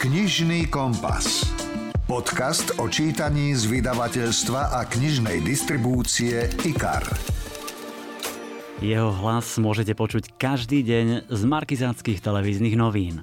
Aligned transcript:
Knižný 0.00 0.72
kompas. 0.72 1.44
Podcast 2.08 2.72
o 2.80 2.88
čítaní 2.88 3.52
z 3.52 3.68
vydavateľstva 3.68 4.72
a 4.72 4.88
knižnej 4.88 5.44
distribúcie 5.44 6.48
IKAR. 6.64 7.04
Jeho 8.80 9.12
hlas 9.12 9.60
môžete 9.60 9.92
počuť 9.92 10.40
každý 10.40 10.80
deň 10.88 11.28
z 11.28 11.42
markizátskych 11.44 12.24
televíznych 12.24 12.80
novín. 12.80 13.20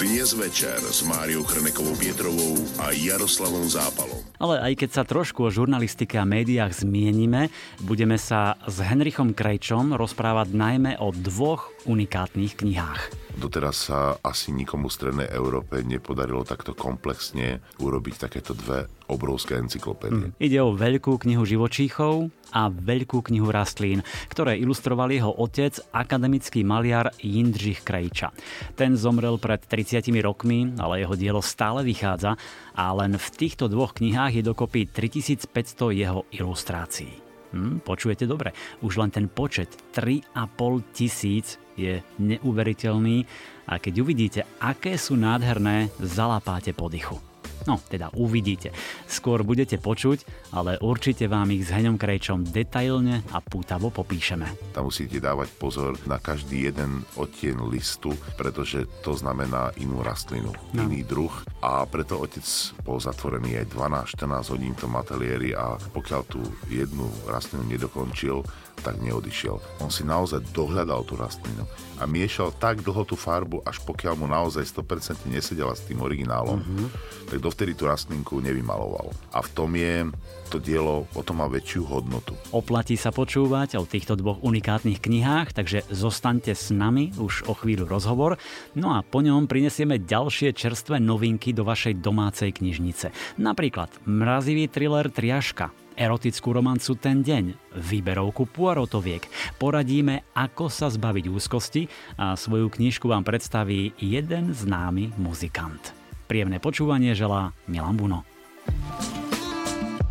Dnes 0.00 0.32
večer 0.32 0.80
s 0.80 1.04
Máriou 1.04 1.44
Chrnekovou 1.44 1.92
Pietrovou 1.92 2.56
a 2.80 2.96
Jaroslavom 2.96 3.68
Zápalom. 3.68 4.16
Ale 4.40 4.64
aj 4.64 4.72
keď 4.80 4.90
sa 4.96 5.04
trošku 5.04 5.44
o 5.44 5.52
žurnalistike 5.52 6.16
a 6.16 6.24
médiách 6.24 6.72
zmienime, 6.72 7.52
budeme 7.84 8.16
sa 8.16 8.56
s 8.64 8.80
Henrichom 8.80 9.36
Krejčom 9.36 9.92
rozprávať 9.92 10.56
najmä 10.56 10.96
o 11.04 11.12
dvoch 11.12 11.68
unikátnych 11.84 12.56
knihách. 12.64 13.25
Doteraz 13.36 13.92
sa 13.92 14.16
asi 14.24 14.48
nikomu 14.48 14.88
v 14.88 14.96
Strednej 14.96 15.28
Európe 15.28 15.84
nepodarilo 15.84 16.40
takto 16.40 16.72
komplexne 16.72 17.60
urobiť 17.76 18.14
takéto 18.16 18.56
dve 18.56 18.88
obrovské 19.12 19.60
encyklopédie. 19.60 20.32
Mm. 20.32 20.40
Ide 20.40 20.58
o 20.64 20.72
veľkú 20.72 21.20
knihu 21.20 21.44
živočíchov 21.44 22.32
a 22.56 22.72
veľkú 22.72 23.20
knihu 23.28 23.52
rastlín, 23.52 24.00
ktoré 24.32 24.56
ilustroval 24.56 25.12
jeho 25.12 25.36
otec, 25.36 25.76
akademický 25.92 26.64
maliar 26.64 27.12
Jindřich 27.20 27.84
Krejča. 27.84 28.32
Ten 28.72 28.96
zomrel 28.96 29.36
pred 29.36 29.60
30 29.60 30.08
rokmi, 30.24 30.72
ale 30.80 31.04
jeho 31.04 31.12
dielo 31.12 31.44
stále 31.44 31.84
vychádza 31.84 32.40
a 32.72 32.84
len 32.96 33.20
v 33.20 33.28
týchto 33.36 33.68
dvoch 33.68 33.92
knihách 34.00 34.40
je 34.40 34.48
dokopy 34.48 34.88
3500 34.88 35.92
jeho 35.92 36.24
ilustrácií. 36.32 37.12
Hm, 37.52 37.84
počujete 37.84 38.24
dobre, 38.24 38.56
už 38.80 38.96
len 38.96 39.12
ten 39.12 39.28
počet 39.28 39.70
3,5 39.92 40.96
tisíc 40.96 41.60
je 41.76 42.00
neuveriteľný 42.18 43.28
a 43.68 43.78
keď 43.78 43.94
uvidíte, 44.02 44.40
aké 44.58 44.96
sú 44.96 45.14
nádherné, 45.14 45.92
zalapáte 46.00 46.72
po 46.72 46.90
dychu. 46.90 47.20
No, 47.66 47.82
teda 47.82 48.14
uvidíte. 48.14 48.70
Skôr 49.10 49.42
budete 49.42 49.82
počuť, 49.82 50.22
ale 50.54 50.78
určite 50.78 51.26
vám 51.26 51.50
ich 51.50 51.66
s 51.66 51.74
Heňom 51.74 51.98
Krejčom 51.98 52.46
detailne 52.46 53.26
a 53.34 53.42
pútavo 53.42 53.90
popíšeme. 53.90 54.70
Tam 54.70 54.86
musíte 54.86 55.18
dávať 55.18 55.50
pozor 55.58 55.98
na 56.06 56.22
každý 56.22 56.70
jeden 56.70 57.02
odtien 57.18 57.58
listu, 57.66 58.14
pretože 58.38 58.86
to 59.02 59.18
znamená 59.18 59.74
inú 59.82 60.04
rastlinu, 60.06 60.54
no. 60.54 60.86
iný 60.86 61.02
druh 61.02 61.34
a 61.58 61.82
preto 61.90 62.22
otec 62.22 62.46
bol 62.86 63.02
zatvorený 63.02 63.66
aj 63.66 63.74
12-14 64.14 64.52
hodín 64.54 64.72
v 64.78 64.82
tom 64.86 64.94
ateliéri 64.94 65.50
a 65.58 65.74
pokiaľ 65.90 66.22
tú 66.30 66.38
jednu 66.70 67.10
rastlinu 67.26 67.66
nedokončil, 67.66 68.46
tak 68.80 69.00
neodišiel. 69.00 69.58
On 69.80 69.90
si 69.92 70.04
naozaj 70.04 70.42
dohľadal 70.52 71.04
tú 71.08 71.16
rastlinu 71.18 71.64
a 71.96 72.04
miešal 72.04 72.52
tak 72.56 72.84
dlho 72.84 73.08
tú 73.08 73.16
farbu, 73.16 73.64
až 73.64 73.80
pokiaľ 73.84 74.14
mu 74.20 74.26
naozaj 74.28 74.68
100% 74.68 75.28
nesedela 75.28 75.72
s 75.72 75.84
tým 75.88 76.04
originálom, 76.04 76.60
mm-hmm. 76.60 76.88
tak 77.32 77.38
dovtedy 77.40 77.72
tú 77.72 77.88
rastlinku 77.88 78.40
nevymaloval. 78.44 79.12
A 79.32 79.40
v 79.40 79.48
tom 79.52 79.70
je 79.76 80.04
to 80.46 80.62
dielo 80.62 81.10
o 81.18 81.22
tom 81.26 81.42
má 81.42 81.50
väčšiu 81.50 81.82
hodnotu. 81.90 82.38
Oplatí 82.54 82.94
sa 82.94 83.10
počúvať 83.10 83.82
o 83.82 83.84
týchto 83.84 84.14
dvoch 84.14 84.38
unikátnych 84.46 85.02
knihách, 85.02 85.50
takže 85.52 85.82
zostaňte 85.90 86.54
s 86.54 86.70
nami 86.70 87.10
už 87.18 87.50
o 87.50 87.52
chvíľu 87.58 87.90
rozhovor, 87.90 88.38
no 88.78 88.94
a 88.94 89.02
po 89.02 89.20
ňom 89.26 89.50
prinesieme 89.50 89.98
ďalšie 89.98 90.54
čerstvé 90.54 91.02
novinky 91.02 91.50
do 91.50 91.66
vašej 91.66 91.98
domácej 91.98 92.54
knižnice. 92.54 93.10
Napríklad 93.42 93.90
mrazivý 94.06 94.70
thriller 94.70 95.10
Triaška, 95.10 95.74
erotickú 95.96 96.54
romancu 96.54 96.94
Ten 97.00 97.24
deň, 97.24 97.74
výberovku 97.74 98.46
Poirotoviek. 98.46 99.26
Poradíme, 99.56 100.28
ako 100.36 100.70
sa 100.70 100.92
zbaviť 100.92 101.26
úzkosti 101.32 101.88
a 102.20 102.36
svoju 102.36 102.70
knižku 102.70 103.08
vám 103.08 103.24
predstaví 103.24 103.96
jeden 103.98 104.52
známy 104.54 105.16
muzikant. 105.18 105.96
Príjemné 106.30 106.62
počúvanie 106.62 107.16
želá 107.16 107.56
Milan 107.66 107.96
Buno. 107.96 108.22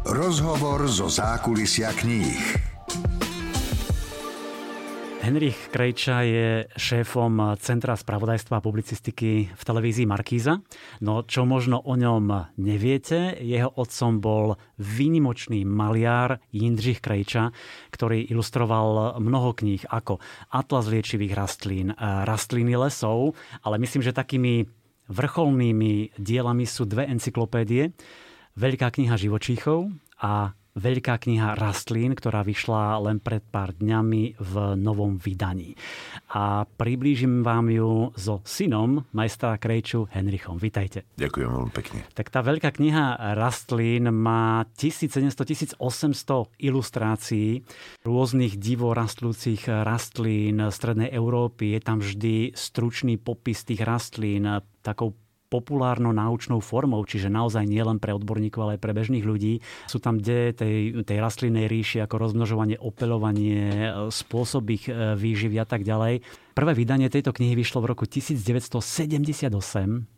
Rozhovor 0.06 0.86
zo 0.90 1.10
zákulisia 1.10 1.94
kníh. 1.96 2.75
Henrich 5.26 5.74
Krejča 5.74 6.22
je 6.22 6.70
šéfom 6.78 7.58
Centra 7.58 7.98
spravodajstva 7.98 8.62
a 8.62 8.66
publicistiky 8.66 9.50
v 9.50 9.64
televízii 9.66 10.06
Markíza. 10.06 10.62
No 11.02 11.26
čo 11.26 11.50
možno 11.50 11.82
o 11.82 11.98
ňom 11.98 12.54
neviete, 12.62 13.34
jeho 13.42 13.74
otcom 13.74 14.22
bol 14.22 14.54
výnimočný 14.78 15.66
maliar 15.66 16.38
Jindřich 16.54 17.02
Krejča, 17.02 17.50
ktorý 17.90 18.22
ilustroval 18.30 19.18
mnoho 19.18 19.58
kníh 19.58 19.82
ako 19.90 20.22
Atlas 20.54 20.86
liečivých 20.94 21.34
rastlín, 21.34 21.98
Rastliny 21.98 22.78
lesov, 22.78 23.34
ale 23.66 23.82
myslím, 23.82 24.06
že 24.06 24.14
takými 24.14 24.70
vrcholnými 25.10 26.22
dielami 26.22 26.70
sú 26.70 26.86
dve 26.86 27.10
encyklopédie. 27.10 27.98
Veľká 28.62 28.94
kniha 28.94 29.18
živočíchov 29.18 29.90
a 30.22 30.54
veľká 30.76 31.24
kniha 31.24 31.56
rastlín, 31.56 32.14
ktorá 32.14 32.44
vyšla 32.44 33.00
len 33.00 33.24
pred 33.24 33.40
pár 33.40 33.72
dňami 33.76 34.36
v 34.36 34.54
novom 34.76 35.16
vydaní. 35.16 35.74
A 36.36 36.68
priblížim 36.68 37.42
vám 37.48 37.72
ju 37.72 38.12
so 38.20 38.44
synom 38.44 39.08
majstra 39.16 39.56
Krejču 39.56 40.12
Henrichom. 40.12 40.60
Vítajte. 40.60 41.08
Ďakujem 41.16 41.48
veľmi 41.48 41.72
pekne. 41.72 42.00
Tak 42.12 42.28
tá 42.28 42.44
veľká 42.44 42.76
kniha 42.76 43.36
rastlín 43.40 44.12
má 44.12 44.68
1700-1800 44.76 45.80
ilustrácií 46.60 47.64
rôznych 48.04 48.60
divo 48.60 48.92
rastlúcich 48.92 49.72
rastlín 49.72 50.60
Strednej 50.68 51.08
Európy. 51.16 51.80
Je 51.80 51.82
tam 51.82 52.04
vždy 52.04 52.52
stručný 52.52 53.16
popis 53.16 53.64
tých 53.64 53.80
rastlín, 53.80 54.44
takou 54.84 55.16
populárno-naučnou 55.50 56.60
formou, 56.62 57.02
čiže 57.06 57.30
naozaj 57.30 57.66
nielen 57.70 58.02
pre 58.02 58.14
odborníkov, 58.14 58.60
ale 58.66 58.72
aj 58.78 58.82
pre 58.82 58.92
bežných 58.94 59.26
ľudí. 59.26 59.62
Sú 59.86 60.02
tam 60.02 60.18
deje 60.18 60.58
tej, 60.58 60.76
tej 61.06 61.18
rastlinnej 61.22 61.70
ríši 61.70 62.02
ako 62.02 62.16
rozmnožovanie, 62.30 62.78
opelovanie, 62.82 63.92
spôsob 64.10 64.64
ich 64.74 64.86
e, 64.90 65.14
výživy 65.16 65.62
a 65.62 65.66
tak 65.68 65.86
ďalej. 65.86 66.26
Prvé 66.56 66.72
vydanie 66.74 67.12
tejto 67.12 67.36
knihy 67.36 67.54
vyšlo 67.54 67.84
v 67.84 67.90
roku 67.94 68.08
1978 68.08 69.52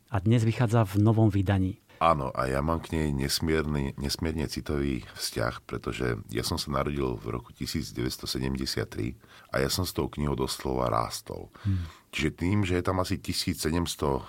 a 0.07 0.17
dnes 0.23 0.41
vychádza 0.45 0.87
v 0.87 0.93
novom 1.03 1.27
vydaní. 1.27 1.86
Áno, 1.97 2.29
a 2.29 2.45
ja 2.45 2.61
mám 2.61 2.77
k 2.77 2.93
nej 2.93 3.09
nesmierne, 3.09 3.97
nesmierne 3.97 4.45
citový 4.45 5.01
vzťah, 5.17 5.65
pretože 5.65 6.21
ja 6.29 6.45
som 6.45 6.61
sa 6.61 6.69
narodil 6.69 7.17
v 7.17 7.25
roku 7.33 7.49
1973 7.57 9.17
a 9.49 9.55
ja 9.57 9.69
som 9.69 9.81
s 9.81 9.97
tou 9.97 10.05
knihou 10.05 10.37
doslova 10.37 10.93
rástol. 10.93 11.49
Hmm. 11.65 11.89
Čiže 12.07 12.29
tým, 12.39 12.63
že 12.63 12.79
je 12.79 12.83
tam 12.85 13.03
asi 13.03 13.19
1700 13.19 13.67
eh, 13.69 14.21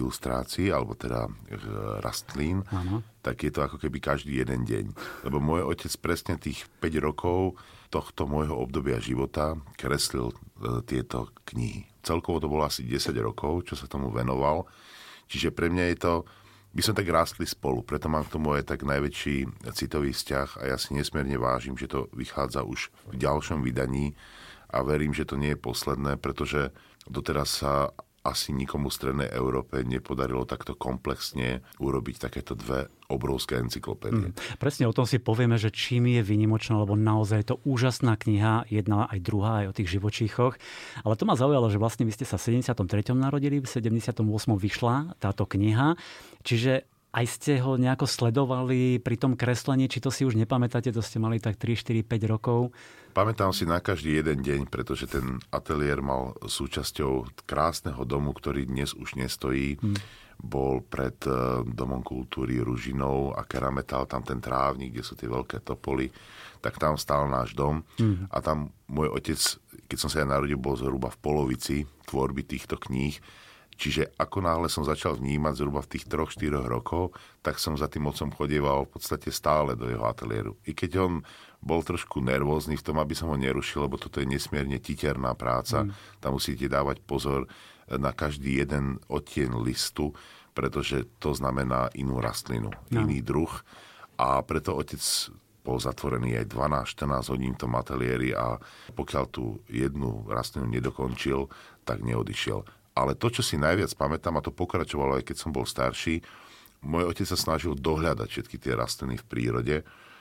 ilustrácií, 0.00 0.72
alebo 0.72 0.94
teda 0.94 1.26
eh, 1.26 1.58
rastlín, 2.00 2.64
ano. 2.72 3.04
tak 3.20 3.44
je 3.44 3.52
to 3.52 3.66
ako 3.66 3.76
keby 3.78 3.98
každý 4.00 4.40
jeden 4.40 4.64
deň. 4.64 4.94
Lebo 5.28 5.38
môj 5.38 5.66
otec 5.68 5.92
presne 6.00 6.34
tých 6.40 6.66
5 6.80 6.98
rokov 6.98 7.58
tohto 7.88 8.28
môjho 8.28 8.52
obdobia 8.56 8.98
života 8.98 9.54
kreslil 9.76 10.32
eh, 10.32 10.82
tieto 10.86 11.34
knihy. 11.50 11.86
Celkovo 12.00 12.40
to 12.40 12.48
bolo 12.48 12.64
asi 12.64 12.86
10 12.86 13.12
rokov, 13.20 13.68
čo 13.68 13.74
sa 13.76 13.84
tomu 13.90 14.08
venoval. 14.08 14.64
Čiže 15.28 15.52
pre 15.52 15.68
mňa 15.68 15.84
je 15.92 15.98
to 16.00 16.14
by 16.72 16.80
sme 16.84 16.94
tak 16.94 17.08
rástli 17.08 17.46
spolu. 17.48 17.80
Preto 17.80 18.12
mám 18.12 18.28
k 18.28 18.34
tomu 18.36 18.52
aj 18.54 18.68
tak 18.68 18.84
najväčší 18.84 19.66
citový 19.72 20.12
vzťah 20.12 20.60
a 20.60 20.62
ja 20.74 20.76
si 20.76 20.92
nesmierne 20.92 21.40
vážim, 21.40 21.74
že 21.74 21.88
to 21.88 22.12
vychádza 22.12 22.64
už 22.64 22.92
v 23.08 23.14
ďalšom 23.18 23.64
vydaní 23.64 24.12
a 24.68 24.84
verím, 24.84 25.16
že 25.16 25.24
to 25.24 25.40
nie 25.40 25.56
je 25.56 25.64
posledné, 25.64 26.20
pretože 26.20 26.70
doteraz 27.08 27.64
sa 27.64 27.96
asi 28.28 28.52
nikomu 28.52 28.92
v 28.92 28.96
Strednej 28.96 29.28
Európe 29.32 29.80
nepodarilo 29.80 30.44
takto 30.44 30.76
komplexne 30.76 31.64
urobiť 31.80 32.16
takéto 32.28 32.52
dve 32.52 32.92
obrovské 33.08 33.56
encyklopédie. 33.56 34.30
Mm, 34.30 34.60
presne 34.60 34.84
o 34.84 34.92
tom 34.92 35.08
si 35.08 35.16
povieme, 35.16 35.56
že 35.56 35.72
čím 35.72 36.12
je 36.12 36.20
vynimočná, 36.20 36.76
lebo 36.76 36.92
naozaj 36.92 37.40
je 37.40 37.48
to 37.56 37.60
úžasná 37.64 38.20
kniha, 38.20 38.68
jedna 38.68 39.08
aj 39.08 39.18
druhá, 39.24 39.64
aj 39.64 39.72
o 39.72 39.76
tých 39.76 39.96
živočíchoch. 39.96 40.60
Ale 41.02 41.16
to 41.16 41.24
ma 41.24 41.32
zaujalo, 41.32 41.72
že 41.72 41.80
vlastne 41.80 42.04
vy 42.04 42.12
ste 42.12 42.28
sa 42.28 42.36
v 42.36 42.60
73. 42.60 43.16
narodili, 43.16 43.64
v 43.64 43.68
78. 43.68 44.20
vyšla 44.52 45.16
táto 45.16 45.48
kniha. 45.48 45.96
Čiže 46.44 46.97
aj 47.08 47.24
ste 47.24 47.52
ho 47.64 47.80
nejako 47.80 48.04
sledovali 48.04 49.00
pri 49.00 49.16
tom 49.16 49.32
kreslení, 49.32 49.88
či 49.88 50.04
to 50.04 50.12
si 50.12 50.28
už 50.28 50.36
nepamätáte, 50.36 50.92
to 50.92 51.00
ste 51.00 51.16
mali 51.16 51.40
tak 51.40 51.56
3, 51.56 51.72
4, 51.72 52.04
5 52.04 52.32
rokov? 52.32 52.68
Pamätám 53.16 53.50
si 53.56 53.64
na 53.64 53.80
každý 53.80 54.20
jeden 54.20 54.44
deň, 54.44 54.60
pretože 54.68 55.08
ten 55.08 55.40
ateliér 55.48 56.04
mal 56.04 56.36
súčasťou 56.44 57.44
krásneho 57.48 58.04
domu, 58.04 58.36
ktorý 58.36 58.68
dnes 58.68 58.92
už 58.92 59.16
nestojí. 59.16 59.80
Hmm. 59.80 59.96
Bol 60.38 60.86
pred 60.86 61.18
eh, 61.26 61.66
Domom 61.66 62.04
kultúry 62.04 62.60
Ružinou 62.62 63.34
a 63.34 63.42
Kerametal, 63.42 64.06
tam 64.06 64.22
ten 64.22 64.38
trávnik, 64.38 64.94
kde 64.94 65.02
sú 65.02 65.18
tie 65.18 65.26
veľké 65.26 65.64
topoly, 65.64 66.12
tak 66.62 66.78
tam 66.78 66.94
stál 66.94 67.26
náš 67.26 67.56
dom 67.56 67.82
hmm. 67.98 68.30
a 68.30 68.38
tam 68.38 68.70
môj 68.86 69.10
otec, 69.16 69.40
keď 69.90 69.98
som 69.98 70.12
sa 70.12 70.22
ja 70.22 70.26
narodil, 70.28 70.60
bol 70.60 70.78
zhruba 70.78 71.10
v 71.10 71.18
polovici 71.18 71.76
tvorby 72.06 72.46
týchto 72.46 72.78
kníh 72.78 73.18
Čiže 73.78 74.18
ako 74.18 74.42
náhle 74.42 74.66
som 74.66 74.82
začal 74.82 75.14
vnímať 75.14 75.54
zhruba 75.62 75.78
v 75.86 75.94
tých 75.94 76.10
troch, 76.10 76.34
štyroch 76.34 76.66
rokov, 76.66 77.14
tak 77.46 77.62
som 77.62 77.78
za 77.78 77.86
tým 77.86 78.10
otcom 78.10 78.34
chodieval 78.34 78.90
v 78.90 78.98
podstate 78.98 79.30
stále 79.30 79.78
do 79.78 79.86
jeho 79.86 80.02
ateliéru. 80.02 80.58
I 80.66 80.74
keď 80.74 80.98
on 80.98 81.12
bol 81.62 81.86
trošku 81.86 82.18
nervózny 82.18 82.74
v 82.74 82.82
tom, 82.82 82.98
aby 82.98 83.14
som 83.14 83.30
ho 83.30 83.38
nerušil, 83.38 83.86
lebo 83.86 83.94
toto 83.94 84.18
je 84.18 84.26
nesmierne 84.26 84.82
titerná 84.82 85.38
práca. 85.38 85.86
Mm. 85.86 85.94
Tam 86.18 86.34
musíte 86.34 86.66
dávať 86.66 86.98
pozor 87.06 87.46
na 87.86 88.10
každý 88.10 88.66
jeden 88.66 88.98
odtieň 89.06 89.62
listu, 89.62 90.10
pretože 90.58 91.06
to 91.22 91.30
znamená 91.30 91.86
inú 91.94 92.18
rastlinu, 92.18 92.74
no. 92.74 92.98
iný 92.98 93.22
druh. 93.22 93.50
A 94.18 94.42
preto 94.42 94.74
otec 94.74 94.98
bol 95.62 95.78
zatvorený 95.78 96.34
aj 96.40 96.50
12-14 96.98 97.32
hodín 97.32 97.52
v 97.54 97.60
tom 97.62 97.72
ateliéri 97.76 98.34
a 98.34 98.58
pokiaľ 98.96 99.24
tú 99.30 99.62
jednu 99.70 100.26
rastlinu 100.26 100.66
nedokončil, 100.66 101.46
tak 101.86 102.02
neodišiel. 102.02 102.64
Ale 102.98 103.14
to, 103.14 103.30
čo 103.30 103.46
si 103.46 103.54
najviac 103.54 103.94
pamätám, 103.94 104.34
a 104.34 104.44
to 104.44 104.50
pokračovalo 104.50 105.22
aj 105.22 105.24
keď 105.30 105.36
som 105.38 105.54
bol 105.54 105.62
starší, 105.62 106.18
môj 106.82 107.14
otec 107.14 107.26
sa 107.30 107.38
snažil 107.38 107.78
dohľadať 107.78 108.26
všetky 108.26 108.58
tie 108.58 108.74
rastliny 108.74 109.18
v 109.22 109.28
prírode, 109.30 109.76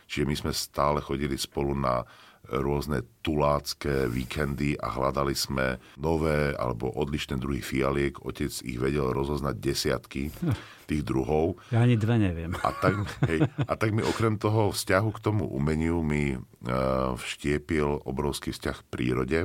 čiže 0.05 0.25
my 0.29 0.35
sme 0.37 0.51
stále 0.53 1.01
chodili 1.01 1.33
spolu 1.37 1.73
na 1.73 2.05
rôzne 2.47 3.03
tulácké 3.21 4.07
víkendy 4.07 4.79
a 4.79 4.87
hľadali 4.87 5.35
sme 5.35 5.83
nové 5.99 6.55
alebo 6.55 6.87
odlišné 6.95 7.35
druhy 7.35 7.59
fialiek. 7.59 8.15
Otec 8.23 8.51
ich 8.63 8.79
vedel 8.79 9.11
rozoznať 9.11 9.55
desiatky 9.59 10.31
tých 10.87 11.03
druhov. 11.03 11.59
Ja 11.75 11.83
ani 11.83 11.99
dve 11.99 12.15
neviem. 12.15 12.55
A 12.63 12.71
tak, 12.71 13.03
hej, 13.27 13.43
a 13.43 13.73
tak 13.75 13.91
mi 13.91 13.99
okrem 13.99 14.39
toho 14.39 14.71
vzťahu 14.71 15.09
k 15.11 15.23
tomu 15.23 15.43
umeniu 15.43 15.99
mi 15.99 16.39
uh, 16.39 17.13
vštiepil 17.19 18.07
obrovský 18.07 18.55
vzťah 18.55 18.77
k 18.79 18.87
prírode. 18.87 19.39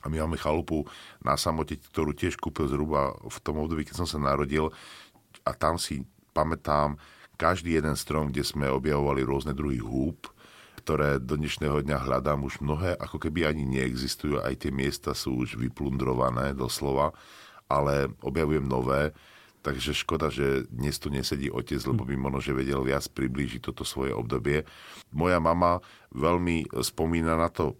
A 0.00 0.08
my 0.08 0.24
máme 0.24 0.40
chalupu 0.40 0.88
na 1.20 1.36
samote, 1.36 1.76
ktorú 1.76 2.16
tiež 2.16 2.40
kúpil 2.40 2.68
zhruba 2.68 3.12
v 3.20 3.38
tom 3.44 3.60
období, 3.60 3.84
keď 3.84 4.04
som 4.04 4.08
sa 4.08 4.16
narodil. 4.16 4.72
A 5.44 5.52
tam 5.52 5.76
si 5.76 6.08
pamätám 6.32 6.96
každý 7.40 7.80
jeden 7.80 7.96
strom, 7.96 8.28
kde 8.28 8.44
sme 8.44 8.68
objavovali 8.68 9.24
rôzne 9.24 9.56
druhy 9.56 9.80
húb, 9.80 10.28
ktoré 10.80 11.20
do 11.20 11.36
dnešného 11.36 11.84
dňa 11.84 11.98
hľadám 12.04 12.44
už 12.44 12.60
mnohé, 12.64 12.96
ako 12.96 13.20
keby 13.20 13.48
ani 13.48 13.64
neexistujú. 13.68 14.40
Aj 14.40 14.52
tie 14.56 14.72
miesta 14.72 15.12
sú 15.12 15.40
už 15.40 15.60
vyplundrované 15.60 16.56
doslova, 16.56 17.12
ale 17.68 18.08
objavujem 18.24 18.64
nové. 18.64 19.12
Takže 19.60 19.92
škoda, 19.92 20.32
že 20.32 20.64
dnes 20.72 20.96
tu 20.96 21.12
nesedí 21.12 21.52
otec, 21.52 21.84
lebo 21.84 22.08
by 22.08 22.16
možno, 22.16 22.40
že 22.40 22.56
vedel 22.56 22.80
viac 22.80 23.04
priblížiť 23.12 23.60
toto 23.60 23.84
svoje 23.84 24.16
obdobie. 24.16 24.64
Moja 25.12 25.36
mama 25.36 25.84
veľmi 26.16 26.72
spomína 26.80 27.36
na 27.36 27.52
to 27.52 27.76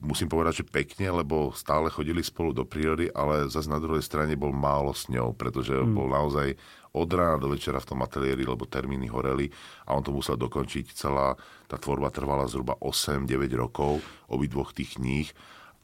musím 0.00 0.28
povedať, 0.30 0.62
že 0.62 0.70
pekne, 0.70 1.22
lebo 1.22 1.52
stále 1.52 1.92
chodili 1.92 2.24
spolu 2.24 2.52
do 2.52 2.64
prírody, 2.64 3.10
ale 3.12 3.48
zase 3.50 3.68
na 3.68 3.80
druhej 3.80 4.02
strane 4.04 4.38
bol 4.38 4.54
málo 4.54 4.92
s 4.92 5.08
ňou, 5.10 5.36
pretože 5.36 5.74
mm. 5.74 5.92
bol 5.94 6.08
naozaj 6.08 6.56
od 6.94 7.10
rána 7.10 7.42
do 7.42 7.50
večera 7.50 7.82
v 7.82 7.88
tom 7.90 8.00
ateliéri, 8.06 8.46
lebo 8.46 8.70
termíny 8.70 9.10
horeli 9.10 9.50
a 9.84 9.98
on 9.98 10.02
to 10.06 10.14
musel 10.14 10.38
dokončiť. 10.38 10.94
Celá 10.94 11.34
tá 11.66 11.74
tvorba 11.74 12.14
trvala 12.14 12.46
zhruba 12.46 12.78
8-9 12.78 13.26
rokov, 13.58 13.98
obidvoch 14.30 14.70
tých 14.70 14.96
kníh 14.96 15.28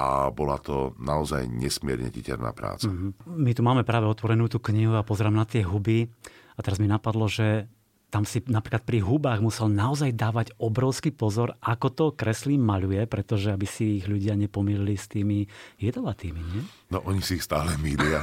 a 0.00 0.32
bola 0.32 0.56
to 0.62 0.96
naozaj 0.96 1.44
nesmierne 1.50 2.08
titerná 2.08 2.54
práca. 2.56 2.88
Mm-hmm. 2.88 3.36
My 3.36 3.52
tu 3.52 3.60
máme 3.60 3.82
práve 3.82 4.08
otvorenú 4.08 4.48
tú 4.48 4.62
knihu 4.70 4.96
a 4.96 5.04
pozrám 5.04 5.34
na 5.34 5.44
tie 5.44 5.60
huby 5.66 6.08
a 6.56 6.60
teraz 6.62 6.80
mi 6.80 6.88
napadlo, 6.88 7.28
že 7.28 7.68
tam 8.10 8.26
si 8.26 8.42
napríklad 8.42 8.82
pri 8.82 9.06
hubách 9.06 9.38
musel 9.38 9.70
naozaj 9.70 10.10
dávať 10.18 10.50
obrovský 10.58 11.14
pozor, 11.14 11.54
ako 11.62 11.86
to 11.94 12.04
kreslí, 12.10 12.58
maľuje, 12.58 13.06
pretože 13.06 13.54
aby 13.54 13.64
si 13.70 14.02
ich 14.02 14.10
ľudia 14.10 14.34
nepomýlili 14.34 14.98
s 14.98 15.06
tými 15.06 15.46
jedovatými, 15.78 16.40
nie? 16.42 16.62
No 16.90 17.06
oni 17.06 17.22
si 17.22 17.38
ich 17.38 17.46
stále 17.46 17.70
mýlia. 17.78 18.18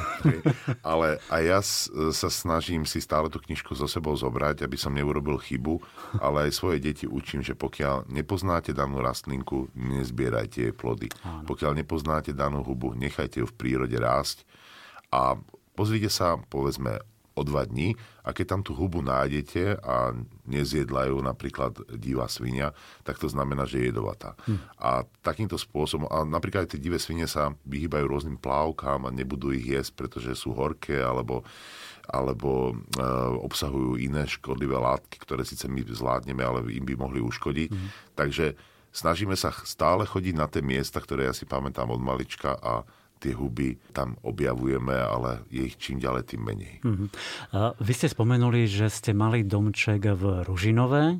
Ale 0.83 1.23
aj 1.31 1.41
ja 1.47 1.59
sa 2.11 2.27
snažím 2.27 2.83
si 2.83 2.99
stále 2.99 3.31
tú 3.31 3.39
knižku 3.39 3.71
so 3.79 3.87
sebou 3.87 4.11
zobrať, 4.19 4.67
aby 4.67 4.75
som 4.75 4.91
neurobil 4.91 5.39
chybu, 5.39 5.79
ale 6.19 6.51
aj 6.51 6.59
svoje 6.59 6.83
deti 6.83 7.07
učím, 7.07 7.39
že 7.39 7.55
pokiaľ 7.55 8.11
nepoznáte 8.11 8.75
danú 8.75 8.99
rastlinku, 8.99 9.71
nezbierajte 9.71 10.67
jej 10.67 10.75
plody. 10.75 11.07
Áno. 11.23 11.47
Pokiaľ 11.47 11.79
nepoznáte 11.79 12.35
danú 12.35 12.59
hubu, 12.67 12.91
nechajte 12.91 13.39
ju 13.39 13.47
v 13.47 13.55
prírode 13.55 13.95
rásť 13.95 14.43
a 15.15 15.39
pozrite 15.79 16.11
sa, 16.11 16.35
povedzme, 16.51 16.99
o 17.37 17.45
dva 17.45 17.69
dní 17.69 17.93
a 18.25 18.33
keď 18.33 18.45
tam 18.57 18.61
tú 18.65 18.73
hubu 18.73 19.05
nájdete 19.05 19.77
a 19.79 20.17
nezjedla 20.49 21.13
ju 21.13 21.17
napríklad 21.21 21.77
divá 21.95 22.25
svinia, 22.25 22.73
tak 23.05 23.21
to 23.21 23.29
znamená, 23.29 23.69
že 23.69 23.79
je 23.79 23.93
jedovatá. 23.93 24.33
Hm. 24.49 24.59
A 24.81 25.05
takýmto 25.21 25.55
spôsobom, 25.55 26.09
a 26.09 26.25
napríklad 26.25 26.65
aj 26.65 26.75
tie 26.75 26.81
divé 26.81 26.97
svine 26.97 27.29
sa 27.29 27.53
vyhýbajú 27.69 28.05
rôznym 28.09 28.37
plávkám 28.41 29.05
a 29.05 29.13
nebudú 29.13 29.53
ich 29.53 29.69
jesť, 29.69 29.93
pretože 29.93 30.33
sú 30.33 30.57
horké 30.57 30.97
alebo 30.97 31.45
alebo 32.07 32.71
e, 32.71 33.03
obsahujú 33.43 33.99
iné 33.99 34.23
škodlivé 34.23 34.79
látky, 34.79 35.19
ktoré 35.19 35.43
síce 35.43 35.67
my 35.67 35.83
zvládneme, 35.83 36.39
ale 36.39 36.63
im 36.71 36.87
by 36.87 36.95
mohli 36.95 37.19
uškodiť. 37.19 37.67
Mm. 37.67 37.87
Takže 38.15 38.55
snažíme 38.95 39.35
sa 39.35 39.51
stále 39.51 40.07
chodiť 40.07 40.35
na 40.39 40.47
tie 40.47 40.63
miesta, 40.63 41.03
ktoré 41.03 41.27
ja 41.27 41.35
si 41.35 41.43
pamätám 41.43 41.91
od 41.91 41.99
malička 41.99 42.55
a 42.55 42.87
tie 43.17 43.33
huby 43.33 43.77
tam 43.91 44.15
objavujeme, 44.21 44.93
ale 44.93 45.43
je 45.49 45.67
ich 45.67 45.77
čím 45.81 45.97
ďalej, 45.97 46.23
tým 46.33 46.41
menej. 46.45 46.73
Uh-huh. 46.85 47.07
Vy 47.81 47.91
ste 47.93 48.07
spomenuli, 48.09 48.69
že 48.69 48.87
ste 48.87 49.11
mali 49.17 49.41
domček 49.41 50.13
v 50.13 50.45
Ružinové. 50.45 51.19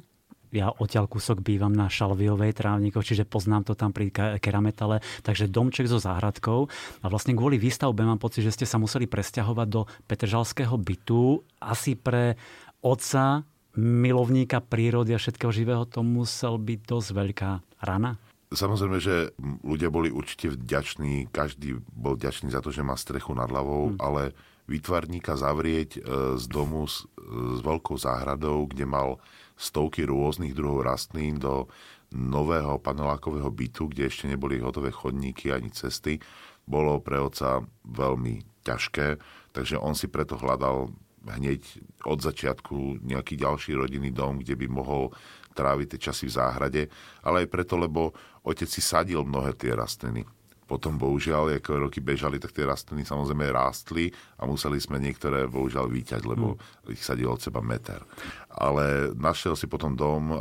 Ja 0.55 0.71
odtiaľ 0.71 1.11
kúsok 1.11 1.44
bývam 1.44 1.75
na 1.75 1.91
Šalviovej 1.91 2.55
trávnikoch, 2.55 3.03
čiže 3.03 3.27
poznám 3.27 3.67
to 3.67 3.73
tam 3.75 3.91
pri 3.91 4.07
Kerametale. 4.39 5.03
Takže 5.19 5.51
domček 5.51 5.91
so 5.91 5.99
záhradkou. 5.99 6.71
A 7.03 7.05
vlastne 7.11 7.35
kvôli 7.35 7.59
výstavbe 7.59 8.07
mám 8.07 8.15
pocit, 8.15 8.47
že 8.47 8.55
ste 8.55 8.63
sa 8.63 8.79
museli 8.79 9.11
presťahovať 9.11 9.67
do 9.67 9.83
Petržalského 10.07 10.79
bytu. 10.79 11.44
Asi 11.59 11.99
pre 11.99 12.39
otca, 12.79 13.44
milovníka 13.75 14.63
prírody 14.63 15.11
a 15.13 15.19
všetkého 15.19 15.51
živého, 15.51 15.83
to 15.83 15.99
musel 15.99 16.55
byť 16.55 16.79
dosť 16.79 17.09
veľká 17.11 17.51
rana. 17.83 18.15
Samozrejme, 18.47 18.97
že 19.03 19.35
ľudia 19.67 19.91
boli 19.91 20.07
určite 20.07 20.55
vďační, 20.55 21.27
každý 21.35 21.83
bol 21.91 22.15
vďačný 22.15 22.47
za 22.47 22.63
to, 22.63 22.71
že 22.71 22.85
má 22.85 22.95
strechu 22.95 23.35
nad 23.35 23.51
hlavou, 23.51 23.91
hmm. 23.91 23.99
ale 23.99 24.31
výtvarníka 24.71 25.35
zavrieť 25.35 25.99
e, 25.99 26.01
z 26.39 26.45
domu 26.47 26.88
s, 26.88 27.03
s 27.27 27.59
veľkou 27.59 27.99
záhradou, 27.99 28.67
kde 28.67 28.88
mal 28.88 29.19
stovky 29.59 30.07
rôznych 30.07 30.55
druhov 30.55 30.88
rastlín 30.88 31.39
do 31.44 31.67
nového 32.15 32.79
panelákového 32.79 33.51
bytu, 33.51 33.91
kde 33.91 34.07
ešte 34.07 34.31
neboli 34.31 34.63
hotové 34.63 34.95
chodníky 34.95 35.51
ani 35.51 35.67
cesty, 35.71 36.23
bolo 36.67 36.99
pre 37.03 37.19
oca 37.19 37.63
veľmi 37.83 38.63
ťažké, 38.63 39.19
takže 39.51 39.79
on 39.79 39.95
si 39.95 40.07
preto 40.11 40.39
hľadal 40.39 40.91
hneď 41.27 41.63
od 42.07 42.19
začiatku 42.23 43.03
nejaký 43.03 43.35
ďalší 43.35 43.75
rodinný 43.75 44.15
dom, 44.15 44.39
kde 44.39 44.55
by 44.55 44.67
mohol 44.71 45.11
tráviť 45.51 45.97
tie 45.97 45.99
časy 46.11 46.29
v 46.29 46.35
záhrade, 46.38 46.81
ale 47.25 47.44
aj 47.44 47.51
preto, 47.51 47.75
lebo 47.75 48.13
otec 48.47 48.69
si 48.71 48.79
sadil 48.79 49.27
mnohé 49.27 49.51
tie 49.59 49.75
rastliny. 49.75 50.23
Potom 50.67 50.99
bohužiaľ, 50.99 51.63
ako 51.63 51.88
roky 51.88 52.03
bežali, 52.03 52.44
tak 52.44 52.51
tie 52.51 52.67
rastliny 52.67 53.07
samozrejme 53.07 53.47
rástli 53.55 54.11
a 54.35 54.44
museli 54.44 54.79
sme 54.83 54.99
niektoré 54.99 55.47
bohužiaľ 55.47 55.87
výťať, 55.87 56.27
lebo 56.27 56.59
hmm. 56.59 56.92
ich 56.92 56.99
sadil 56.99 57.31
od 57.31 57.39
seba 57.39 57.63
meter. 57.63 58.04
Ale 58.51 59.16
našiel 59.16 59.56
si 59.56 59.71
potom 59.71 59.95
dom, 59.95 60.35
um, 60.35 60.39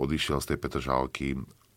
odišiel 0.00 0.40
z 0.40 0.56
tej 0.56 0.58
Petržálky, 0.64 1.28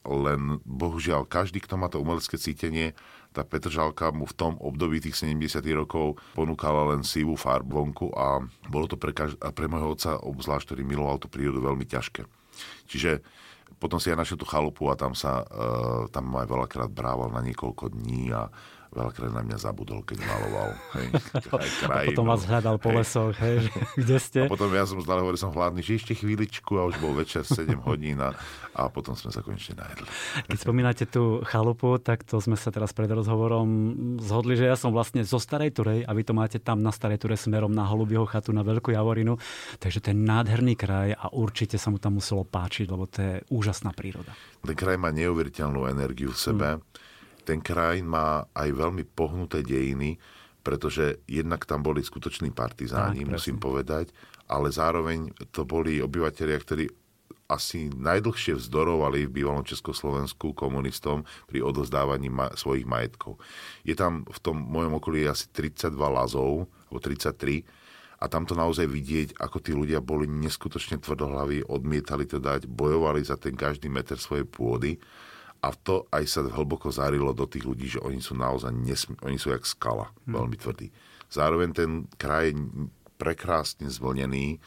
len 0.08 0.64
bohužiaľ 0.64 1.28
každý, 1.28 1.60
kto 1.60 1.76
má 1.76 1.92
to 1.92 2.00
umelecké 2.00 2.40
cítenie, 2.40 2.96
tá 3.36 3.44
Petržalka 3.44 4.10
mu 4.10 4.26
v 4.26 4.34
tom 4.34 4.54
období 4.58 5.04
tých 5.04 5.20
70 5.20 5.62
rokov 5.76 6.18
ponúkala 6.34 6.96
len 6.96 7.06
sivú 7.06 7.38
farbu 7.38 7.70
vonku 7.70 8.08
a 8.16 8.42
bolo 8.72 8.90
to 8.90 8.98
pre, 8.98 9.14
kaž- 9.14 9.38
a 9.38 9.54
pre 9.54 9.70
môjho 9.70 9.94
otca, 9.94 10.18
obzvlášť, 10.18 10.74
ktorý 10.74 10.82
miloval 10.88 11.22
tú 11.22 11.30
prírodu, 11.30 11.62
veľmi 11.62 11.86
ťažké. 11.86 12.26
Čiže 12.90 13.22
potom 13.78 14.02
si 14.02 14.10
ja 14.10 14.18
našiel 14.18 14.42
tú 14.42 14.48
chalupu 14.50 14.90
a 14.90 14.98
tam 14.98 15.14
sa, 15.14 15.46
uh, 15.46 16.10
tam 16.10 16.34
aj 16.34 16.48
veľakrát 16.50 16.90
brával 16.90 17.30
na 17.30 17.46
niekoľko 17.46 17.94
dní 17.94 18.34
a 18.34 18.50
veľakrát 18.90 19.30
na 19.30 19.46
mňa 19.46 19.58
zabudol, 19.62 20.02
keď 20.02 20.18
maloval. 20.26 20.74
Hej, 20.98 21.08
a 21.94 22.10
potom 22.10 22.26
vás 22.26 22.42
hľadal 22.42 22.82
po 22.82 22.90
hej. 22.90 22.98
lesoch, 22.98 23.36
hej, 23.38 23.70
kde 23.94 24.18
ste? 24.18 24.40
A 24.46 24.52
potom 24.52 24.74
ja 24.74 24.86
som 24.90 24.98
stále 24.98 25.22
hovoril, 25.22 25.38
som 25.38 25.54
hladný, 25.54 25.86
že 25.86 26.02
ešte 26.02 26.18
chvíličku 26.18 26.74
a 26.82 26.90
už 26.90 26.98
bol 26.98 27.14
večer 27.14 27.46
7 27.46 27.70
hodín 27.86 28.18
a, 28.18 28.34
a 28.74 28.90
potom 28.90 29.14
sme 29.14 29.30
sa 29.30 29.46
konečne 29.46 29.78
najedli. 29.78 30.10
Keď 30.50 30.58
spomínate 30.58 31.06
tú 31.06 31.46
chalupu, 31.46 32.02
tak 32.02 32.26
to 32.26 32.42
sme 32.42 32.58
sa 32.58 32.74
teraz 32.74 32.90
pred 32.90 33.10
rozhovorom 33.14 33.70
zhodli, 34.26 34.58
že 34.58 34.66
ja 34.66 34.74
som 34.74 34.90
vlastne 34.90 35.22
zo 35.22 35.38
Starej 35.38 35.78
Turej 35.78 36.00
a 36.10 36.12
vy 36.18 36.26
to 36.26 36.34
máte 36.34 36.58
tam 36.58 36.82
na 36.82 36.90
Starej 36.90 37.22
Ture 37.22 37.38
smerom 37.38 37.70
na 37.70 37.86
Holubieho 37.86 38.26
chatu 38.26 38.50
na 38.50 38.66
Veľkú 38.66 38.90
Javorinu. 38.90 39.38
Takže 39.78 40.02
to 40.02 40.08
je 40.12 40.18
nádherný 40.18 40.74
kraj 40.74 41.14
a 41.14 41.30
určite 41.30 41.78
sa 41.78 41.94
mu 41.94 42.02
tam 42.02 42.18
muselo 42.18 42.42
páčiť, 42.42 42.90
lebo 42.90 43.06
to 43.06 43.22
je 43.22 43.34
úžasná 43.54 43.94
príroda. 43.94 44.34
Ten 44.66 44.74
kraj 44.74 44.98
má 44.98 45.14
neuveriteľnú 45.14 45.86
energiu 45.86 46.34
v 46.34 46.40
sebe. 46.42 46.70
Hmm 46.82 47.08
ten 47.50 47.66
kraj 47.66 48.06
má 48.06 48.46
aj 48.54 48.70
veľmi 48.70 49.10
pohnuté 49.10 49.66
dejiny, 49.66 50.22
pretože 50.62 51.18
jednak 51.26 51.66
tam 51.66 51.82
boli 51.82 52.06
skutoční 52.06 52.54
partizáni, 52.54 53.26
tak, 53.26 53.34
musím 53.34 53.58
povedať, 53.58 54.14
ale 54.46 54.70
zároveň 54.70 55.34
to 55.50 55.66
boli 55.66 55.98
obyvateľia, 55.98 56.58
ktorí 56.62 56.86
asi 57.50 57.90
najdlhšie 57.90 58.62
vzdorovali 58.62 59.26
v 59.26 59.42
bývalom 59.42 59.66
Československu 59.66 60.54
komunistom 60.54 61.26
pri 61.50 61.66
odozdávaní 61.66 62.30
ma- 62.30 62.54
svojich 62.54 62.86
majetkov. 62.86 63.42
Je 63.82 63.98
tam 63.98 64.22
v 64.30 64.38
tom 64.38 64.62
mojom 64.62 65.02
okolí 65.02 65.26
asi 65.26 65.50
32 65.50 65.98
lazov, 65.98 66.70
alebo 66.94 67.00
33, 67.02 67.66
a 68.20 68.30
tam 68.30 68.46
to 68.46 68.54
naozaj 68.54 68.86
vidieť, 68.86 69.42
ako 69.42 69.58
tí 69.64 69.74
ľudia 69.74 70.04
boli 70.04 70.30
neskutočne 70.30 71.02
tvrdohlaví, 71.02 71.66
odmietali 71.66 72.30
to 72.30 72.38
dať, 72.38 72.70
bojovali 72.70 73.26
za 73.26 73.40
ten 73.40 73.58
každý 73.58 73.90
meter 73.90 74.22
svojej 74.22 74.46
pôdy 74.46 75.02
a 75.60 75.70
to 75.76 76.08
aj 76.10 76.24
sa 76.24 76.42
hlboko 76.48 76.88
zarilo 76.88 77.36
do 77.36 77.44
tých 77.44 77.68
ľudí, 77.68 77.88
že 77.92 78.00
oni 78.00 78.24
sú 78.24 78.36
naozaj 78.36 78.72
nesmi- 78.72 79.20
oni 79.28 79.36
sú 79.36 79.52
jak 79.52 79.68
skala, 79.68 80.08
hmm. 80.26 80.32
veľmi 80.32 80.56
tvrdí. 80.56 80.88
Zároveň 81.28 81.70
ten 81.76 81.92
kraj 82.16 82.56
je 82.56 82.58
prekrásne 83.20 83.92
zvlnený 83.92 84.58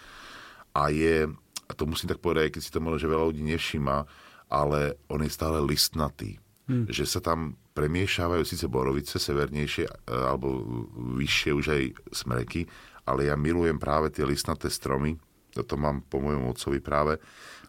a 0.76 0.92
je, 0.92 1.26
a 1.66 1.72
to 1.72 1.88
musím 1.88 2.12
tak 2.12 2.20
povedať, 2.20 2.52
keď 2.54 2.62
si 2.62 2.70
to 2.70 2.84
možno, 2.84 3.00
že 3.00 3.12
veľa 3.12 3.24
ľudí 3.32 3.42
nevšíma, 3.42 3.96
ale 4.52 5.00
on 5.08 5.24
je 5.24 5.32
stále 5.32 5.64
listnatý. 5.64 6.36
Hmm. 6.68 6.84
Že 6.86 7.04
sa 7.08 7.20
tam 7.24 7.56
premiešavajú 7.72 8.44
síce 8.44 8.68
borovice 8.68 9.16
severnejšie 9.16 9.88
e, 9.88 9.92
alebo 10.12 10.60
vyššie 11.16 11.50
už 11.56 11.66
aj 11.72 11.82
smreky, 12.12 12.68
ale 13.08 13.32
ja 13.32 13.34
milujem 13.34 13.80
práve 13.80 14.12
tie 14.12 14.22
listnaté 14.28 14.68
stromy, 14.68 15.16
to 15.60 15.76
mám 15.76 16.00
po 16.08 16.24
mojom 16.24 16.48
otcovi 16.48 16.80
práve, 16.80 17.20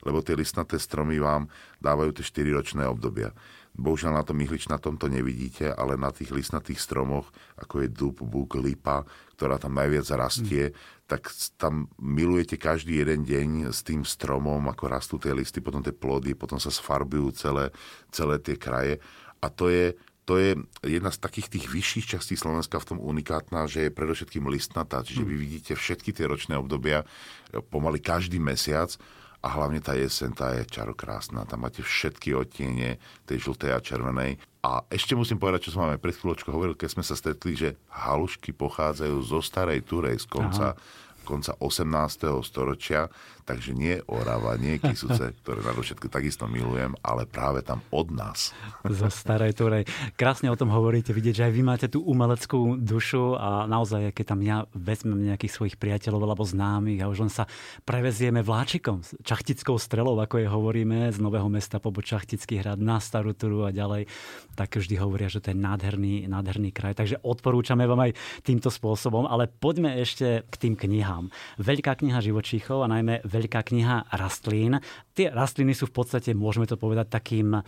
lebo 0.08 0.24
tie 0.24 0.40
listnaté 0.40 0.80
stromy 0.80 1.20
vám 1.20 1.52
dávajú 1.84 2.16
tie 2.16 2.24
4 2.24 2.58
ročné 2.60 2.84
obdobia. 2.88 3.36
Bohužiaľ 3.74 4.22
na 4.22 4.24
tom 4.24 4.38
ihličnatom 4.38 5.02
to 5.02 5.10
nevidíte, 5.10 5.74
ale 5.74 5.98
na 5.98 6.14
tých 6.14 6.30
listnatých 6.30 6.78
stromoch, 6.78 7.34
ako 7.58 7.82
je 7.82 7.90
dub, 7.90 8.22
búk, 8.22 8.54
lipa, 8.62 9.02
ktorá 9.34 9.58
tam 9.58 9.74
najviac 9.74 10.06
rastie, 10.14 10.70
mm. 10.70 11.10
tak 11.10 11.34
tam 11.58 11.90
milujete 11.98 12.62
každý 12.62 13.02
jeden 13.02 13.26
deň 13.26 13.74
s 13.74 13.82
tým 13.82 14.06
stromom, 14.06 14.62
ako 14.70 14.84
rastú 14.86 15.16
tie 15.18 15.34
listy, 15.34 15.58
potom 15.58 15.82
tie 15.82 15.90
plody, 15.90 16.38
potom 16.38 16.62
sa 16.62 16.70
sfarbujú 16.70 17.34
celé, 17.34 17.74
celé 18.14 18.38
tie 18.38 18.62
kraje. 18.62 19.02
A 19.42 19.50
to 19.50 19.74
je, 19.74 19.98
to 20.24 20.40
je 20.40 20.56
jedna 20.84 21.12
z 21.12 21.20
takých 21.20 21.48
tých 21.52 21.66
vyšších 21.68 22.16
častí 22.16 22.36
Slovenska 22.40 22.80
v 22.80 22.96
tom 22.96 23.00
unikátna, 23.04 23.68
že 23.68 23.88
je 23.88 23.96
predovšetkým 23.96 24.48
listnatá, 24.48 25.04
čiže 25.04 25.28
vy 25.28 25.36
hm. 25.36 25.42
vidíte 25.42 25.72
všetky 25.76 26.16
tie 26.16 26.26
ročné 26.28 26.56
obdobia 26.56 27.04
e, 27.04 27.60
pomaly 27.60 28.00
každý 28.00 28.40
mesiac 28.40 28.96
a 29.44 29.48
hlavne 29.60 29.84
tá 29.84 29.92
jeseň, 30.00 30.32
tá 30.32 30.56
je 30.56 30.64
čarokrásna. 30.64 31.44
Tam 31.44 31.68
máte 31.68 31.84
všetky 31.84 32.32
odtiene 32.32 32.96
tej 33.28 33.52
žltej 33.52 33.76
a 33.76 33.84
červenej. 33.84 34.40
A 34.64 34.88
ešte 34.88 35.20
musím 35.20 35.36
povedať, 35.36 35.68
čo 35.68 35.76
som 35.76 35.84
vám 35.84 36.00
aj 36.00 36.04
pred 36.08 36.16
chvíľočkou 36.16 36.56
hovoril, 36.56 36.80
keď 36.80 36.96
sme 36.96 37.04
sa 37.04 37.20
stretli, 37.20 37.52
že 37.52 37.70
halušky 37.92 38.56
pochádzajú 38.56 39.20
zo 39.20 39.44
starej 39.44 39.84
Turej 39.84 40.24
z 40.24 40.28
konca 40.32 40.68
Aha 40.72 41.02
konca 41.24 41.56
18. 41.58 42.44
storočia, 42.44 43.08
takže 43.44 43.76
nie 43.76 44.00
Orava, 44.08 44.56
nie 44.56 44.80
Kisuce, 44.80 45.36
ktoré 45.44 45.60
na 45.62 45.76
všetko 45.76 46.08
takisto 46.08 46.48
milujem, 46.48 46.96
ale 47.04 47.28
práve 47.28 47.62
tam 47.62 47.84
od 47.92 48.08
nás. 48.10 48.56
Zo 49.00 49.12
starej 49.12 49.54
Turej. 49.54 49.84
Krásne 50.16 50.48
o 50.48 50.58
tom 50.58 50.72
hovoríte, 50.72 51.12
vidieť, 51.12 51.36
že 51.44 51.46
aj 51.52 51.54
vy 51.54 51.62
máte 51.62 51.88
tú 51.92 52.02
umeleckú 52.08 52.80
dušu 52.80 53.36
a 53.36 53.68
naozaj, 53.68 54.16
keď 54.16 54.26
tam 54.26 54.40
ja 54.42 54.58
vezmem 54.72 55.36
nejakých 55.36 55.54
svojich 55.54 55.76
priateľov 55.76 56.24
alebo 56.24 56.48
známych 56.48 57.04
a 57.04 57.12
už 57.12 57.28
len 57.28 57.32
sa 57.32 57.46
prevezieme 57.84 58.40
vláčikom, 58.40 59.04
čachtickou 59.22 59.76
strelou, 59.76 60.16
ako 60.18 60.40
je 60.40 60.48
hovoríme, 60.48 61.12
z 61.12 61.18
Nového 61.20 61.52
mesta 61.52 61.84
po 61.84 61.92
Čachtický 61.94 62.60
hrad 62.60 62.80
na 62.80 63.00
Starú 63.00 63.36
Turu 63.36 63.68
a 63.68 63.72
ďalej, 63.72 64.08
tak 64.56 64.76
vždy 64.80 64.96
hovoria, 65.00 65.32
že 65.32 65.40
to 65.40 65.52
je 65.52 65.58
nádherný, 65.58 66.28
nádherný 66.28 66.72
kraj. 66.72 66.96
Takže 67.00 67.20
odporúčame 67.24 67.88
vám 67.88 68.10
aj 68.10 68.16
týmto 68.44 68.70
spôsobom, 68.72 69.26
ale 69.26 69.50
poďme 69.50 69.98
ešte 70.00 70.46
k 70.48 70.56
tým 70.60 70.74
knihám. 70.78 71.32
Veľká 71.58 72.00
kniha 72.00 72.20
živočíchov 72.20 72.86
a 72.86 72.92
najmä 72.92 73.26
veľká 73.34 73.66
kniha 73.66 74.14
rastlín. 74.14 74.78
Tie 75.18 75.34
rastliny 75.34 75.74
sú 75.74 75.90
v 75.90 75.98
podstate, 75.98 76.38
môžeme 76.38 76.70
to 76.70 76.78
povedať, 76.78 77.10
takým, 77.10 77.66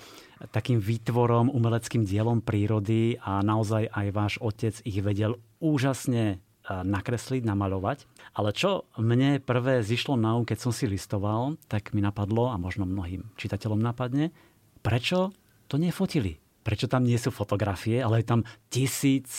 takým 0.53 0.77
výtvorom, 0.77 1.49
umeleckým 1.49 2.05
dielom 2.05 2.45
prírody 2.45 3.17
a 3.17 3.41
naozaj 3.41 3.89
aj 3.89 4.07
váš 4.13 4.33
otec 4.37 4.77
ich 4.85 5.01
vedel 5.01 5.41
úžasne 5.57 6.37
nakresliť, 6.69 7.45
namaľovať. 7.45 8.09
Ale 8.33 8.49
čo 8.49 8.89
mne 8.97 9.37
prvé 9.37 9.85
zišlo 9.85 10.17
na 10.17 10.33
um, 10.33 10.45
keď 10.45 10.57
som 10.65 10.73
si 10.73 10.89
listoval, 10.89 11.61
tak 11.69 11.93
mi 11.93 12.01
napadlo, 12.01 12.49
a 12.49 12.57
možno 12.57 12.89
mnohým 12.89 13.21
čitateľom 13.37 13.77
napadne, 13.77 14.33
prečo 14.81 15.29
to 15.69 15.77
nefotili? 15.77 16.41
prečo 16.65 16.89
tam 16.89 17.05
nie 17.05 17.21
sú 17.21 17.29
fotografie, 17.29 18.01
ale 18.01 18.25
je 18.25 18.33
tam 18.33 18.41
1700 18.73 19.29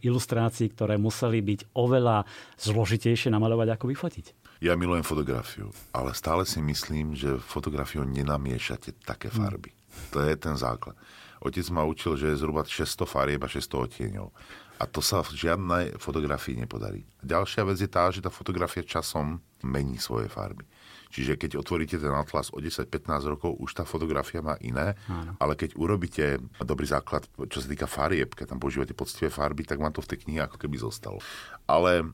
ilustrácií, 0.00 0.72
ktoré 0.72 0.96
museli 0.96 1.44
byť 1.44 1.76
oveľa 1.76 2.24
zložitejšie 2.56 3.28
namaľovať 3.28 3.76
ako 3.76 3.92
vyfotiť. 3.92 4.26
Ja 4.64 4.80
milujem 4.80 5.04
fotografiu, 5.04 5.68
ale 5.92 6.16
stále 6.16 6.48
si 6.48 6.56
myslím, 6.64 7.12
že 7.12 7.36
fotografiu 7.36 8.00
nenamiešate 8.00 8.96
také 9.04 9.28
hm. 9.28 9.36
farby. 9.36 9.70
To 10.16 10.24
je 10.24 10.32
ten 10.40 10.56
základ. 10.56 10.96
Otec 11.44 11.68
ma 11.68 11.84
učil, 11.84 12.16
že 12.16 12.32
je 12.32 12.40
zhruba 12.40 12.64
600 12.64 13.04
farieb 13.04 13.44
a 13.44 13.48
600 13.52 13.84
odtieňov. 13.84 14.32
A 14.80 14.88
to 14.88 15.04
sa 15.04 15.20
v 15.20 15.36
žiadnej 15.36 16.00
fotografii 16.00 16.56
nepodarí. 16.56 17.04
Ďalšia 17.20 17.62
vec 17.68 17.78
je 17.78 17.90
tá, 17.92 18.08
že 18.08 18.24
tá 18.24 18.32
fotografia 18.32 18.80
časom 18.80 19.38
mení 19.60 20.00
svoje 20.00 20.32
farby. 20.32 20.64
Čiže 21.14 21.38
keď 21.38 21.60
otvoríte 21.60 21.94
ten 22.00 22.10
atlas 22.10 22.50
o 22.50 22.58
10-15 22.58 22.88
rokov, 23.36 23.54
už 23.60 23.70
tá 23.76 23.84
fotografia 23.86 24.42
má 24.42 24.58
iné, 24.64 24.98
Áno. 25.06 25.38
ale 25.38 25.54
keď 25.54 25.78
urobíte 25.78 26.42
dobrý 26.58 26.90
základ, 26.90 27.28
čo 27.52 27.62
sa 27.62 27.70
týka 27.70 27.86
farieb, 27.86 28.34
keď 28.34 28.50
tam 28.50 28.58
používate 28.58 28.96
poctivé 28.96 29.30
farby, 29.30 29.62
tak 29.62 29.78
vám 29.78 29.94
to 29.94 30.02
v 30.02 30.10
tej 30.10 30.18
knihe 30.26 30.40
ako 30.42 30.58
keby 30.58 30.74
zostalo. 30.80 31.22
Ale 31.70 32.10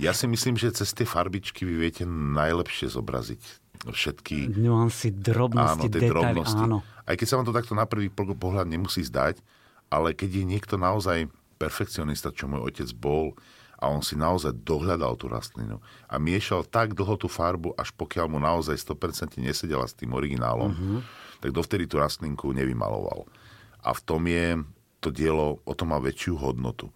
ja 0.00 0.16
si 0.16 0.24
myslím, 0.24 0.56
že 0.56 0.72
cez 0.72 0.96
tie 0.96 1.04
farbičky 1.04 1.68
vy 1.68 1.74
viete 1.76 2.04
najlepšie 2.08 2.88
zobraziť 2.88 3.40
všetky... 3.84 4.56
Nuancy, 4.56 5.12
drobnosti, 5.12 5.88
áno, 5.88 5.92
detaily, 5.92 6.08
drobnosti. 6.08 6.64
áno. 6.64 6.78
Aj 7.04 7.14
keď 7.16 7.26
sa 7.28 7.36
vám 7.36 7.46
to 7.48 7.56
takto 7.56 7.74
na 7.76 7.84
prvý 7.84 8.08
pohľad 8.12 8.64
nemusí 8.64 9.04
zdať, 9.04 9.40
ale 9.92 10.16
keď 10.16 10.40
je 10.40 10.44
niekto 10.48 10.80
naozaj 10.80 11.28
perfekcionista, 11.60 12.32
čo 12.32 12.48
môj 12.48 12.72
otec 12.72 12.88
bol, 12.96 13.36
a 13.80 13.88
on 13.88 14.04
si 14.04 14.12
naozaj 14.12 14.60
dohľadal 14.60 15.16
tú 15.16 15.32
rastlinu 15.32 15.80
a 16.04 16.20
miešal 16.20 16.68
tak 16.68 16.92
dlho 16.92 17.16
tú 17.16 17.32
farbu, 17.32 17.72
až 17.80 17.96
pokiaľ 17.96 18.28
mu 18.28 18.36
naozaj 18.36 18.76
100% 18.76 19.40
nesedela 19.40 19.88
s 19.88 19.96
tým 19.96 20.12
originálom, 20.12 20.70
mm-hmm. 20.76 21.00
tak 21.40 21.50
dovtedy 21.56 21.88
tú 21.88 21.96
rastlinku 21.96 22.52
nevymaloval. 22.52 23.24
A 23.80 23.96
v 23.96 24.00
tom 24.04 24.28
je 24.28 24.60
to 25.00 25.08
dielo, 25.08 25.64
o 25.64 25.72
tom 25.72 25.96
má 25.96 25.98
väčšiu 25.98 26.36
hodnotu. 26.36 26.92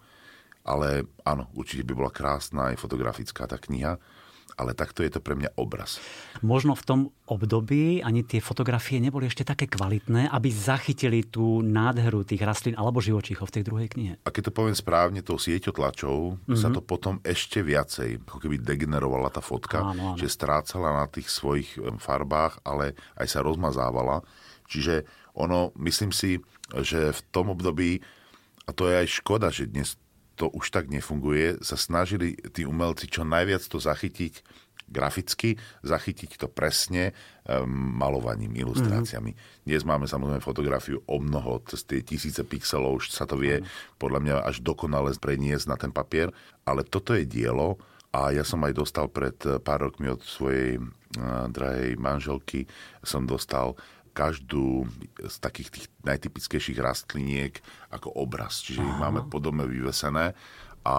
Ale 0.65 1.05
áno, 1.21 1.47
určite 1.53 1.85
by 1.85 1.93
bola 1.93 2.11
krásna 2.11 2.73
aj 2.73 2.81
fotografická 2.81 3.45
tá 3.45 3.61
kniha, 3.61 4.01
ale 4.55 4.71
takto 4.71 5.03
je 5.03 5.11
to 5.11 5.19
pre 5.19 5.35
mňa 5.35 5.59
obraz. 5.59 5.99
Možno 6.39 6.79
v 6.79 6.83
tom 6.87 6.99
období 7.27 7.99
ani 7.99 8.23
tie 8.23 8.39
fotografie 8.39 9.03
neboli 9.03 9.27
ešte 9.27 9.43
také 9.43 9.67
kvalitné, 9.67 10.31
aby 10.31 10.47
zachytili 10.47 11.27
tú 11.27 11.59
nádheru 11.59 12.23
tých 12.23 12.39
rastlín 12.39 12.75
alebo 12.79 13.03
živočíchov 13.03 13.51
v 13.51 13.55
tej 13.59 13.63
druhej 13.67 13.87
knihe. 13.91 14.13
A 14.23 14.31
keď 14.31 14.49
to 14.49 14.55
poviem 14.55 14.77
správne, 14.77 15.19
tou 15.19 15.35
sieťotlačou 15.35 16.39
mm-hmm. 16.39 16.55
sa 16.55 16.71
to 16.71 16.79
potom 16.79 17.19
ešte 17.27 17.59
viacej, 17.59 18.23
ako 18.23 18.39
keby 18.47 18.63
degenerovala 18.63 19.27
tá 19.27 19.43
fotka, 19.43 19.83
áno, 19.83 20.15
áno. 20.15 20.19
že 20.19 20.31
strácala 20.31 21.03
na 21.03 21.05
tých 21.11 21.27
svojich 21.27 21.75
farbách, 21.99 22.63
ale 22.63 22.95
aj 23.19 23.27
sa 23.27 23.43
rozmazávala. 23.43 24.23
Čiže 24.71 25.03
ono, 25.35 25.75
myslím 25.83 26.15
si, 26.15 26.39
že 26.71 27.11
v 27.11 27.21
tom 27.29 27.51
období, 27.51 27.99
a 28.65 28.71
to 28.71 28.87
je 28.87 29.03
aj 29.03 29.19
škoda, 29.19 29.51
že 29.51 29.67
dnes 29.67 29.99
to 30.35 30.51
už 30.51 30.71
tak 30.71 30.91
nefunguje, 30.91 31.63
sa 31.63 31.79
snažili 31.79 32.35
tí 32.51 32.67
umelci 32.67 33.07
čo 33.07 33.23
najviac 33.23 33.63
to 33.65 33.79
zachytiť 33.79 34.43
graficky, 34.85 35.57
zachytiť 35.81 36.37
to 36.37 36.45
presne 36.45 37.17
um, 37.49 37.65
malovaním, 37.97 38.53
ilustráciami. 38.53 39.33
Mm-hmm. 39.33 39.65
Dnes 39.65 39.81
máme 39.81 40.05
samozrejme 40.05 40.45
fotografiu 40.45 41.01
o 41.09 41.17
mnoho, 41.17 41.65
cez 41.65 41.81
tie 41.89 42.05
tisíce 42.05 42.45
pixelov, 42.45 43.01
už 43.01 43.09
sa 43.09 43.25
to 43.25 43.33
vie 43.33 43.61
mm-hmm. 43.61 43.97
podľa 43.97 44.19
mňa 44.21 44.35
až 44.45 44.61
dokonale 44.61 45.09
preniesť 45.17 45.65
na 45.65 45.77
ten 45.79 45.89
papier, 45.89 46.29
ale 46.69 46.85
toto 46.85 47.17
je 47.17 47.25
dielo 47.25 47.81
a 48.13 48.29
ja 48.31 48.45
som 48.45 48.61
aj 48.63 48.73
dostal 48.77 49.09
pred 49.09 49.35
pár 49.65 49.89
rokmi 49.89 50.13
od 50.13 50.21
svojej 50.21 50.77
uh, 50.77 51.49
drahej 51.49 51.97
manželky, 51.97 52.69
som 53.01 53.25
dostal 53.25 53.73
každú 54.15 54.87
z 55.19 55.35
takých 55.43 55.69
tých 55.75 55.85
najtypickejších 56.07 56.79
rastliniek 56.79 57.59
ako 57.91 58.15
obraz. 58.15 58.63
Čiže 58.63 58.79
ich 58.79 58.97
máme 58.97 59.27
po 59.27 59.43
dome 59.43 59.67
vyvesené. 59.67 60.31
A 60.87 60.95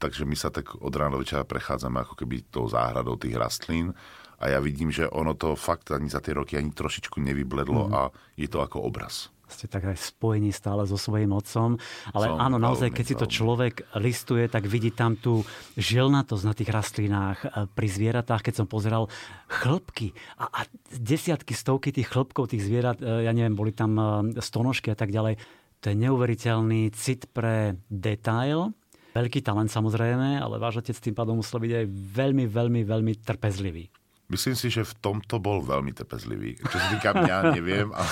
takže 0.00 0.24
my 0.24 0.36
sa 0.38 0.48
tak 0.48 0.78
od 0.78 0.94
rána 0.94 1.18
do 1.18 1.20
večera 1.20 1.44
prechádzame 1.44 2.00
ako 2.00 2.14
keby 2.16 2.48
tou 2.48 2.70
záhradou 2.70 3.20
tých 3.20 3.36
rastlín 3.36 3.92
a 4.38 4.46
ja 4.46 4.62
vidím, 4.62 4.94
že 4.94 5.10
ono 5.10 5.34
to 5.34 5.58
fakt 5.58 5.90
ani 5.90 6.06
za 6.06 6.22
tie 6.22 6.38
roky 6.38 6.54
ani 6.54 6.70
trošičku 6.70 7.18
nevybledlo 7.18 7.90
mm. 7.90 7.92
a 7.98 8.00
je 8.38 8.46
to 8.46 8.62
ako 8.62 8.86
obraz 8.86 9.33
ste 9.48 9.68
tak 9.68 9.88
aj 9.88 9.96
spojení 10.00 10.50
stále 10.50 10.88
so 10.88 10.96
svojím 10.96 11.36
otcom. 11.36 11.76
Ale 12.16 12.32
Som 12.32 12.38
áno, 12.40 12.56
naozaj, 12.56 12.90
keď 12.92 13.04
si 13.04 13.14
to 13.16 13.26
človek 13.28 13.84
listuje, 14.00 14.48
tak 14.48 14.64
vidí 14.68 14.90
tam 14.90 15.16
tú 15.18 15.44
žilnatosť 15.76 16.44
na 16.44 16.54
tých 16.56 16.70
rastlinách. 16.72 17.38
Pri 17.72 17.88
zvieratách, 17.88 18.50
keď 18.50 18.54
som 18.64 18.66
pozeral 18.66 19.10
chlpky 19.48 20.16
a, 20.40 20.48
a 20.48 20.60
desiatky, 20.92 21.52
stovky 21.52 21.92
tých 21.92 22.08
chlpkov, 22.10 22.50
tých 22.50 22.64
zvierat, 22.64 22.98
e, 22.98 23.28
ja 23.28 23.32
neviem, 23.36 23.54
boli 23.54 23.70
tam 23.70 23.96
e, 23.96 24.04
stonožky 24.40 24.90
a 24.90 24.96
tak 24.98 25.12
ďalej. 25.12 25.36
To 25.84 25.92
je 25.92 25.96
neuveriteľný 26.00 26.92
cit 26.96 27.28
pre 27.30 27.76
detail, 27.92 28.72
Veľký 29.14 29.46
talent 29.46 29.70
samozrejme, 29.70 30.42
ale 30.42 30.58
váš 30.58 30.82
otec 30.82 30.98
tým 30.98 31.14
pádom 31.14 31.38
musel 31.38 31.62
byť 31.62 31.70
aj 31.70 31.86
veľmi, 31.86 32.50
veľmi, 32.50 32.82
veľmi 32.82 33.12
trpezlivý. 33.22 33.86
Myslím 34.24 34.56
si, 34.56 34.72
že 34.72 34.88
v 34.88 34.94
tomto 35.04 35.36
bol 35.36 35.60
veľmi 35.60 35.92
trpezlivý. 35.92 36.56
Čo 36.56 36.76
sa 36.80 36.88
týka 36.96 37.10
mňa, 37.12 37.36
neviem, 37.60 37.92
ale 37.92 38.10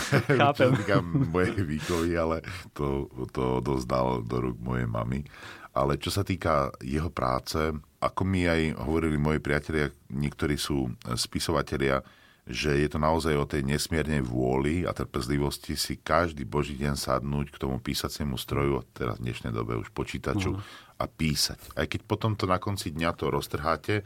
čo 0.56 0.68
sa 0.68 0.76
týka 0.76 1.00
mojej 1.04 1.64
výkovy, 1.64 2.12
ale 2.14 2.44
to, 2.76 3.08
to 3.32 3.64
dozdal 3.64 4.20
do 4.20 4.36
rúk 4.44 4.60
mojej 4.60 4.84
mamy. 4.84 5.24
Ale 5.72 5.96
čo 5.96 6.12
sa 6.12 6.20
týka 6.20 6.68
jeho 6.84 7.08
práce, 7.08 7.56
ako 7.96 8.22
mi 8.28 8.44
aj 8.44 8.76
hovorili 8.84 9.16
moji 9.16 9.40
priatelia, 9.40 9.88
niektorí 10.12 10.60
sú 10.60 10.92
spisovatelia, 11.16 12.04
že 12.42 12.74
je 12.74 12.88
to 12.90 12.98
naozaj 12.98 13.32
o 13.38 13.46
tej 13.46 13.62
nesmiernej 13.62 14.20
vôli 14.20 14.82
a 14.82 14.90
trpezlivosti 14.90 15.78
si 15.78 15.96
každý 16.02 16.42
boží 16.42 16.74
deň 16.74 16.98
sadnúť 16.98 17.54
k 17.54 17.60
tomu 17.62 17.78
písaciemu 17.78 18.34
stroju, 18.34 18.82
teraz 18.92 19.22
v 19.22 19.30
dnešnej 19.30 19.54
dobe 19.54 19.78
už 19.78 19.94
počítaču, 19.94 20.58
uh-huh. 20.58 21.00
a 21.00 21.06
písať. 21.06 21.78
Aj 21.78 21.86
keď 21.86 22.02
potom 22.02 22.34
to 22.34 22.50
na 22.50 22.58
konci 22.58 22.90
dňa 22.90 23.14
to 23.14 23.30
roztrháte, 23.30 24.02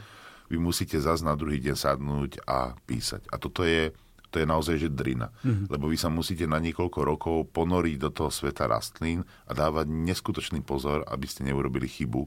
vy 0.50 0.56
musíte 0.58 0.98
zase 0.98 1.26
na 1.26 1.34
druhý 1.34 1.58
deň 1.62 1.76
sadnúť 1.76 2.42
a 2.46 2.74
písať. 2.86 3.26
A 3.30 3.36
toto 3.38 3.66
je, 3.66 3.90
to 4.30 4.42
je 4.42 4.46
naozaj 4.46 4.76
že 4.78 4.90
drina. 4.90 5.34
Uh-huh. 5.42 5.66
Lebo 5.70 5.90
vy 5.90 5.98
sa 5.98 6.10
musíte 6.12 6.46
na 6.46 6.62
niekoľko 6.62 7.00
rokov 7.02 7.36
ponoriť 7.50 7.96
do 7.98 8.10
toho 8.14 8.30
sveta 8.30 8.70
rastlín 8.70 9.26
a 9.46 9.52
dávať 9.52 9.90
neskutočný 9.90 10.62
pozor, 10.62 11.02
aby 11.06 11.26
ste 11.26 11.46
neurobili 11.46 11.90
chybu 11.90 12.26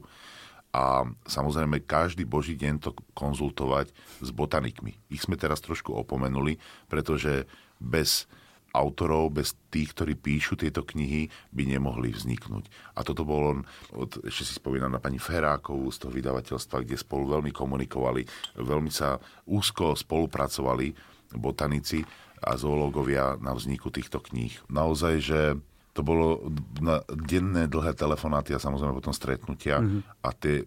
a 0.70 1.02
samozrejme 1.26 1.82
každý 1.82 2.22
boží 2.22 2.54
deň 2.54 2.74
to 2.78 2.90
konzultovať 3.18 3.90
s 4.22 4.28
botanikmi. 4.30 4.94
Ich 5.10 5.26
sme 5.26 5.34
teraz 5.34 5.58
trošku 5.58 5.90
opomenuli, 5.90 6.62
pretože 6.86 7.50
bez 7.82 8.30
autorov, 8.70 9.34
bez 9.34 9.54
tých, 9.70 9.94
ktorí 9.94 10.14
píšu 10.14 10.54
tieto 10.54 10.86
knihy, 10.86 11.30
by 11.50 11.62
nemohli 11.66 12.14
vzniknúť. 12.14 12.70
A 12.94 13.02
toto 13.02 13.26
bol 13.26 13.42
on, 13.42 13.58
od, 13.94 14.22
ešte 14.26 14.46
si 14.46 14.54
spomínam 14.58 14.94
na 14.94 15.02
pani 15.02 15.18
Ferákovú 15.18 15.90
z 15.90 16.06
toho 16.06 16.12
vydavateľstva, 16.14 16.86
kde 16.86 16.96
spolu 16.98 17.38
veľmi 17.38 17.50
komunikovali, 17.50 18.22
veľmi 18.58 18.90
sa 18.90 19.18
úzko 19.50 19.98
spolupracovali 19.98 20.94
botanici 21.34 22.02
a 22.40 22.56
zoológovia 22.56 23.36
na 23.38 23.52
vzniku 23.52 23.92
týchto 23.92 24.18
kníh. 24.22 24.54
Naozaj, 24.72 25.14
že 25.20 25.40
to 25.92 26.00
bolo 26.06 26.48
na 26.78 27.02
denné 27.10 27.66
dlhé 27.66 27.98
telefonáty 27.98 28.54
a 28.54 28.62
samozrejme 28.62 28.96
potom 28.96 29.12
stretnutia 29.12 29.82
mm-hmm. 29.82 30.00
a 30.22 30.28
tie, 30.32 30.64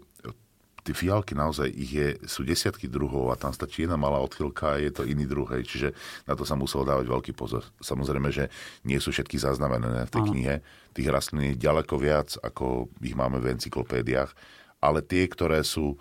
tie 0.83 0.91
fialky 0.91 1.31
naozaj 1.31 1.71
ich 1.71 1.91
je, 1.95 2.07
sú 2.27 2.43
desiatky 2.43 2.91
druhov 2.91 3.31
a 3.31 3.39
tam 3.39 3.55
stačí 3.55 3.87
jedna 3.87 3.95
malá 3.95 4.19
odchylka 4.19 4.75
a 4.75 4.81
je 4.83 4.91
to 4.91 5.07
iný 5.07 5.23
druh. 5.23 5.47
Čiže 5.47 5.95
na 6.27 6.35
to 6.35 6.43
sa 6.43 6.59
muselo 6.59 6.83
dávať 6.83 7.07
veľký 7.07 7.31
pozor. 7.31 7.63
Samozrejme, 7.79 8.29
že 8.29 8.51
nie 8.83 8.99
sú 8.99 9.15
všetky 9.15 9.39
zaznamenané 9.39 10.05
v 10.05 10.13
tej 10.13 10.23
Áno. 10.27 10.29
knihe. 10.35 10.55
Tých 10.91 11.07
rastlín 11.09 11.55
je 11.55 11.63
ďaleko 11.63 11.95
viac, 11.95 12.35
ako 12.43 12.91
ich 12.99 13.15
máme 13.15 13.39
v 13.39 13.55
encyklopédiách, 13.55 14.35
ale 14.83 14.99
tie, 14.99 15.23
ktoré 15.25 15.63
sú 15.63 15.95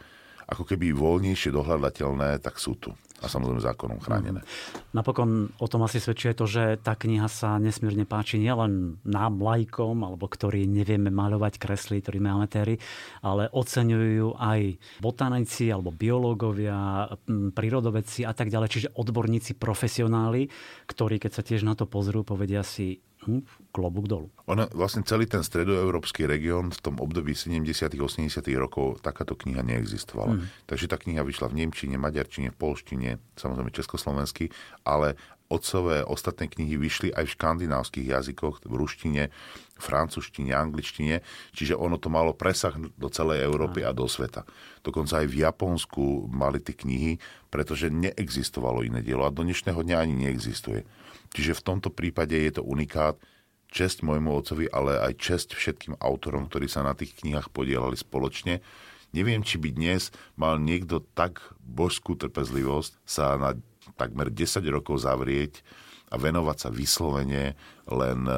ako 0.52 0.68
keby 0.68 0.92
voľnejšie 0.92 1.50
dohľadateľné, 1.50 2.38
tak 2.44 2.60
sú 2.60 2.76
tu 2.76 2.92
a 3.22 3.26
samozrejme 3.30 3.62
zákonom 3.62 4.02
chránené. 4.02 4.42
Napokon 4.90 5.54
o 5.62 5.66
tom 5.70 5.86
asi 5.86 6.02
svedčí 6.02 6.34
to, 6.34 6.50
že 6.50 6.82
tá 6.82 6.98
kniha 6.98 7.30
sa 7.30 7.56
nesmierne 7.62 8.02
páči 8.02 8.42
nielen 8.42 8.98
nám, 9.06 9.38
lajkom, 9.38 10.02
alebo 10.02 10.26
ktorí 10.26 10.66
nevieme 10.66 11.14
maľovať, 11.14 11.62
kresliť, 11.62 12.02
ktorí 12.02 12.18
sme 12.18 12.34
amatéri, 12.34 12.74
ale 13.22 13.46
oceňujú 13.54 14.36
aj 14.36 14.60
botanici 14.98 15.70
alebo 15.70 15.94
biológovia, 15.94 17.06
prírodovedci 17.54 18.26
a 18.26 18.34
tak 18.34 18.50
ďalej, 18.50 18.68
čiže 18.68 18.88
odborníci, 18.98 19.54
profesionáli, 19.54 20.50
ktorí 20.90 21.22
keď 21.22 21.30
sa 21.30 21.46
tiež 21.46 21.62
na 21.62 21.78
to 21.78 21.86
pozrú, 21.86 22.26
povedia 22.26 22.66
si, 22.66 22.98
hm, 23.24 23.42
klobúk 23.70 24.06
dolu. 24.10 24.28
Ona, 24.50 24.66
vlastne 24.74 25.06
celý 25.06 25.30
ten 25.30 25.40
stredoeurópsky 25.40 26.26
región 26.26 26.74
v 26.74 26.80
tom 26.82 26.98
období 26.98 27.32
70 27.32 27.94
80 27.94 28.42
rokov 28.58 29.00
takáto 29.00 29.38
kniha 29.38 29.62
neexistovala. 29.62 30.38
Mm. 30.38 30.44
Takže 30.66 30.86
tá 30.90 30.96
kniha 30.98 31.22
vyšla 31.22 31.50
v 31.50 31.64
Nemčine, 31.64 31.96
Maďarčine, 31.96 32.50
v 32.50 32.58
Polštine, 32.58 33.10
samozrejme 33.38 33.70
Československy, 33.70 34.50
ale 34.82 35.14
otcové 35.52 36.00
ostatné 36.00 36.48
knihy 36.48 36.80
vyšli 36.80 37.08
aj 37.12 37.28
v 37.28 37.34
škandinávskych 37.36 38.06
jazykoch, 38.08 38.64
v 38.64 38.72
ruštine, 38.72 39.22
francúzštine, 39.76 40.56
angličtine, 40.56 41.20
čiže 41.52 41.76
ono 41.76 42.00
to 42.00 42.08
malo 42.08 42.32
presah 42.32 42.72
do 42.78 43.08
celej 43.12 43.44
Európy 43.44 43.84
a 43.84 43.92
do 43.92 44.08
sveta. 44.08 44.48
Dokonca 44.80 45.20
aj 45.20 45.28
v 45.28 45.44
Japonsku 45.44 46.32
mali 46.32 46.56
tie 46.64 46.72
knihy, 46.72 47.20
pretože 47.52 47.92
neexistovalo 47.92 48.80
iné 48.80 49.04
dielo 49.04 49.28
a 49.28 49.34
do 49.34 49.44
dnešného 49.44 49.76
dňa 49.84 49.96
ani 50.00 50.14
neexistuje. 50.24 50.88
Čiže 51.32 51.58
v 51.58 51.64
tomto 51.64 51.88
prípade 51.88 52.36
je 52.36 52.52
to 52.60 52.62
unikát, 52.62 53.16
čest 53.72 54.04
môjmu 54.04 54.36
otcovi, 54.36 54.68
ale 54.68 55.00
aj 55.00 55.16
čest 55.16 55.48
všetkým 55.56 55.96
autorom, 55.96 56.46
ktorí 56.46 56.68
sa 56.68 56.84
na 56.84 56.92
tých 56.92 57.16
knihách 57.24 57.48
podielali 57.48 57.96
spoločne. 57.96 58.60
Neviem, 59.16 59.40
či 59.40 59.56
by 59.56 59.72
dnes 59.72 60.12
mal 60.36 60.60
niekto 60.60 61.00
tak 61.16 61.40
božskú 61.64 62.16
trpezlivosť 62.20 62.92
sa 63.08 63.40
na 63.40 63.56
takmer 63.96 64.28
10 64.28 64.60
rokov 64.68 65.04
zavrieť 65.04 65.64
a 66.12 66.20
venovať 66.20 66.56
sa 66.60 66.68
vyslovene 66.68 67.56
len 67.88 68.20
e, 68.28 68.36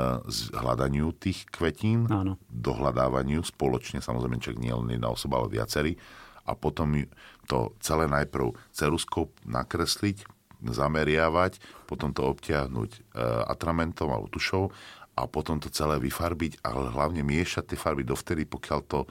hľadaniu 0.55 1.11
tých 1.19 1.51
kvetín, 1.51 2.07
Áno. 2.07 2.39
dohľadávaniu 2.47 3.43
spoločne, 3.43 3.99
samozrejme, 3.99 4.39
čak 4.39 4.63
nie 4.63 4.71
len 4.71 4.95
jedna 4.95 5.11
osoba, 5.11 5.43
ale 5.43 5.51
viacerí, 5.51 5.99
a 6.45 6.53
potom 6.55 6.95
to 7.49 7.73
celé 7.81 8.07
najprv 8.07 8.55
ceruskou 8.71 9.33
nakresliť, 9.49 10.29
zameriavať, 10.73 11.85
potom 11.85 12.15
to 12.15 12.25
obtiahnuť 12.25 12.91
e, 12.95 13.01
atramentom 13.51 14.09
alebo 14.09 14.31
tušou 14.31 14.73
a 15.15 15.23
potom 15.29 15.61
to 15.61 15.69
celé 15.71 16.01
vyfarbiť, 16.01 16.65
ale 16.65 16.91
hlavne 16.91 17.23
miešať 17.23 17.75
tie 17.75 17.79
farby 17.79 18.03
dovtedy, 18.03 18.49
pokiaľ 18.49 18.81
to 18.87 19.07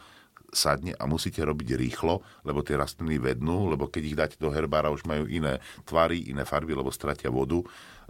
sadne 0.53 0.93
a 0.95 1.03
musíte 1.09 1.41
robiť 1.41 1.75
rýchlo, 1.75 2.21
lebo 2.45 2.61
tie 2.61 2.77
rastliny 2.77 3.17
vednú, 3.17 3.73
lebo 3.73 3.89
keď 3.89 4.03
ich 4.05 4.15
dáte 4.15 4.37
do 4.37 4.53
herbára, 4.53 4.93
už 4.93 5.03
majú 5.09 5.25
iné 5.25 5.59
tvary, 5.83 6.29
iné 6.29 6.45
farby, 6.45 6.77
lebo 6.77 6.93
stratia 6.93 7.33
vodu, 7.33 7.59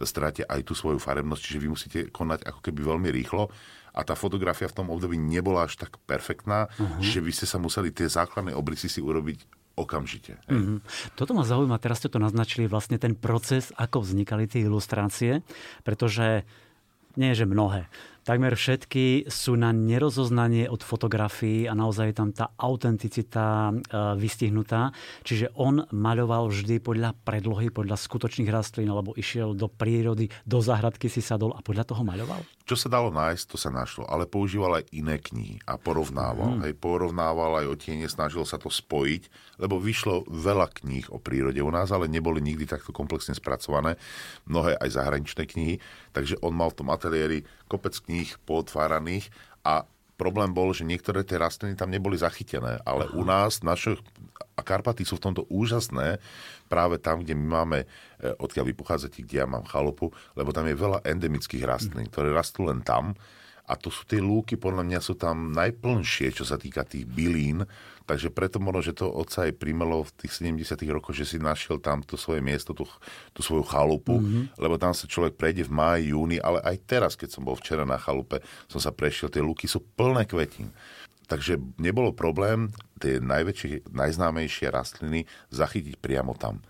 stratia 0.04 0.44
aj 0.52 0.62
tú 0.68 0.76
svoju 0.76 1.00
farebnosť, 1.00 1.42
čiže 1.42 1.62
vy 1.64 1.68
musíte 1.72 2.00
konať 2.12 2.44
ako 2.44 2.60
keby 2.60 2.84
veľmi 2.84 3.10
rýchlo 3.10 3.48
a 3.96 4.02
tá 4.04 4.14
fotografia 4.14 4.68
v 4.68 4.84
tom 4.84 4.88
období 4.92 5.16
nebola 5.16 5.66
až 5.66 5.80
tak 5.80 5.96
perfektná, 6.04 6.68
uh-huh. 6.68 7.00
že 7.00 7.24
vy 7.24 7.32
ste 7.32 7.48
sa 7.48 7.58
museli 7.58 7.96
tie 7.96 8.12
základné 8.12 8.52
obrysy 8.52 8.92
si 8.92 9.00
urobiť 9.00 9.63
okamžite. 9.74 10.38
Mm-hmm. 10.50 10.78
Toto 11.18 11.34
ma 11.34 11.42
zaujíma, 11.42 11.82
teraz 11.82 12.02
ste 12.02 12.10
to 12.10 12.22
naznačili, 12.22 12.70
vlastne 12.70 13.02
ten 13.02 13.18
proces, 13.18 13.74
ako 13.74 14.06
vznikali 14.06 14.46
tie 14.46 14.66
ilustrácie, 14.70 15.42
pretože 15.82 16.46
nie 17.14 17.38
že 17.38 17.46
mnohé, 17.46 17.86
takmer 18.26 18.58
všetky 18.58 19.30
sú 19.30 19.54
na 19.54 19.70
nerozoznanie 19.70 20.66
od 20.66 20.82
fotografií 20.82 21.70
a 21.70 21.78
naozaj 21.78 22.06
je 22.10 22.16
tam 22.18 22.30
tá 22.34 22.50
autenticita 22.58 23.70
e, 23.70 23.74
vystihnutá. 24.18 24.90
Čiže 25.22 25.54
on 25.60 25.86
maľoval 25.94 26.50
vždy 26.50 26.82
podľa 26.82 27.14
predlohy, 27.22 27.70
podľa 27.70 28.00
skutočných 28.00 28.50
rastlín, 28.50 28.90
alebo 28.90 29.14
išiel 29.14 29.54
do 29.54 29.70
prírody, 29.70 30.32
do 30.48 30.58
záhradky 30.64 31.06
si 31.12 31.22
sadol 31.22 31.54
a 31.54 31.62
podľa 31.62 31.94
toho 31.94 32.02
maľoval? 32.02 32.42
Čo 32.64 32.80
sa 32.80 32.88
dalo 32.88 33.12
nájsť, 33.12 33.44
to 33.44 33.58
sa 33.60 33.68
našlo, 33.68 34.08
ale 34.08 34.24
používal 34.24 34.80
aj 34.80 34.88
iné 34.96 35.20
knihy 35.20 35.60
a 35.68 35.76
porovnával. 35.76 36.58
Hmm. 36.58 36.62
Hej, 36.64 36.80
porovnával 36.80 37.60
aj 37.60 37.66
o 37.68 37.76
tiene, 37.76 38.08
snažil 38.08 38.48
sa 38.48 38.56
to 38.56 38.72
spojiť, 38.72 39.28
lebo 39.60 39.84
vyšlo 39.84 40.24
veľa 40.32 40.72
kníh 40.72 41.12
o 41.12 41.20
prírode 41.20 41.60
u 41.60 41.68
nás, 41.68 41.92
ale 41.92 42.08
neboli 42.08 42.40
nikdy 42.40 42.64
takto 42.64 42.96
komplexne 42.96 43.36
spracované. 43.36 44.00
Mnohé 44.48 44.80
aj 44.80 44.96
zahraničné 44.96 45.44
knihy, 45.44 45.84
takže 46.16 46.40
on 46.40 46.56
mal 46.56 46.72
v 46.72 46.80
tom 46.80 46.88
ateliéri 46.88 47.44
kopec 47.68 48.00
kníh 48.00 48.32
pootváraných 48.48 49.28
a 49.68 49.84
problém 50.16 50.56
bol, 50.56 50.72
že 50.72 50.88
niektoré 50.88 51.28
tie 51.28 51.36
rastliny 51.36 51.76
tam 51.76 51.92
neboli 51.92 52.16
zachytené, 52.16 52.80
ale 52.88 53.12
u 53.12 53.28
nás, 53.28 53.60
naše, 53.60 54.00
a 54.56 54.62
Karpaty 54.64 55.04
sú 55.04 55.20
v 55.20 55.26
tomto 55.28 55.44
úžasné, 55.52 56.22
práve 56.74 56.98
tam, 56.98 57.22
kde 57.22 57.38
my 57.38 57.46
máme, 57.46 57.80
e, 57.86 57.88
odkiaľ 58.42 58.66
vy 58.66 58.74
pochádzate, 58.74 59.22
kde 59.22 59.46
ja 59.46 59.46
mám 59.46 59.70
chalupu, 59.70 60.10
lebo 60.34 60.50
tam 60.50 60.66
je 60.66 60.74
veľa 60.74 61.06
endemických 61.06 61.62
rastlín, 61.62 62.10
ktoré 62.10 62.34
rastú 62.34 62.66
len 62.66 62.82
tam 62.82 63.14
a 63.64 63.80
to 63.80 63.88
sú 63.88 64.04
tie 64.04 64.20
lúky, 64.20 64.60
podľa 64.60 64.84
mňa 64.84 65.00
sú 65.00 65.16
tam 65.16 65.56
najplnšie, 65.56 66.36
čo 66.36 66.44
sa 66.44 66.60
týka 66.60 66.84
tých 66.84 67.08
bylín, 67.08 67.64
takže 68.04 68.28
preto 68.28 68.60
možno, 68.60 68.84
že 68.84 68.92
to 68.92 69.08
otca 69.08 69.48
aj 69.48 69.56
primelo 69.56 70.04
v 70.04 70.12
tých 70.20 70.44
70 70.44 70.76
rokoch, 70.92 71.16
že 71.16 71.24
si 71.24 71.38
našiel 71.40 71.80
tam 71.80 72.04
to 72.04 72.20
svoje 72.20 72.44
miesto, 72.44 72.76
tú, 72.76 72.84
tú 73.32 73.40
svoju 73.40 73.64
chalupu, 73.64 74.20
mm-hmm. 74.20 74.60
lebo 74.60 74.76
tam 74.76 74.92
sa 74.92 75.08
človek 75.08 75.40
prejde 75.40 75.64
v 75.64 75.72
máji, 75.72 76.12
júni, 76.12 76.44
ale 76.44 76.60
aj 76.60 76.76
teraz, 76.84 77.12
keď 77.16 77.40
som 77.40 77.48
bol 77.48 77.56
včera 77.56 77.88
na 77.88 77.96
chalupe, 77.96 78.44
som 78.68 78.84
sa 78.84 78.92
prešiel, 78.92 79.32
tie 79.32 79.40
lúky 79.40 79.64
sú 79.72 79.80
plné 79.80 80.28
kvetín. 80.28 80.68
Takže 81.28 81.60
nebolo 81.80 82.12
problém 82.12 82.70
tie 83.00 83.20
najväčšie, 83.24 83.90
najznámejšie 83.92 84.68
rastliny 84.70 85.26
zachytiť 85.50 86.00
priamo 86.00 86.36
tam 86.36 86.64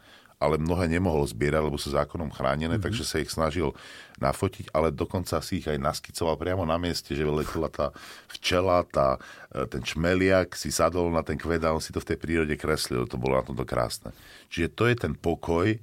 ale 0.43 0.59
mnohé 0.59 0.91
nemohol 0.91 1.23
zbierať, 1.23 1.63
lebo 1.63 1.79
sú 1.79 1.95
zákonom 1.95 2.27
chránené, 2.27 2.75
mm-hmm. 2.75 2.83
takže 2.83 3.07
sa 3.07 3.23
ich 3.23 3.31
snažil 3.31 3.71
nafotiť, 4.19 4.75
ale 4.75 4.91
dokonca 4.91 5.39
si 5.39 5.63
ich 5.63 5.67
aj 5.71 5.79
naskicoval 5.79 6.35
priamo 6.35 6.67
na 6.67 6.75
mieste, 6.75 7.15
že 7.15 7.23
letela 7.23 7.71
tá 7.71 7.95
včela, 8.27 8.83
tá, 8.83 9.15
e, 9.55 9.63
ten 9.71 9.79
čmeliak 9.79 10.59
si 10.59 10.67
sadol 10.67 11.07
na 11.15 11.23
ten 11.23 11.39
kvet 11.39 11.63
a 11.63 11.71
on 11.71 11.79
si 11.79 11.95
to 11.95 12.03
v 12.03 12.11
tej 12.11 12.17
prírode 12.19 12.55
kreslil. 12.59 13.07
To 13.07 13.15
bolo 13.15 13.39
na 13.39 13.47
tomto 13.47 13.63
krásne. 13.63 14.11
Čiže 14.51 14.67
to 14.75 14.83
je 14.91 14.95
ten 14.99 15.15
pokoj, 15.15 15.79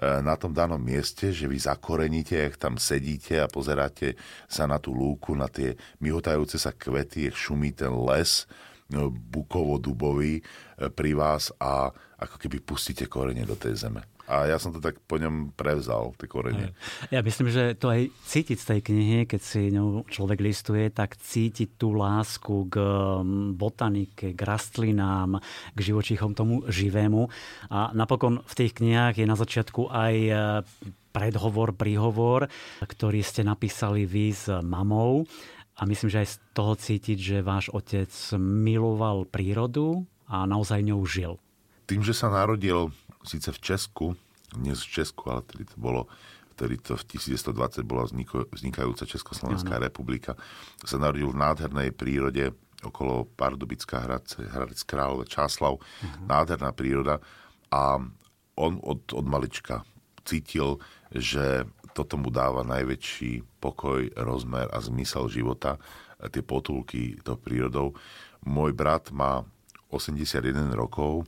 na 0.00 0.34
tom 0.34 0.50
danom 0.50 0.80
mieste, 0.82 1.30
že 1.30 1.46
vy 1.46 1.58
zakoreníte, 1.58 2.50
ak 2.50 2.58
tam 2.58 2.74
sedíte 2.78 3.38
a 3.38 3.46
pozeráte 3.46 4.18
sa 4.50 4.66
na 4.66 4.82
tú 4.82 4.90
lúku, 4.90 5.38
na 5.38 5.46
tie 5.46 5.78
myhotajúce 6.02 6.58
sa 6.58 6.74
kvety, 6.74 7.30
jak 7.30 7.36
šumí 7.38 7.70
ten 7.70 7.94
les, 7.94 8.46
bukovo-dubový 9.10 10.38
e, 10.38 10.42
pri 10.92 11.16
vás 11.16 11.50
a 11.56 11.88
ako 12.20 12.36
keby 12.36 12.60
pustíte 12.62 13.08
korene 13.08 13.42
do 13.48 13.56
tej 13.56 13.80
zeme. 13.80 14.13
A 14.24 14.48
ja 14.48 14.56
som 14.56 14.72
to 14.72 14.80
tak 14.80 14.96
po 15.04 15.20
ňom 15.20 15.52
prevzal, 15.52 16.16
tie 16.16 16.24
korene. 16.24 16.72
Ja 17.12 17.20
myslím, 17.20 17.52
že 17.52 17.76
to 17.76 17.92
aj 17.92 18.08
cítiť 18.24 18.56
z 18.56 18.66
tej 18.72 18.80
knihy, 18.80 19.18
keď 19.28 19.40
si 19.44 19.68
ňou 19.68 20.08
človek 20.08 20.40
listuje, 20.40 20.88
tak 20.88 21.20
cítiť 21.20 21.76
tú 21.76 21.92
lásku 21.92 22.72
k 22.72 22.76
mm, 22.80 23.60
botanike, 23.60 24.32
k 24.32 24.40
rastlinám, 24.40 25.44
k 25.76 25.78
živočíchom 25.78 26.32
tomu 26.32 26.64
živému. 26.64 27.28
A 27.68 27.92
napokon 27.92 28.40
v 28.48 28.54
tých 28.56 28.80
knihách 28.80 29.20
je 29.20 29.26
na 29.28 29.36
začiatku 29.36 29.92
aj 29.92 30.14
e, 30.16 30.32
predhovor, 31.12 31.76
príhovor, 31.76 32.48
ktorý 32.80 33.20
ste 33.20 33.44
napísali 33.44 34.08
vy 34.08 34.32
s 34.32 34.48
mamou. 34.64 35.28
A 35.76 35.84
myslím, 35.84 36.08
že 36.08 36.22
aj 36.24 36.28
z 36.32 36.36
toho 36.56 36.72
cítiť, 36.78 37.18
že 37.18 37.46
váš 37.46 37.68
otec 37.74 38.08
miloval 38.40 39.28
prírodu 39.28 40.06
a 40.24 40.48
naozaj 40.48 40.80
ňou 40.80 41.02
žil. 41.04 41.36
Tým, 41.84 42.00
že 42.00 42.16
sa 42.16 42.32
narodil 42.32 42.88
síce 43.24 43.52
v 43.52 43.58
Česku, 43.60 44.06
dnes 44.54 44.80
v 44.84 45.02
Česku, 45.02 45.32
ale 45.32 45.42
tedy 45.42 45.64
to 45.64 45.76
bolo 45.76 46.06
vtedy 46.54 46.78
to 46.78 46.94
v 46.94 47.18
1920 47.18 47.82
bola 47.82 48.06
vzniko, 48.06 48.46
vznikajúca 48.54 49.10
Československá 49.10 49.74
ano. 49.74 49.90
republika, 49.90 50.38
sa 50.86 51.02
narodil 51.02 51.34
v 51.34 51.40
nádhernej 51.42 51.90
prírode 51.90 52.54
okolo 52.86 53.26
Pardubická 53.34 53.98
Hradec, 53.98 54.38
Hradec 54.38 54.78
Králové, 54.86 55.26
Čáslav, 55.26 55.82
uh-huh. 55.82 56.30
nádherná 56.30 56.70
príroda 56.70 57.18
a 57.74 57.98
on 58.54 58.72
od, 58.78 59.02
od 59.10 59.26
malička 59.26 59.82
cítil, 60.22 60.78
že 61.10 61.66
toto 61.90 62.14
mu 62.14 62.30
dáva 62.30 62.62
najväčší 62.62 63.58
pokoj, 63.58 64.14
rozmer 64.14 64.70
a 64.70 64.78
zmysel 64.78 65.26
života, 65.26 65.78
tie 66.30 66.42
potulky 66.42 67.18
to 67.22 67.34
prírodou. 67.34 67.94
Môj 68.46 68.74
brat 68.74 69.10
má 69.10 69.42
81 69.90 70.74
rokov, 70.74 71.26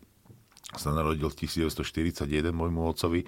sa 0.74 0.90
narodil 0.90 1.30
v 1.30 1.46
1941 1.46 2.50
môjmu 2.50 2.82
otcovi 2.90 3.22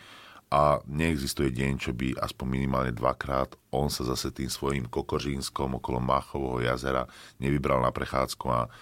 a 0.48 0.80
neexistuje 0.88 1.52
deň, 1.52 1.72
čo 1.76 1.92
by 1.92 2.16
aspoň 2.16 2.46
minimálne 2.48 2.92
dvakrát 2.96 3.52
on 3.68 3.92
sa 3.92 4.02
zase 4.08 4.32
tým 4.32 4.48
svojim 4.48 4.88
kokožínskom 4.88 5.76
okolo 5.76 6.00
Máchového 6.00 6.64
jazera 6.64 7.04
nevybral 7.36 7.84
na 7.84 7.92
prechádzku 7.92 8.46
a, 8.48 8.72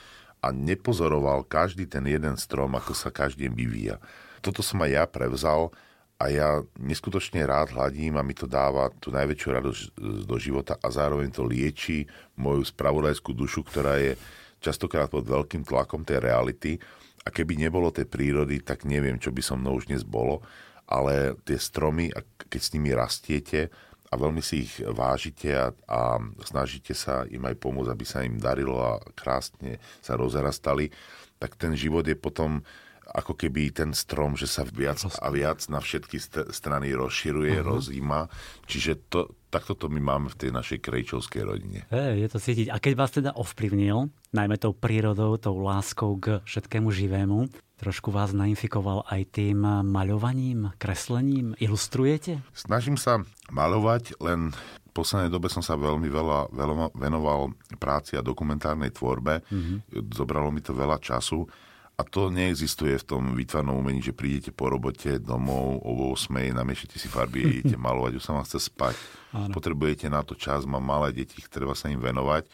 a 0.41 0.49
nepozoroval 0.55 1.43
každý 1.43 1.91
ten 1.91 2.07
jeden 2.07 2.39
strom, 2.39 2.71
ako 2.79 2.95
sa 2.95 3.11
každý 3.11 3.51
vyvíja. 3.51 3.99
Toto 4.39 4.63
som 4.63 4.79
aj 4.87 4.91
ja 4.95 5.05
prevzal 5.11 5.75
a 6.17 6.31
ja 6.31 6.63
neskutočne 6.79 7.43
rád 7.45 7.75
hladím 7.75 8.17
a 8.17 8.25
mi 8.25 8.33
to 8.33 8.47
dáva 8.47 8.89
tú 9.03 9.11
najväčšiu 9.11 9.49
radosť 9.53 9.83
do 10.25 10.37
života 10.39 10.79
a 10.81 10.89
zároveň 10.89 11.29
to 11.35 11.45
lieči 11.45 12.07
moju 12.39 12.63
spravodajskú 12.63 13.35
dušu, 13.35 13.67
ktorá 13.67 13.99
je 14.01 14.15
častokrát 14.63 15.11
pod 15.11 15.27
veľkým 15.27 15.67
tlakom 15.67 16.07
tej 16.07 16.23
reality 16.25 16.79
a 17.27 17.29
keby 17.35 17.59
nebolo 17.59 17.91
tej 17.91 18.07
prírody, 18.07 18.63
tak 18.63 18.87
neviem, 18.87 19.19
čo 19.19 19.35
by 19.35 19.43
so 19.43 19.59
mnou 19.59 19.83
už 19.83 19.91
dnes 19.91 20.07
bolo. 20.07 20.47
Ale 20.87 21.35
tie 21.43 21.59
stromy, 21.59 22.15
keď 22.47 22.61
s 22.63 22.73
nimi 22.79 22.95
rastiete 22.95 23.75
a 24.07 24.15
veľmi 24.15 24.39
si 24.39 24.71
ich 24.71 24.79
vážite 24.79 25.51
a, 25.51 25.75
a 25.91 26.23
snažíte 26.47 26.95
sa 26.95 27.27
im 27.27 27.43
aj 27.43 27.59
pomôcť, 27.59 27.91
aby 27.91 28.07
sa 28.07 28.23
im 28.23 28.39
darilo 28.39 28.79
a 28.79 29.03
krásne 29.19 29.83
sa 29.99 30.15
rozrastali, 30.15 30.95
tak 31.43 31.59
ten 31.59 31.75
život 31.75 32.07
je 32.07 32.15
potom 32.15 32.63
ako 33.07 33.39
keby 33.39 33.71
ten 33.71 33.91
strom, 33.95 34.35
že 34.35 34.51
sa 34.51 34.67
viac 34.67 34.99
a 35.03 35.29
viac 35.31 35.63
na 35.71 35.79
všetky 35.79 36.19
st- 36.19 36.51
strany 36.51 36.91
rozširuje, 36.95 37.63
uh-huh. 37.63 37.71
rozíma. 37.79 38.27
Čiže 38.67 38.93
to, 39.11 39.31
takto 39.57 39.73
to 39.73 39.89
my 39.89 40.05
máme 40.05 40.29
v 40.29 40.37
tej 40.37 40.51
našej 40.53 40.85
krejčovskej 40.85 41.43
rodine. 41.49 41.89
Hey, 41.89 42.21
je 42.21 42.29
to 42.29 42.37
cítiť. 42.37 42.69
A 42.69 42.77
keď 42.77 42.93
vás 42.93 43.11
teda 43.17 43.33
ovplyvnil, 43.33 44.13
najmä 44.37 44.61
tou 44.61 44.77
prírodou, 44.77 45.41
tou 45.41 45.57
láskou 45.65 46.21
k 46.21 46.45
všetkému 46.45 46.93
živému, 46.93 47.49
trošku 47.81 48.13
vás 48.13 48.37
nainfikoval 48.37 49.09
aj 49.09 49.33
tým 49.33 49.65
maľovaním, 49.89 50.77
kreslením? 50.77 51.57
Ilustrujete? 51.57 52.45
Snažím 52.53 53.01
sa 53.01 53.25
maľovať, 53.49 54.21
len 54.21 54.53
v 54.53 54.91
poslednej 54.93 55.33
dobe 55.33 55.49
som 55.49 55.65
sa 55.65 55.81
veľmi 55.81 56.09
veľa, 56.09 56.53
veľa 56.53 56.93
venoval 56.93 57.57
práci 57.81 58.21
a 58.21 58.25
dokumentárnej 58.25 58.93
tvorbe. 58.93 59.41
Mm-hmm. 59.49 60.13
Zobralo 60.13 60.53
mi 60.53 60.61
to 60.61 60.77
veľa 60.77 61.01
času 61.01 61.49
a 61.97 62.05
to 62.05 62.29
neexistuje 62.29 62.93
v 63.01 63.09
tom 63.09 63.33
výtvarnom 63.33 63.81
umení, 63.81 64.05
že 64.05 64.13
prídete 64.13 64.53
po 64.53 64.69
robote 64.69 65.17
domov 65.17 65.81
o 65.81 66.13
8, 66.13 66.53
namiešate 66.53 67.01
si 67.01 67.09
farby, 67.09 67.65
idete 67.65 67.81
malovať, 67.89 68.21
už 68.21 68.25
sa 68.25 68.37
vám 68.37 68.45
chce 68.45 68.69
spať. 68.69 68.95
Áno. 69.33 69.53
Potrebujete 69.57 70.13
na 70.13 70.21
to 70.21 70.37
čas, 70.37 70.69
mám 70.69 70.85
malé 70.85 71.17
deti, 71.17 71.41
treba 71.49 71.73
sa 71.73 71.89
im 71.89 71.97
venovať. 71.97 72.53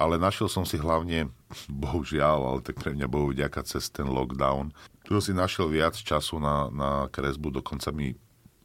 Ale 0.00 0.16
našiel 0.16 0.48
som 0.48 0.64
si 0.64 0.80
hlavne, 0.80 1.28
bohužiaľ, 1.84 2.38
ale 2.48 2.60
tak 2.64 2.80
pre 2.80 2.96
mňa 2.96 3.06
bohu 3.12 3.36
vďaka 3.36 3.60
cez 3.68 3.92
ten 3.92 4.08
lockdown, 4.08 4.72
tu 5.04 5.20
si 5.20 5.36
našiel 5.36 5.68
viac 5.68 5.92
času 5.92 6.40
na, 6.40 6.72
na 6.72 6.90
kresbu, 7.12 7.60
dokonca 7.60 7.92
mi 7.92 8.16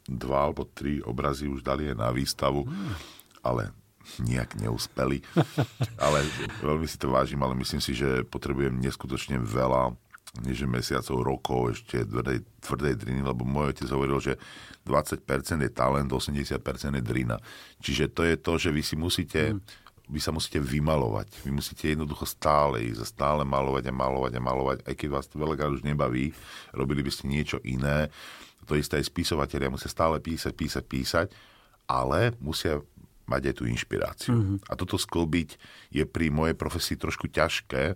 dva 0.08 0.48
alebo 0.48 0.64
tri 0.64 1.04
obrazy 1.04 1.52
už 1.52 1.60
dali 1.60 1.84
aj 1.92 1.96
na 2.00 2.08
výstavu, 2.08 2.64
hmm. 2.64 2.92
ale 3.44 3.76
nejak 4.22 4.56
neúspeli. 4.56 5.20
ale 6.04 6.24
veľmi 6.64 6.86
si 6.88 6.96
to 6.96 7.12
vážim, 7.12 7.40
ale 7.44 7.58
myslím 7.58 7.82
si, 7.82 7.92
že 7.92 8.24
potrebujem 8.26 8.78
neskutočne 8.80 9.38
veľa 9.40 9.94
než 10.44 10.68
mesiacov, 10.68 11.24
rokov 11.24 11.60
ešte 11.72 12.04
tvrdej, 12.04 12.44
tvrdej 12.60 12.94
driny, 13.00 13.24
lebo 13.24 13.48
môj 13.48 13.72
otec 13.72 13.88
hovoril, 13.88 14.20
že 14.20 14.36
20% 14.84 15.24
je 15.64 15.70
talent, 15.72 16.08
80% 16.08 16.52
je 17.00 17.02
drina. 17.02 17.40
Čiže 17.80 18.12
to 18.12 18.22
je 18.28 18.36
to, 18.36 18.52
že 18.60 18.70
vy 18.70 18.82
si 18.84 18.94
musíte 18.94 19.56
mm 19.56 19.88
vy 20.08 20.20
sa 20.24 20.32
musíte 20.32 20.56
vymalovať. 20.56 21.44
Vy 21.44 21.52
musíte 21.52 21.92
jednoducho 21.92 22.24
stále 22.24 22.80
ísť 22.88 23.04
a 23.04 23.06
stále 23.06 23.42
malovať 23.44 23.92
a 23.92 23.92
malovať 23.92 24.32
a 24.34 24.40
malovať, 24.40 24.78
aj 24.88 24.94
keď 24.96 25.08
vás 25.12 25.28
to 25.28 25.36
veľakrát 25.36 25.68
už 25.68 25.84
nebaví, 25.84 26.32
robili 26.72 27.04
by 27.04 27.12
ste 27.12 27.28
niečo 27.28 27.60
iné. 27.60 28.08
To 28.64 28.72
isté 28.76 29.00
aj 29.00 29.08
spisovateľia 29.08 29.68
musia 29.68 29.92
stále 29.92 30.16
písať, 30.20 30.52
písať, 30.56 30.84
písať, 30.84 31.26
ale 31.88 32.32
musia 32.40 32.80
mať 33.28 33.52
aj 33.52 33.54
tú 33.60 33.64
inšpiráciu. 33.68 34.32
Mm-hmm. 34.34 34.58
A 34.66 34.72
toto 34.74 34.96
sklbiť 34.96 35.60
je 35.92 36.04
pri 36.08 36.32
mojej 36.32 36.56
profesii 36.56 36.96
trošku 36.96 37.28
ťažké, 37.28 37.94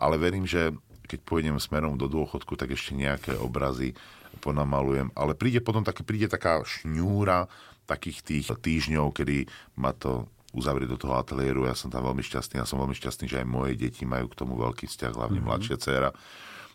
ale 0.00 0.14
verím, 0.16 0.48
že 0.48 0.74
keď 1.04 1.20
pôjdem 1.22 1.60
smerom 1.60 2.00
do 2.00 2.08
dôchodku, 2.08 2.56
tak 2.56 2.72
ešte 2.72 2.96
nejaké 2.96 3.36
obrazy 3.36 3.92
ponamalujem. 4.40 5.12
Ale 5.14 5.36
príde 5.36 5.60
potom 5.60 5.84
také, 5.84 6.02
príde 6.02 6.26
taká 6.26 6.64
šňúra 6.64 7.46
takých 7.84 8.24
tých 8.24 8.46
týždňov, 8.48 9.12
kedy 9.12 9.44
ma 9.76 9.92
to 9.92 10.26
uzavrie 10.56 10.88
do 10.88 10.96
toho 10.96 11.20
ateliéru. 11.20 11.68
Ja 11.68 11.76
som 11.76 11.92
tam 11.92 12.08
veľmi 12.08 12.24
šťastný. 12.24 12.62
Ja 12.62 12.66
som 12.66 12.80
veľmi 12.80 12.96
šťastný, 12.96 13.28
že 13.28 13.44
aj 13.44 13.46
moje 13.46 13.76
deti 13.76 14.08
majú 14.08 14.32
k 14.32 14.38
tomu 14.38 14.56
veľký 14.56 14.88
vzťah, 14.88 15.12
hlavne 15.12 15.44
mm-hmm. 15.44 15.50
mladšia 15.50 15.76
dcéra. 15.76 16.10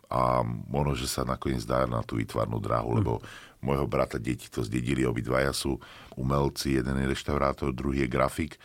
A 0.09 0.41
možno, 0.45 0.93
že 0.97 1.07
sa 1.09 1.21
nakoniec 1.25 1.65
dá 1.65 1.85
na 1.89 2.01
tú 2.05 2.17
výtvarnú 2.21 2.61
dráhu, 2.61 2.93
mm-hmm. 2.93 2.99
lebo 3.01 3.13
môjho 3.59 3.85
brata 3.87 4.17
deti 4.19 4.47
to 4.47 4.63
zdedili, 4.63 5.03
obidvaja 5.03 5.51
sú 5.51 5.79
umelci, 6.15 6.79
jeden 6.79 6.95
je 6.99 7.11
reštaurátor, 7.11 7.75
druhý 7.75 8.07
je 8.07 8.09
grafik 8.11 8.55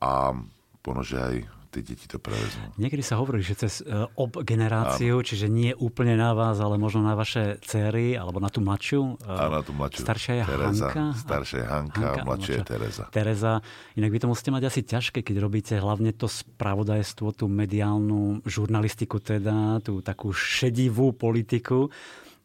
a 0.00 0.36
možno, 0.84 1.02
že 1.04 1.16
aj 1.16 1.36
tie 1.72 1.80
deti 1.80 2.04
to 2.04 2.20
prevezmú. 2.20 2.68
Niekedy 2.76 3.00
sa 3.00 3.16
hovorí, 3.16 3.40
že 3.40 3.56
cez 3.56 3.80
uh, 3.80 4.04
ob 4.12 4.44
generáciu, 4.44 5.16
Áno. 5.16 5.24
čiže 5.24 5.48
nie 5.48 5.72
úplne 5.72 6.20
na 6.20 6.36
vás, 6.36 6.60
ale 6.60 6.76
možno 6.76 7.00
na 7.00 7.16
vaše 7.16 7.56
céry, 7.64 8.12
alebo 8.12 8.44
na 8.44 8.52
tú 8.52 8.60
mladšiu. 8.60 9.16
Uh, 9.24 9.40
Áno, 9.40 9.56
na 9.56 9.64
tú 9.64 9.72
mladšiu. 9.72 10.04
Staršia 10.04 10.32
je 10.36 10.42
Tereza, 10.44 10.88
Hanka. 10.92 11.04
Staršia 11.16 11.58
je 11.58 11.66
Hanka, 11.72 11.96
Hanka 12.04 12.20
mladšia 12.28 12.54
je 12.54 12.64
Tereza. 12.68 13.04
Tereza. 13.08 13.52
Inak 13.96 14.10
vy 14.12 14.18
to 14.20 14.28
musíte 14.28 14.50
mať 14.52 14.62
asi 14.68 14.80
ťažké, 14.84 15.18
keď 15.24 15.36
robíte 15.40 15.74
hlavne 15.80 16.12
to 16.12 16.28
spravodajstvo, 16.28 17.32
tú 17.32 17.48
mediálnu 17.48 18.44
žurnalistiku 18.44 19.16
teda, 19.24 19.80
tú 19.80 20.04
takú 20.04 20.36
šedivú 20.36 21.16
politiku 21.16 21.88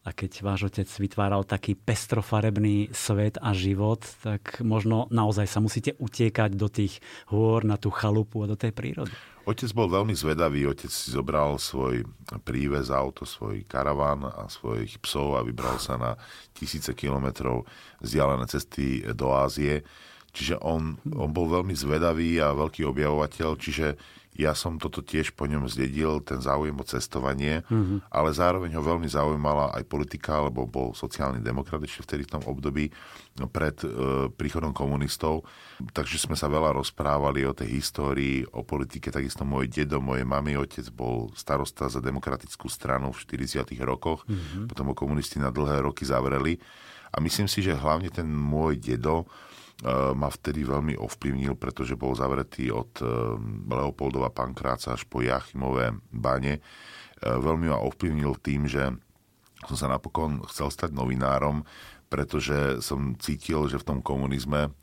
a 0.08 0.16
keď 0.16 0.40
váš 0.40 0.72
otec 0.72 0.88
vytváral 0.88 1.44
taký 1.44 1.76
pestrofarebný 1.76 2.96
svet 2.96 3.36
a 3.44 3.52
život, 3.52 4.08
tak 4.24 4.64
možno 4.64 5.12
naozaj 5.12 5.52
sa 5.52 5.60
musíte 5.60 6.00
utiekať 6.00 6.56
do 6.56 6.72
tých 6.72 7.04
hôr, 7.28 7.68
na 7.68 7.76
tú 7.76 7.92
chalupu 7.92 8.48
a 8.48 8.48
do 8.48 8.56
tej 8.56 8.72
prírody. 8.72 9.12
Otec 9.44 9.68
bol 9.76 9.92
veľmi 9.92 10.16
zvedavý, 10.16 10.64
otec 10.68 10.88
si 10.88 11.12
zobral 11.12 11.60
svoj 11.60 12.08
prívez 12.48 12.88
auto, 12.88 13.28
svoj 13.28 13.68
karaván 13.68 14.24
a 14.28 14.48
svojich 14.48 14.96
psov 15.04 15.36
a 15.36 15.44
vybral 15.44 15.76
sa 15.76 16.00
na 16.00 16.16
tisíce 16.56 16.96
kilometrov 16.96 17.68
vzdialené 18.00 18.48
cesty 18.48 19.04
do 19.12 19.36
Ázie. 19.36 19.84
Čiže 20.32 20.60
on, 20.64 21.00
on 21.16 21.32
bol 21.32 21.52
veľmi 21.52 21.76
zvedavý 21.76 22.40
a 22.40 22.56
veľký 22.56 22.88
objavovateľ, 22.88 23.50
čiže 23.60 24.00
ja 24.38 24.54
som 24.54 24.78
toto 24.78 25.02
tiež 25.02 25.34
po 25.34 25.50
ňom 25.50 25.66
zdedil, 25.66 26.22
ten 26.22 26.38
záujem 26.38 26.78
o 26.78 26.86
cestovanie, 26.86 27.66
mm-hmm. 27.66 28.14
ale 28.14 28.30
zároveň 28.30 28.78
ho 28.78 28.86
veľmi 28.86 29.10
zaujímala 29.10 29.74
aj 29.74 29.84
politika, 29.90 30.46
lebo 30.46 30.70
bol 30.70 30.94
sociálny 30.94 31.42
demokrat 31.42 31.82
ešte 31.82 32.06
vtedy 32.06 32.30
v 32.30 32.34
tom 32.38 32.44
období 32.46 32.94
no, 33.42 33.50
pred 33.50 33.74
e, 33.82 34.30
príchodom 34.30 34.78
komunistov. 34.78 35.42
Takže 35.82 36.22
sme 36.22 36.38
sa 36.38 36.46
veľa 36.46 36.78
rozprávali 36.78 37.50
o 37.50 37.58
tej 37.58 37.82
histórii, 37.82 38.46
o 38.54 38.62
politike. 38.62 39.10
Takisto 39.10 39.42
môj 39.42 39.74
dedo, 39.74 39.98
moje 39.98 40.22
mami, 40.22 40.54
otec 40.54 40.86
bol 40.94 41.34
starosta 41.34 41.90
za 41.90 41.98
demokratickú 41.98 42.70
stranu 42.70 43.10
v 43.10 43.42
40. 43.42 43.74
rokoch, 43.82 44.22
mm-hmm. 44.30 44.70
potom 44.70 44.94
ho 44.94 44.96
komunisti 44.96 45.42
na 45.42 45.50
dlhé 45.50 45.82
roky 45.82 46.06
zavreli. 46.06 46.62
A 47.10 47.18
myslím 47.18 47.50
si, 47.50 47.66
že 47.66 47.74
hlavne 47.74 48.14
ten 48.14 48.30
môj 48.30 48.78
dedo 48.78 49.26
ma 50.18 50.30
vtedy 50.34 50.66
veľmi 50.66 50.98
ovplyvnil, 50.98 51.54
pretože 51.54 51.94
bol 51.94 52.18
zavretý 52.18 52.74
od 52.74 52.98
e, 52.98 53.06
Leopoldova 53.70 54.34
Pankráca 54.34 54.98
až 54.98 55.06
po 55.06 55.22
Jachimové 55.22 55.94
bane. 56.10 56.58
E, 56.58 56.62
veľmi 57.22 57.70
ma 57.70 57.78
ovplyvnil 57.86 58.42
tým, 58.42 58.66
že 58.66 58.90
som 59.70 59.78
sa 59.78 59.86
napokon 59.86 60.42
chcel 60.50 60.74
stať 60.74 60.98
novinárom, 60.98 61.62
pretože 62.10 62.82
som 62.82 63.14
cítil, 63.22 63.70
že 63.70 63.78
v 63.78 63.88
tom 63.94 64.00
komunizme 64.02 64.74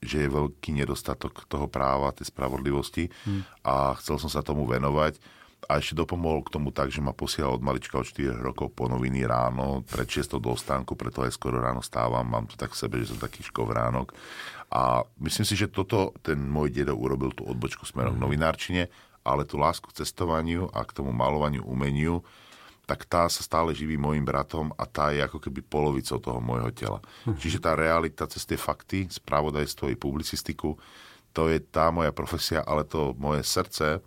že 0.00 0.24
je 0.24 0.28
veľký 0.32 0.72
nedostatok 0.72 1.44
toho 1.50 1.68
práva, 1.68 2.14
tej 2.14 2.32
spravodlivosti 2.32 3.12
hmm. 3.12 3.66
a 3.66 3.92
chcel 4.00 4.16
som 4.16 4.30
sa 4.32 4.40
tomu 4.40 4.64
venovať. 4.64 5.20
A 5.66 5.82
ešte 5.82 5.98
dopomohol 5.98 6.46
k 6.46 6.54
tomu 6.54 6.70
tak, 6.70 6.94
že 6.94 7.02
ma 7.02 7.10
posielal 7.10 7.58
od 7.58 7.64
malička 7.66 7.98
od 7.98 8.06
4 8.06 8.38
rokov 8.38 8.70
po 8.72 8.86
noviny 8.86 9.26
ráno, 9.26 9.82
pred 9.82 10.06
6 10.06 10.38
do 10.38 10.54
stánku, 10.54 10.94
preto 10.94 11.26
aj 11.26 11.34
skoro 11.34 11.58
ráno 11.58 11.82
stávam, 11.82 12.22
mám 12.22 12.46
to 12.46 12.54
tak 12.54 12.72
v 12.72 12.80
sebe, 12.86 12.94
že 13.02 13.10
som 13.10 13.18
taký 13.18 13.42
škovránok. 13.42 14.14
A 14.70 15.02
myslím 15.22 15.46
si, 15.46 15.58
že 15.58 15.70
toto 15.70 16.14
ten 16.22 16.38
môj 16.38 16.70
dedo 16.70 16.94
urobil 16.94 17.34
tú 17.34 17.46
odbočku 17.46 17.82
smerom 17.82 18.14
k 18.14 18.18
hmm. 18.18 18.26
novinárčine, 18.26 18.82
ale 19.26 19.42
tú 19.42 19.58
lásku 19.58 19.90
k 19.90 20.06
cestovaniu 20.06 20.70
a 20.70 20.86
k 20.86 20.94
tomu 20.94 21.10
malovaniu, 21.10 21.66
umeniu, 21.66 22.22
tak 22.86 23.02
tá 23.10 23.26
sa 23.26 23.42
stále 23.42 23.74
živí 23.74 23.98
môjim 23.98 24.22
bratom 24.22 24.70
a 24.78 24.86
tá 24.86 25.10
je 25.10 25.18
ako 25.18 25.42
keby 25.42 25.58
polovicou 25.66 26.22
toho 26.22 26.38
môjho 26.38 26.70
tela. 26.70 27.02
Uh-huh. 27.02 27.34
Čiže 27.34 27.58
tá 27.58 27.74
realita 27.74 28.30
cez 28.30 28.46
tie 28.46 28.54
fakty, 28.54 29.10
spravodajstvo 29.10 29.90
i 29.90 29.98
publicistiku, 29.98 30.78
to 31.34 31.50
je 31.50 31.58
tá 31.58 31.90
moja 31.90 32.14
profesia, 32.14 32.62
ale 32.62 32.86
to 32.86 33.12
moje 33.18 33.42
srdce 33.42 33.98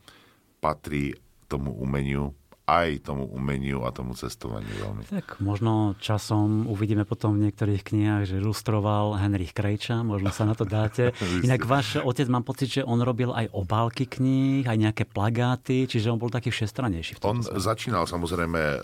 patrí 0.64 1.14
tomu 1.50 1.74
umeniu 1.74 2.38
aj 2.70 3.02
tomu 3.02 3.26
umeniu 3.26 3.82
a 3.82 3.90
tomu 3.90 4.14
cestovaniu 4.14 4.70
veľmi. 4.70 5.04
Tak 5.10 5.42
možno 5.42 5.98
časom 5.98 6.70
uvidíme 6.70 7.02
potom 7.02 7.34
v 7.34 7.50
niektorých 7.50 7.82
knihách, 7.82 8.24
že 8.30 8.36
ilustroval 8.38 9.18
Henrich 9.18 9.58
Krejča, 9.58 10.06
možno 10.06 10.30
sa 10.30 10.46
na 10.46 10.54
to 10.54 10.70
dáte. 10.70 11.10
Inak 11.46 11.66
váš 11.66 11.98
otec, 11.98 12.30
mám 12.30 12.46
pocit, 12.46 12.70
že 12.80 12.82
on 12.86 13.02
robil 13.02 13.34
aj 13.34 13.50
obálky 13.50 14.06
kníh, 14.06 14.70
aj 14.70 14.78
nejaké 14.78 15.04
plagáty, 15.10 15.90
čiže 15.90 16.14
on 16.14 16.22
bol 16.22 16.30
taký 16.30 16.54
všestranejší. 16.54 17.18
On 17.26 17.42
smere. 17.42 17.58
začínal 17.58 18.06
samozrejme 18.06 18.62
uh, 18.62 18.78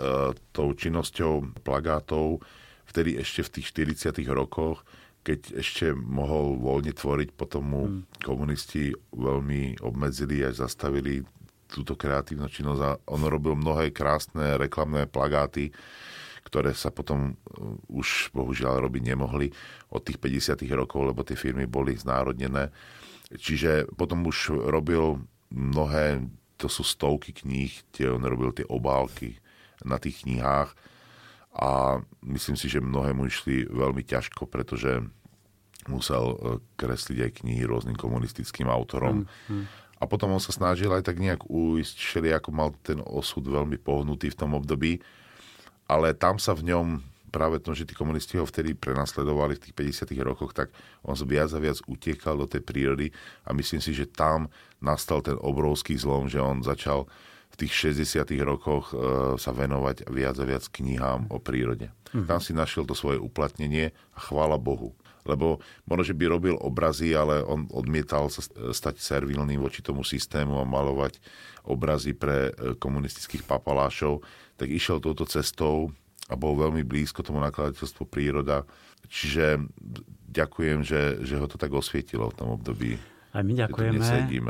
tou 0.50 0.74
činnosťou 0.74 1.62
plagátov, 1.62 2.42
vtedy 2.90 3.22
ešte 3.22 3.46
v 3.46 3.50
tých 3.62 3.66
40 4.02 4.26
rokoch, 4.34 4.82
keď 5.26 5.62
ešte 5.62 5.94
mohol 5.94 6.58
voľne 6.58 6.94
tvoriť, 6.94 7.30
potom 7.34 7.64
mu 7.66 7.84
hmm. 7.90 8.22
komunisti 8.22 8.94
veľmi 9.14 9.82
obmedzili 9.82 10.46
až 10.46 10.66
zastavili 10.66 11.26
túto 11.76 12.00
kreatívnu 12.00 12.48
činnosť 12.48 12.82
a 12.88 12.92
on 13.12 13.28
robil 13.28 13.60
mnohé 13.60 13.92
krásne 13.92 14.56
reklamné 14.56 15.12
plagáty, 15.12 15.76
ktoré 16.48 16.72
sa 16.72 16.88
potom 16.88 17.36
uh, 17.36 17.76
už 17.92 18.32
bohužiaľ 18.32 18.88
robiť 18.88 19.12
nemohli 19.12 19.52
od 19.92 20.00
tých 20.08 20.16
50 20.24 20.64
rokov, 20.72 21.12
lebo 21.12 21.28
tie 21.28 21.36
firmy 21.36 21.68
boli 21.68 22.00
znárodnené. 22.00 22.72
Čiže 23.36 23.92
potom 24.00 24.24
už 24.24 24.56
robil 24.72 25.20
mnohé, 25.52 26.24
to 26.56 26.72
sú 26.72 26.88
stovky 26.88 27.36
kníh, 27.36 27.76
tie 27.92 28.08
on 28.08 28.24
robil 28.24 28.56
tie 28.56 28.64
obálky 28.72 29.36
na 29.84 30.00
tých 30.00 30.24
knihách 30.24 30.72
a 31.60 32.00
myslím 32.24 32.56
si, 32.56 32.72
že 32.72 32.80
mnohé 32.80 33.12
mu 33.12 33.28
išli 33.28 33.68
veľmi 33.68 34.06
ťažko, 34.08 34.48
pretože 34.48 35.04
musel 35.92 36.24
uh, 36.24 36.38
kresliť 36.80 37.20
aj 37.20 37.32
knihy 37.44 37.68
rôznym 37.68 38.00
komunistickým 38.00 38.72
autorom. 38.72 39.28
Mm, 39.52 39.60
mm 39.60 39.84
a 39.96 40.04
potom 40.04 40.36
on 40.36 40.44
sa 40.44 40.52
snažil 40.52 40.92
aj 40.92 41.08
tak 41.08 41.18
nejak 41.24 41.48
uísť, 41.48 41.96
všeli 41.96 42.30
ako 42.36 42.50
mal 42.52 42.70
ten 42.84 43.00
osud 43.00 43.48
veľmi 43.48 43.80
pohnutý 43.80 44.32
v 44.32 44.40
tom 44.40 44.52
období, 44.54 45.00
ale 45.88 46.12
tam 46.12 46.36
sa 46.36 46.52
v 46.52 46.74
ňom 46.74 46.88
práve 47.32 47.60
to, 47.60 47.76
že 47.76 47.84
tí 47.84 47.94
komunisti 47.96 48.40
ho 48.40 48.48
vtedy 48.48 48.72
prenasledovali 48.80 49.60
v 49.60 49.64
tých 49.68 49.76
50 50.08 50.16
rokoch, 50.24 50.56
tak 50.56 50.72
on 51.04 51.20
viac 51.28 51.52
a 51.52 51.60
viac 51.60 51.84
utiekal 51.84 52.40
do 52.40 52.48
tej 52.48 52.64
prírody 52.64 53.12
a 53.44 53.52
myslím 53.52 53.84
si, 53.84 53.92
že 53.92 54.08
tam 54.08 54.48
nastal 54.80 55.20
ten 55.20 55.36
obrovský 55.36 56.00
zlom, 56.00 56.32
že 56.32 56.40
on 56.40 56.64
začal 56.64 57.12
v 57.52 57.56
tých 57.60 57.92
60 57.92 58.24
rokoch 58.44 58.92
e, 58.92 58.96
sa 59.36 59.52
venovať 59.52 60.08
viac 60.12 60.36
a 60.40 60.48
viac 60.48 60.64
knihám 60.72 61.28
o 61.32 61.40
prírode. 61.40 61.92
Mm-hmm. 62.12 62.28
Tam 62.28 62.40
si 62.40 62.56
našiel 62.56 62.88
to 62.88 62.96
svoje 62.96 63.20
uplatnenie 63.20 63.92
a 64.16 64.20
chvála 64.20 64.56
Bohu 64.56 64.96
lebo 65.26 65.60
možno, 65.90 66.04
že 66.06 66.18
by 66.18 66.26
robil 66.30 66.56
obrazy, 66.62 67.18
ale 67.18 67.42
on 67.42 67.66
odmietal 67.74 68.30
sa 68.30 68.46
stať 68.72 69.02
servilným 69.02 69.58
voči 69.58 69.82
tomu 69.82 70.06
systému 70.06 70.62
a 70.62 70.66
malovať 70.70 71.18
obrazy 71.66 72.14
pre 72.14 72.54
e, 72.54 72.78
komunistických 72.78 73.44
papalášov, 73.44 74.22
tak 74.56 74.70
išiel 74.70 75.02
touto 75.02 75.26
cestou 75.26 75.90
a 76.30 76.38
bol 76.38 76.54
veľmi 76.58 76.86
blízko 76.86 77.26
tomu 77.26 77.42
nakladateľstvu 77.42 78.06
príroda. 78.06 78.66
Čiže 79.10 79.66
ďakujem, 80.30 80.86
že, 80.86 81.22
že 81.26 81.36
ho 81.38 81.46
to 81.50 81.58
tak 81.58 81.74
osvietilo 81.74 82.30
v 82.30 82.38
tom 82.38 82.50
období. 82.54 82.98
Aj 83.36 83.44
my 83.44 83.52
ďakujeme. 83.52 84.00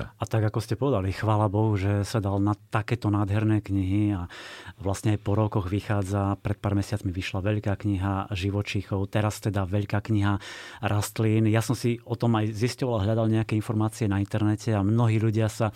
A 0.05 0.23
tak 0.29 0.45
ako 0.45 0.61
ste 0.61 0.77
povedali, 0.77 1.09
chvála 1.09 1.49
Bohu, 1.49 1.73
že 1.73 2.05
sa 2.05 2.21
dal 2.21 2.37
na 2.37 2.53
takéto 2.69 3.09
nádherné 3.09 3.65
knihy 3.65 4.13
a 4.13 4.29
vlastne 4.77 5.17
aj 5.17 5.25
po 5.25 5.33
rokoch 5.33 5.65
vychádza, 5.65 6.37
pred 6.37 6.61
pár 6.61 6.77
mesiacmi 6.77 7.09
vyšla 7.09 7.41
veľká 7.41 7.73
kniha 7.81 8.29
živočíchov, 8.29 9.09
teraz 9.09 9.41
teda 9.41 9.65
veľká 9.65 10.05
kniha 10.05 10.37
rastlín. 10.85 11.49
Ja 11.49 11.65
som 11.65 11.73
si 11.73 11.97
o 12.05 12.13
tom 12.13 12.37
aj 12.37 12.53
zistoval, 12.53 13.01
hľadal 13.01 13.25
nejaké 13.33 13.57
informácie 13.57 14.05
na 14.05 14.21
internete 14.21 14.69
a 14.77 14.85
mnohí 14.85 15.17
ľudia 15.17 15.49
sa 15.49 15.73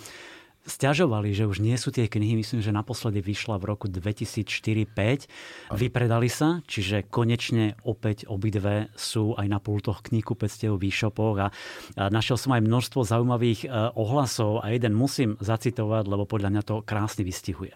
stiažovali, 0.66 1.32
že 1.32 1.48
už 1.48 1.64
nie 1.64 1.76
sú 1.76 1.90
tie 1.90 2.08
knihy, 2.12 2.40
myslím, 2.40 2.60
že 2.60 2.76
naposledy 2.76 3.20
vyšla 3.24 3.60
v 3.60 3.68
roku 3.76 3.86
2004-2005. 3.88 5.76
Vypredali 5.76 6.30
sa, 6.30 6.62
čiže 6.68 7.08
konečne 7.08 7.80
opäť 7.84 8.30
obidve 8.30 8.92
sú 8.96 9.36
aj 9.36 9.48
na 9.48 9.60
pultoch 9.60 10.06
knihkupectiev 10.06 10.76
v 10.78 10.88
e-shopoch 10.92 11.38
a 11.40 11.48
našiel 11.98 12.38
som 12.38 12.54
aj 12.56 12.64
množstvo 12.64 13.02
zaujímavých 13.04 13.66
e, 13.66 13.68
ohlasov 13.98 14.62
a 14.62 14.72
jeden 14.72 14.94
musím 14.96 15.36
zacitovať, 15.42 16.04
lebo 16.06 16.24
podľa 16.30 16.50
mňa 16.54 16.64
to 16.64 16.76
krásne 16.86 17.26
vystihuje. 17.26 17.74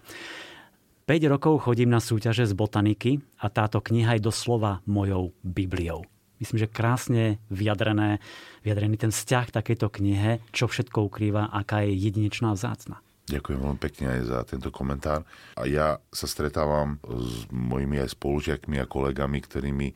5 1.03 1.33
rokov 1.35 1.67
chodím 1.67 1.91
na 1.91 1.99
súťaže 1.99 2.47
z 2.47 2.55
botaniky 2.55 3.19
a 3.43 3.51
táto 3.51 3.83
kniha 3.83 4.15
je 4.15 4.23
doslova 4.23 4.79
mojou 4.87 5.35
Bibliou 5.43 6.12
myslím, 6.43 6.59
že 6.59 6.69
krásne 6.69 7.23
vyjadrené, 7.47 8.19
vyjadrený 8.67 8.99
ten 8.99 9.11
vzťah 9.15 9.55
takejto 9.55 9.87
knihe, 9.87 10.43
čo 10.51 10.67
všetko 10.67 11.07
ukrýva, 11.07 11.47
aká 11.49 11.87
je 11.87 11.95
jedinečná 11.95 12.51
vzácna. 12.51 12.99
Ďakujem 13.23 13.59
veľmi 13.63 13.79
pekne 13.79 14.05
aj 14.19 14.21
za 14.27 14.39
tento 14.43 14.67
komentár. 14.67 15.23
A 15.55 15.63
ja 15.63 16.03
sa 16.11 16.27
stretávam 16.27 16.99
s 17.07 17.47
mojimi 17.47 18.03
aj 18.03 18.19
spolužiakmi 18.19 18.83
a 18.83 18.89
kolegami, 18.89 19.39
ktorými 19.39 19.87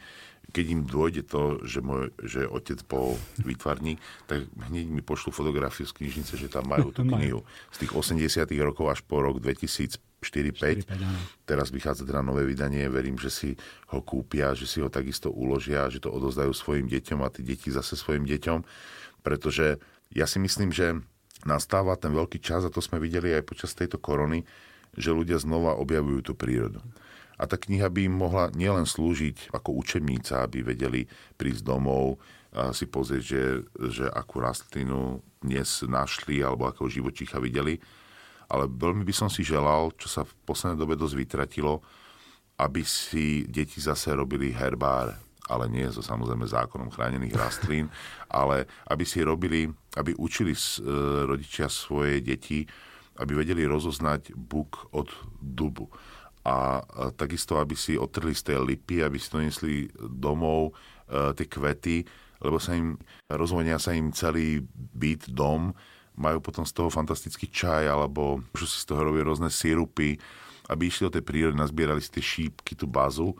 keď 0.47 0.65
im 0.71 0.81
dôjde 0.87 1.27
to, 1.27 1.59
že, 1.67 1.83
môj, 1.83 2.07
že 2.23 2.47
otec 2.47 2.79
bol 2.87 3.19
výtvarník, 3.43 3.99
tak 4.31 4.47
hneď 4.71 4.87
mi 4.87 5.03
pošlu 5.03 5.35
fotografiu 5.35 5.83
z 5.83 5.91
knižnice, 5.91 6.39
že 6.39 6.47
tam 6.47 6.71
majú 6.71 6.95
tú 6.95 7.03
knihu. 7.11 7.43
Z 7.75 7.83
tých 7.83 7.91
80 7.91 8.47
rokov 8.63 8.87
až 8.87 9.03
po 9.03 9.19
rok 9.19 9.43
2000 9.43 9.99
4-5. 10.21 10.89
Teraz 11.45 11.69
vychádza 11.69 12.03
teda 12.03 12.25
nové 12.25 12.43
vydanie, 12.43 12.89
verím, 12.89 13.21
že 13.21 13.29
si 13.29 13.49
ho 13.93 14.01
kúpia, 14.01 14.57
že 14.57 14.65
si 14.65 14.81
ho 14.81 14.89
takisto 14.89 15.29
uložia, 15.29 15.89
že 15.93 16.01
to 16.01 16.09
odozdajú 16.09 16.51
svojim 16.51 16.89
deťom 16.89 17.21
a 17.21 17.29
tí 17.29 17.45
deti 17.45 17.69
zase 17.69 17.93
svojim 17.93 18.25
deťom, 18.25 18.65
pretože 19.21 19.77
ja 20.09 20.25
si 20.25 20.41
myslím, 20.41 20.73
že 20.73 20.97
nastáva 21.45 21.93
ten 21.99 22.15
veľký 22.15 22.41
čas, 22.41 22.65
a 22.65 22.73
to 22.73 22.81
sme 22.81 22.97
videli 22.97 23.35
aj 23.35 23.45
počas 23.45 23.77
tejto 23.77 24.01
korony, 24.01 24.47
že 24.97 25.13
ľudia 25.13 25.37
znova 25.37 25.77
objavujú 25.77 26.19
tú 26.25 26.33
prírodu. 26.33 26.81
A 27.37 27.45
tá 27.45 27.53
kniha 27.53 27.85
by 27.93 28.09
im 28.09 28.15
mohla 28.17 28.49
nielen 28.57 28.89
slúžiť 28.89 29.53
ako 29.53 29.77
učebnica, 29.77 30.41
aby 30.41 30.65
vedeli 30.65 31.05
prísť 31.37 31.61
domov, 31.61 32.17
a 32.57 32.73
si 32.73 32.89
pozrieť, 32.89 33.21
že, 33.21 33.43
že 33.93 34.05
akú 34.09 34.41
rastlinu 34.41 35.21
dnes 35.45 35.85
našli 35.85 36.41
alebo 36.41 36.65
ako 36.65 36.89
živočícha 36.89 37.37
videli, 37.37 37.77
ale 38.47 38.71
veľmi 38.71 39.03
by 39.03 39.13
som 39.15 39.27
si 39.27 39.43
želal, 39.43 39.91
čo 39.99 40.07
sa 40.07 40.23
v 40.23 40.31
poslednej 40.47 40.79
dobe 40.79 40.95
dosť 40.95 41.15
vytratilo, 41.15 41.83
aby 42.57 42.81
si 42.81 43.45
deti 43.45 43.77
zase 43.77 44.15
robili 44.15 44.49
herbár, 44.49 45.13
ale 45.47 45.65
nie 45.71 45.87
so 45.91 46.03
samozrejme 46.03 46.47
zákonom 46.47 46.91
chránených 46.91 47.37
rastlín, 47.43 47.91
ale 48.31 48.65
aby 48.87 49.03
si 49.03 49.19
robili, 49.23 49.67
aby 49.95 50.15
učili 50.15 50.55
e, 50.55 50.59
rodičia 51.27 51.67
svoje 51.67 52.23
deti, 52.23 52.63
aby 53.17 53.33
vedeli 53.33 53.65
rozoznať 53.65 54.33
buk 54.37 54.93
od 54.93 55.09
dubu. 55.41 55.89
A 56.47 56.79
takisto, 57.19 57.59
aby 57.59 57.75
si 57.75 57.99
otrli 57.99 58.31
z 58.31 58.53
tej 58.53 58.63
lipy, 58.63 59.03
aby 59.03 59.19
si 59.19 59.27
donesli 59.27 59.75
domov 59.99 60.71
e, 60.71 61.35
tie 61.35 61.47
kvety, 61.49 62.07
lebo 62.39 62.61
sa 62.61 62.77
im, 62.77 62.95
rozvonia 63.27 63.81
sa 63.81 63.91
im 63.91 64.13
celý 64.13 64.63
byt, 64.71 65.27
dom, 65.33 65.73
majú 66.17 66.41
potom 66.41 66.65
z 66.65 66.73
toho 66.73 66.89
fantastický 66.89 67.47
čaj, 67.47 67.85
alebo 67.85 68.41
už 68.57 68.65
si 68.65 68.81
z 68.81 68.89
toho 68.89 69.05
robia 69.05 69.23
rôzne 69.23 69.53
sírupy, 69.53 70.17
aby 70.67 70.89
išli 70.89 71.07
do 71.07 71.15
tej 71.15 71.23
prírody, 71.23 71.55
nazbierali 71.55 72.01
si 72.01 72.11
tie 72.11 72.23
šípky, 72.25 72.75
tú 72.75 72.89
bazu 72.89 73.37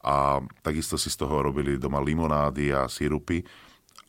a 0.00 0.40
takisto 0.64 0.96
si 0.96 1.12
z 1.12 1.20
toho 1.20 1.44
robili 1.44 1.76
doma 1.76 2.00
limonády 2.00 2.72
a 2.72 2.88
sírupy. 2.88 3.44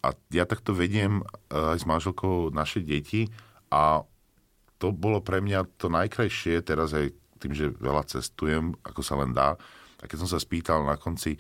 A 0.02 0.16
ja 0.32 0.48
takto 0.48 0.72
vediem 0.72 1.20
eh, 1.20 1.76
aj 1.76 1.84
s 1.84 1.86
manželkou 1.90 2.54
naše 2.54 2.80
deti 2.80 3.28
a 3.74 4.06
to 4.82 4.90
bolo 4.90 5.22
pre 5.22 5.44
mňa 5.44 5.78
to 5.78 5.94
najkrajšie, 5.94 6.66
teraz 6.66 6.96
aj 6.98 7.14
tým, 7.38 7.54
že 7.54 7.70
veľa 7.78 8.06
cestujem, 8.10 8.74
ako 8.82 9.02
sa 9.06 9.18
len 9.22 9.34
dá. 9.34 9.54
A 10.02 10.04
keď 10.10 10.26
som 10.26 10.30
sa 10.30 10.42
spýtal 10.42 10.82
na 10.82 10.98
konci 10.98 11.38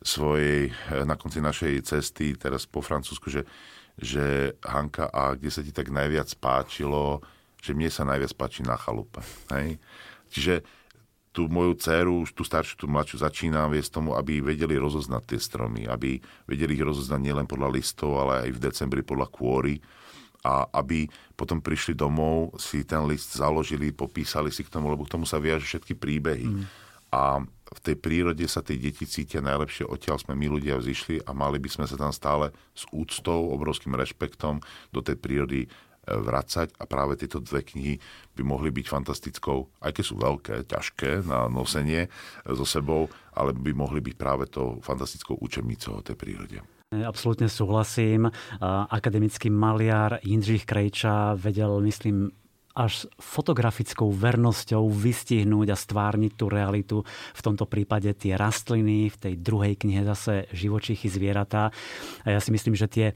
svojej, 0.00 0.72
eh, 0.72 1.04
na 1.04 1.14
konci 1.14 1.44
našej 1.44 1.84
cesty 1.84 2.34
teraz 2.34 2.64
po 2.64 2.80
Francúzsku, 2.80 3.28
že 3.28 3.44
že 4.00 4.56
Hanka, 4.64 5.12
a 5.12 5.36
kde 5.36 5.50
sa 5.52 5.60
ti 5.60 5.70
tak 5.70 5.92
najviac 5.92 6.32
páčilo, 6.40 7.20
že 7.60 7.76
mne 7.76 7.92
sa 7.92 8.08
najviac 8.08 8.32
páči 8.34 8.64
na 8.64 8.74
chalupe. 8.80 9.20
Hej? 9.52 9.76
Čiže 10.32 10.54
tú 11.30 11.46
moju 11.46 11.78
dceru, 11.78 12.26
tú 12.34 12.42
staršiu, 12.42 12.74
tú 12.74 12.86
mladšiu 12.90 13.22
začínam 13.22 13.70
viesť 13.70 14.02
tomu, 14.02 14.18
aby 14.18 14.42
vedeli 14.42 14.74
rozoznať 14.74 15.22
tie 15.30 15.38
stromy, 15.38 15.86
aby 15.86 16.18
vedeli 16.48 16.74
ich 16.74 16.82
rozoznať 16.82 17.20
nielen 17.22 17.46
podľa 17.46 17.70
listov, 17.70 18.18
ale 18.18 18.48
aj 18.48 18.50
v 18.58 18.62
decembri 18.66 19.02
podľa 19.06 19.30
kôry 19.30 19.78
a 20.42 20.66
aby 20.72 21.06
potom 21.36 21.60
prišli 21.60 21.94
domov, 21.94 22.56
si 22.56 22.82
ten 22.82 23.04
list 23.04 23.36
založili, 23.36 23.92
popísali 23.92 24.48
si 24.48 24.64
k 24.64 24.72
tomu, 24.72 24.88
lebo 24.90 25.04
k 25.04 25.12
tomu 25.12 25.28
sa 25.28 25.36
viažu 25.36 25.68
všetky 25.68 25.94
príbehy. 25.94 26.48
Mm. 26.48 26.64
A 27.12 27.44
v 27.70 27.78
tej 27.78 27.96
prírode 27.96 28.42
sa 28.50 28.66
tie 28.66 28.74
deti 28.74 29.06
cítia 29.06 29.38
najlepšie, 29.38 29.86
odtiaľ 29.86 30.18
sme 30.18 30.34
my 30.34 30.58
ľudia 30.58 30.74
vzýšli 30.78 31.22
a 31.22 31.30
mali 31.30 31.62
by 31.62 31.70
sme 31.70 31.86
sa 31.86 31.94
tam 31.94 32.10
stále 32.10 32.50
s 32.74 32.82
úctou, 32.90 33.54
obrovským 33.54 33.94
rešpektom 33.94 34.58
do 34.90 35.00
tej 35.00 35.14
prírody 35.14 35.70
vracať 36.10 36.74
a 36.80 36.84
práve 36.88 37.14
tieto 37.14 37.38
dve 37.38 37.62
knihy 37.62 38.02
by 38.34 38.42
mohli 38.42 38.74
byť 38.74 38.86
fantastickou, 38.90 39.70
aj 39.84 39.92
keď 39.94 40.04
sú 40.04 40.14
veľké, 40.18 40.54
ťažké 40.66 41.22
na 41.22 41.46
nosenie 41.46 42.10
so 42.42 42.66
sebou, 42.66 43.06
ale 43.36 43.54
by 43.54 43.70
mohli 43.70 44.02
byť 44.02 44.14
práve 44.18 44.50
to 44.50 44.82
fantastickou 44.82 45.38
učebnicou 45.38 46.00
o 46.00 46.04
tej 46.04 46.18
prírode. 46.18 46.58
Absolútne 46.90 47.46
súhlasím. 47.46 48.34
Akademický 48.90 49.46
maliar 49.46 50.18
Jindřich 50.26 50.66
Krejča 50.66 51.38
vedel, 51.38 51.78
myslím, 51.86 52.34
až 52.80 53.04
fotografickou 53.20 54.08
vernosťou 54.08 54.88
vystihnúť 54.88 55.68
a 55.68 55.76
stvárniť 55.76 56.32
tú 56.32 56.48
realitu. 56.48 56.96
V 57.36 57.44
tomto 57.44 57.68
prípade 57.68 58.08
tie 58.16 58.40
rastliny, 58.40 59.12
v 59.12 59.16
tej 59.20 59.34
druhej 59.36 59.76
knihe 59.76 60.00
zase 60.08 60.48
živočichy, 60.56 61.12
zvieratá. 61.12 61.68
A 62.24 62.28
ja 62.32 62.40
si 62.40 62.48
myslím, 62.56 62.72
že 62.72 62.88
tie 62.88 63.06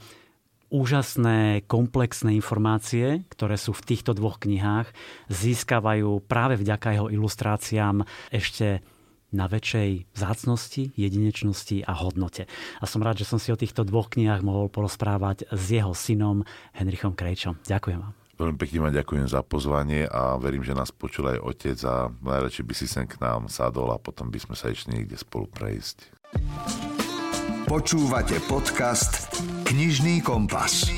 úžasné, 0.69 1.65
komplexné 1.65 2.37
informácie, 2.37 3.25
ktoré 3.33 3.57
sú 3.57 3.73
v 3.73 3.85
týchto 3.85 4.13
dvoch 4.13 4.41
knihách, 4.41 4.89
získavajú 5.29 6.25
práve 6.25 6.57
vďaka 6.61 6.99
jeho 6.99 7.07
ilustráciám 7.09 8.05
ešte 8.29 8.85
na 9.35 9.51
väčšej 9.51 10.15
zácnosti, 10.15 10.95
jedinečnosti 10.95 11.83
a 11.83 11.91
hodnote. 11.91 12.47
A 12.79 12.85
som 12.87 13.03
rád, 13.03 13.19
že 13.19 13.27
som 13.27 13.41
si 13.41 13.51
o 13.51 13.59
týchto 13.59 13.83
dvoch 13.83 14.07
knihách 14.07 14.45
mohol 14.45 14.71
porozprávať 14.71 15.51
s 15.51 15.65
jeho 15.75 15.91
synom 15.91 16.47
Henrichom 16.71 17.11
Krejčom. 17.11 17.59
Ďakujem 17.67 17.99
vám. 17.99 18.24
Veľmi 18.35 18.59
pekne 18.59 18.83
vám 18.83 18.93
ďakujem 18.99 19.27
za 19.31 19.39
pozvanie 19.47 20.03
a 20.11 20.35
verím, 20.35 20.59
že 20.59 20.75
nás 20.75 20.91
počul 20.91 21.31
aj 21.31 21.39
otec 21.39 21.79
a 21.87 22.11
najradšej 22.11 22.65
by 22.67 22.73
si 22.75 22.83
sem 22.83 23.07
k 23.07 23.15
nám 23.23 23.47
sadol 23.47 23.95
a 23.95 23.97
potom 23.97 24.27
by 24.27 24.35
sme 24.43 24.59
sa 24.59 24.67
ešte 24.67 24.91
niekde 24.91 25.15
spolu 25.15 25.47
prejsť. 25.47 26.11
Počúvate 27.63 28.35
podcast 28.51 29.39
Knižný 29.71 30.19
kompas. 30.19 30.91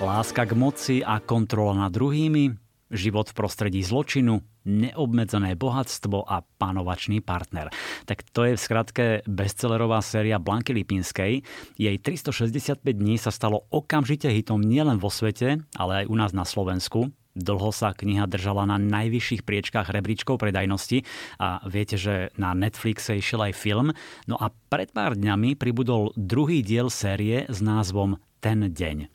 Láska 0.00 0.48
k 0.48 0.52
moci 0.56 0.96
a 1.04 1.20
kontrola 1.20 1.76
nad 1.76 1.92
druhými, 1.92 2.56
život 2.88 3.28
v 3.28 3.36
prostredí 3.36 3.84
zločinu, 3.84 4.40
neobmedzené 4.64 5.54
bohatstvo 5.54 6.24
a 6.24 6.42
panovačný 6.44 7.20
partner. 7.20 7.70
Tak 8.08 8.24
to 8.32 8.48
je 8.48 8.56
v 8.56 8.60
skratke 8.60 9.04
bestsellerová 9.28 10.00
séria 10.00 10.40
Blanky 10.40 10.72
Lipinskej. 10.72 11.44
Jej 11.76 11.96
365 12.00 12.80
dní 12.82 13.20
sa 13.20 13.28
stalo 13.30 13.68
okamžite 13.70 14.28
hitom 14.28 14.60
nielen 14.60 14.96
vo 15.00 15.12
svete, 15.12 15.62
ale 15.76 16.04
aj 16.04 16.06
u 16.08 16.14
nás 16.16 16.32
na 16.32 16.48
Slovensku. 16.48 17.12
Dlho 17.34 17.74
sa 17.74 17.90
kniha 17.90 18.30
držala 18.30 18.62
na 18.62 18.78
najvyšších 18.78 19.42
priečkách 19.42 19.90
rebríčkov 19.90 20.38
predajnosti 20.38 21.02
a 21.42 21.58
viete, 21.66 21.98
že 21.98 22.30
na 22.38 22.54
Netflixe 22.54 23.18
išiel 23.18 23.50
aj 23.50 23.58
film. 23.58 23.90
No 24.30 24.38
a 24.38 24.54
pred 24.70 24.94
pár 24.94 25.18
dňami 25.18 25.58
pribudol 25.58 26.14
druhý 26.14 26.62
diel 26.62 26.94
série 26.94 27.42
s 27.50 27.58
názvom 27.58 28.22
Ten 28.38 28.70
deň. 28.70 29.10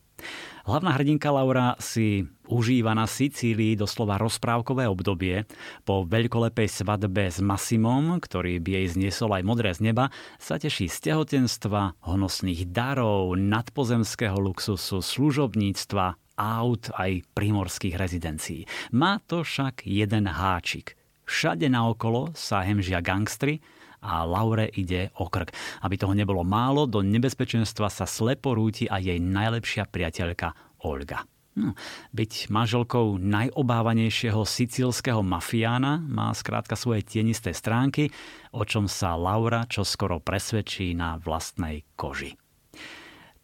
Hlavná 0.70 1.02
hrdinka 1.02 1.34
Laura 1.34 1.74
si 1.82 2.30
užíva 2.46 2.94
na 2.94 3.10
Sicílii 3.10 3.74
doslova 3.74 4.22
rozprávkové 4.22 4.86
obdobie. 4.86 5.50
Po 5.82 6.06
veľkolepej 6.06 6.70
svadbe 6.70 7.26
s 7.26 7.42
Massimom, 7.42 8.22
ktorý 8.22 8.62
by 8.62 8.78
jej 8.78 8.86
zniesol 8.94 9.34
aj 9.34 9.50
modré 9.50 9.74
z 9.74 9.90
neba, 9.90 10.14
sa 10.38 10.62
teší 10.62 10.86
z 10.86 11.10
tehotenstva, 11.10 11.98
honosných 12.06 12.70
darov, 12.70 13.34
nadpozemského 13.34 14.38
luxusu, 14.38 15.02
služobníctva 15.02 16.38
aut 16.38 16.94
aj 16.94 17.26
primorských 17.34 17.98
rezidencií. 17.98 18.70
Má 18.94 19.18
to 19.26 19.42
však 19.42 19.90
jeden 19.90 20.30
háčik. 20.30 20.94
Všade 21.26 21.66
naokolo 21.66 22.30
sa 22.38 22.62
hemžia 22.62 23.02
gangstri 23.02 23.58
a 24.04 24.24
Laure 24.24 24.68
ide 24.74 25.12
o 25.20 25.28
krk. 25.28 25.54
Aby 25.84 25.96
toho 26.00 26.16
nebolo 26.16 26.44
málo, 26.44 26.88
do 26.88 27.04
nebezpečenstva 27.04 27.92
sa 27.92 28.08
slepo 28.08 28.56
rúti 28.56 28.88
aj 28.88 29.02
jej 29.04 29.20
najlepšia 29.20 29.88
priateľka 29.88 30.56
Olga. 30.84 31.24
No, 31.60 31.76
byť 32.16 32.48
manželkou 32.54 33.20
najobávanejšieho 33.20 34.48
sicílskeho 34.48 35.20
mafiána 35.20 36.00
má 36.00 36.32
skrátka 36.32 36.80
svoje 36.80 37.04
tienisté 37.04 37.52
stránky, 37.52 38.16
o 38.56 38.64
čom 38.64 38.88
sa 38.88 39.20
Laura 39.20 39.68
čoskoro 39.68 40.24
presvedčí 40.24 40.96
na 40.96 41.20
vlastnej 41.20 41.84
koži. 42.00 42.40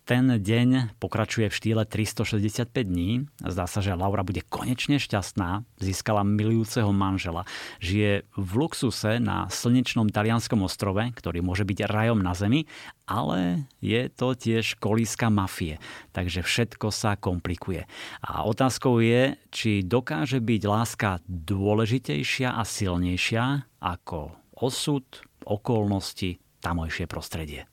Ten 0.06 0.30
deň 0.30 1.02
pokračuje 1.02 1.50
v 1.50 1.58
štýle 1.58 1.82
365 1.82 2.70
dní. 2.86 3.26
Zdá 3.42 3.66
sa, 3.66 3.82
že 3.82 3.98
Laura 3.98 4.22
bude 4.22 4.46
konečne 4.46 5.02
šťastná. 5.02 5.66
Získala 5.82 6.22
milujúceho 6.22 6.94
manžela. 6.94 7.50
Žije 7.82 8.30
v 8.38 8.52
luxuse 8.54 9.18
na 9.18 9.50
slnečnom 9.50 10.14
talianskom 10.14 10.62
ostrove, 10.62 11.02
ktorý 11.10 11.42
môže 11.42 11.66
byť 11.66 11.90
rajom 11.90 12.22
na 12.22 12.38
zemi, 12.38 12.70
ale 13.10 13.66
je 13.82 14.06
to 14.14 14.38
tiež 14.38 14.78
kolíska 14.78 15.34
mafie. 15.34 15.82
Takže 16.14 16.46
všetko 16.46 16.94
sa 16.94 17.18
komplikuje. 17.18 17.90
A 18.22 18.46
otázkou 18.46 19.02
je, 19.02 19.42
či 19.50 19.82
dokáže 19.82 20.38
byť 20.38 20.62
láska 20.70 21.18
dôležitejšia 21.26 22.54
a 22.54 22.62
silnejšia 22.62 23.66
ako 23.82 24.38
osud, 24.54 25.26
okolnosti, 25.50 26.38
tamojšie 26.62 27.10
prostredie. 27.10 27.66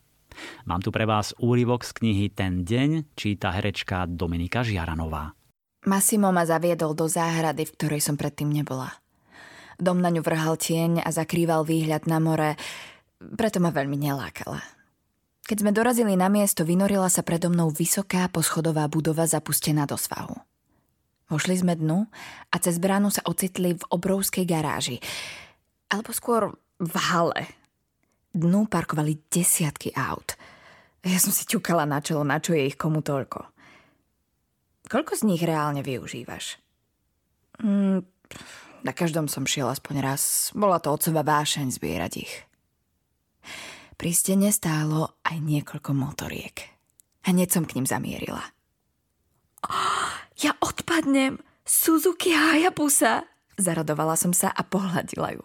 Mám 0.68 0.82
tu 0.82 0.90
pre 0.94 1.08
vás 1.08 1.32
úryvok 1.38 1.84
z 1.86 1.92
knihy 1.96 2.26
Ten 2.32 2.62
deň, 2.62 3.14
číta 3.16 3.52
herečka 3.52 4.06
Dominika 4.06 4.62
Žiaranová. 4.66 5.34
Massimo 5.82 6.30
ma 6.30 6.46
zaviedol 6.46 6.94
do 6.94 7.10
záhrady, 7.10 7.66
v 7.66 7.74
ktorej 7.74 8.00
som 8.00 8.14
predtým 8.14 8.46
nebola. 8.46 8.94
Dom 9.82 9.98
na 9.98 10.14
ňu 10.14 10.22
vrhal 10.22 10.54
tieň 10.54 11.02
a 11.02 11.10
zakrýval 11.10 11.66
výhľad 11.66 12.06
na 12.06 12.22
more, 12.22 12.54
preto 13.18 13.58
ma 13.58 13.74
veľmi 13.74 13.98
nelákala. 13.98 14.62
Keď 15.42 15.56
sme 15.58 15.74
dorazili 15.74 16.14
na 16.14 16.30
miesto, 16.30 16.62
vynorila 16.62 17.10
sa 17.10 17.26
predo 17.26 17.50
mnou 17.50 17.74
vysoká 17.74 18.30
poschodová 18.30 18.86
budova 18.86 19.26
zapustená 19.26 19.90
do 19.90 19.98
svahu. 19.98 20.38
Vošli 21.26 21.58
sme 21.58 21.74
dnu 21.74 22.06
a 22.52 22.56
cez 22.62 22.78
bránu 22.78 23.10
sa 23.10 23.26
ocitli 23.26 23.74
v 23.74 23.84
obrovskej 23.90 24.46
garáži. 24.46 25.02
Alebo 25.90 26.14
skôr 26.14 26.54
v 26.78 26.94
hale, 27.10 27.50
dnu 28.32 28.66
parkovali 28.66 29.20
desiatky 29.28 29.92
aut. 29.96 30.34
Ja 31.04 31.18
som 31.20 31.34
si 31.34 31.44
ťukala 31.44 31.84
na 31.84 32.00
čelo, 32.00 32.24
na 32.24 32.38
čo 32.40 32.56
je 32.56 32.66
ich 32.66 32.78
komu 32.78 33.04
toľko. 33.04 33.52
Koľko 34.88 35.12
z 35.16 35.22
nich 35.24 35.42
reálne 35.42 35.80
využívaš? 35.80 36.60
Mm, 37.62 38.04
na 38.82 38.92
každom 38.92 39.30
som 39.30 39.46
šiel 39.46 39.70
aspoň 39.70 40.02
raz. 40.02 40.50
Bola 40.56 40.82
to 40.82 40.94
seba 40.98 41.22
vášeň 41.22 41.74
zbierať 41.74 42.12
ich. 42.18 42.34
Pri 43.98 44.10
stene 44.10 44.50
stálo 44.50 45.18
aj 45.22 45.38
niekoľko 45.38 45.90
motoriek. 45.94 46.56
Hneď 47.22 47.48
som 47.54 47.64
k 47.66 47.78
ním 47.78 47.86
zamierila. 47.86 48.42
Oh, 49.62 50.10
ja 50.44 50.58
odpadnem! 50.58 51.38
Suzuki 51.62 52.34
Hayabusa! 52.34 53.22
Zaradovala 53.54 54.18
som 54.18 54.34
sa 54.34 54.50
a 54.50 54.66
pohľadila 54.66 55.38
ju. 55.38 55.44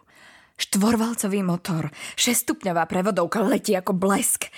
Štvorvalcový 0.57 1.45
motor, 1.45 1.93
šestupňová 2.17 2.89
prevodovka 2.89 3.45
letí 3.45 3.77
ako 3.77 3.93
blesk. 3.93 4.49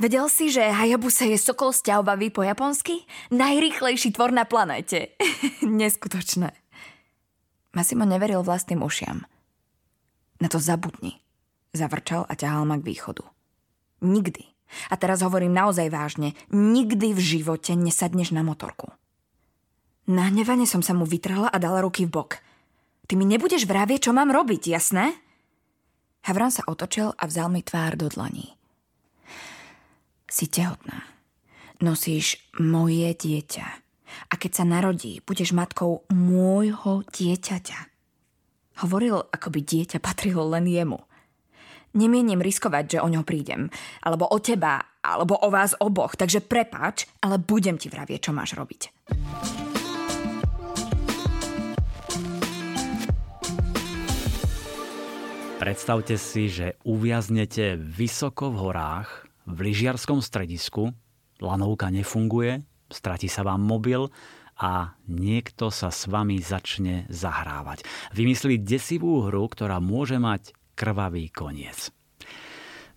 Vedel 0.00 0.26
si, 0.32 0.48
že 0.48 0.64
Hayabusa 0.64 1.28
je 1.28 1.36
sokol 1.36 1.76
sťahovavý 1.76 2.32
po 2.32 2.40
japonsky? 2.42 3.04
Najrýchlejší 3.30 4.16
tvor 4.16 4.32
na 4.32 4.48
planéte. 4.48 5.14
Neskutočné. 5.62 6.56
Masimo 7.76 8.08
neveril 8.08 8.40
vlastným 8.40 8.80
ušiam. 8.80 9.28
Na 10.40 10.48
to 10.48 10.56
zabudni. 10.56 11.20
Zavrčal 11.76 12.24
a 12.24 12.32
ťahal 12.32 12.64
ma 12.64 12.80
k 12.80 12.88
východu. 12.88 13.22
Nikdy. 14.00 14.42
A 14.88 14.96
teraz 14.96 15.20
hovorím 15.20 15.52
naozaj 15.52 15.92
vážne. 15.92 16.32
Nikdy 16.50 17.12
v 17.12 17.20
živote 17.20 17.76
nesadneš 17.76 18.32
na 18.32 18.40
motorku. 18.40 18.90
Nahnevane 20.08 20.64
som 20.64 20.80
sa 20.80 20.96
mu 20.96 21.04
vytrhla 21.04 21.52
a 21.52 21.58
dala 21.60 21.84
ruky 21.84 22.08
v 22.08 22.14
bok. 22.16 22.30
Ty 23.06 23.14
mi 23.20 23.28
nebudeš 23.28 23.68
vravieť, 23.68 24.10
čo 24.10 24.12
mám 24.16 24.32
robiť, 24.32 24.72
jasné? 24.72 25.25
Havran 26.26 26.50
sa 26.50 26.66
otočil 26.66 27.14
a 27.14 27.22
vzal 27.30 27.54
mi 27.54 27.62
tvár 27.62 27.94
do 27.94 28.10
dlaní. 28.10 28.58
Si 30.26 30.50
tehotná. 30.50 31.06
Nosíš 31.78 32.50
moje 32.58 33.14
dieťa. 33.14 33.66
A 34.26 34.34
keď 34.34 34.50
sa 34.58 34.64
narodí, 34.66 35.22
budeš 35.22 35.54
matkou 35.54 36.02
môjho 36.10 37.06
dieťaťa. 37.06 37.78
Hovoril, 38.82 39.22
ako 39.22 39.48
by 39.54 39.60
dieťa 39.62 40.02
patrilo 40.02 40.42
len 40.50 40.66
jemu. 40.66 40.98
Nemienim 41.94 42.42
riskovať, 42.42 42.98
že 42.98 43.02
o 43.06 43.08
ňo 43.08 43.22
prídem. 43.22 43.70
Alebo 44.02 44.26
o 44.26 44.38
teba, 44.42 44.82
alebo 45.06 45.38
o 45.38 45.48
vás 45.48 45.78
oboch. 45.78 46.18
Takže 46.18 46.42
prepáč, 46.42 47.06
ale 47.22 47.38
budem 47.38 47.78
ti 47.78 47.86
vravieť, 47.86 48.28
čo 48.28 48.32
máš 48.34 48.58
robiť. 48.58 48.82
Predstavte 55.56 56.20
si, 56.20 56.52
že 56.52 56.76
uviaznete 56.84 57.80
vysoko 57.80 58.52
v 58.52 58.60
horách, 58.60 59.24
v 59.48 59.72
lyžiarskom 59.72 60.20
stredisku, 60.20 60.92
lanovka 61.40 61.88
nefunguje, 61.88 62.60
stratí 62.92 63.32
sa 63.32 63.40
vám 63.40 63.64
mobil 63.64 64.12
a 64.60 64.92
niekto 65.08 65.72
sa 65.72 65.88
s 65.88 66.12
vami 66.12 66.44
začne 66.44 67.08
zahrávať. 67.08 67.88
Vymyslí 68.12 68.60
desivú 68.60 69.24
hru, 69.24 69.48
ktorá 69.48 69.80
môže 69.80 70.20
mať 70.20 70.52
krvavý 70.76 71.32
koniec. 71.32 71.88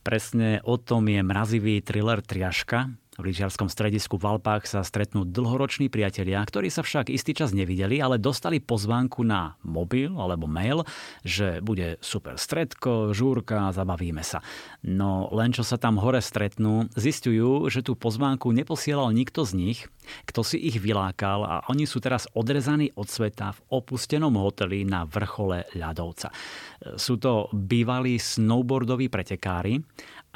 Presne 0.04 0.60
o 0.68 0.76
tom 0.76 1.08
je 1.08 1.24
mrazivý 1.24 1.80
thriller 1.80 2.20
Triaška, 2.20 2.92
v 3.20 3.36
lyžiarskom 3.36 3.68
stredisku 3.68 4.16
v 4.16 4.40
Alpách 4.40 4.64
sa 4.64 4.80
stretnú 4.80 5.28
dlhoroční 5.28 5.92
priatelia, 5.92 6.40
ktorí 6.40 6.72
sa 6.72 6.88
však 6.88 7.12
istý 7.12 7.36
čas 7.36 7.52
nevideli, 7.52 8.00
ale 8.00 8.16
dostali 8.16 8.64
pozvánku 8.64 9.28
na 9.28 9.60
mobil 9.68 10.16
alebo 10.16 10.48
mail, 10.48 10.88
že 11.28 11.60
bude 11.60 12.00
super 12.00 12.40
stredko, 12.40 13.12
žúrka, 13.12 13.76
zabavíme 13.76 14.24
sa. 14.24 14.40
No 14.88 15.28
len 15.36 15.52
čo 15.52 15.68
sa 15.68 15.76
tam 15.76 16.00
hore 16.00 16.24
stretnú, 16.24 16.88
zistujú, 16.96 17.68
že 17.68 17.84
tú 17.84 18.00
pozvánku 18.00 18.56
neposielal 18.56 19.12
nikto 19.12 19.44
z 19.44 19.52
nich, 19.60 19.80
kto 20.24 20.42
si 20.42 20.56
ich 20.56 20.80
vylákal 20.80 21.44
a 21.44 21.56
oni 21.68 21.84
sú 21.84 22.00
teraz 22.00 22.26
odrezaní 22.32 22.96
od 22.96 23.12
sveta 23.12 23.52
v 23.52 23.84
opustenom 23.84 24.32
hoteli 24.40 24.88
na 24.88 25.04
vrchole 25.04 25.68
ľadovca. 25.76 26.32
Sú 26.96 27.20
to 27.20 27.52
bývalí 27.52 28.16
snowboardoví 28.16 29.12
pretekári 29.12 29.84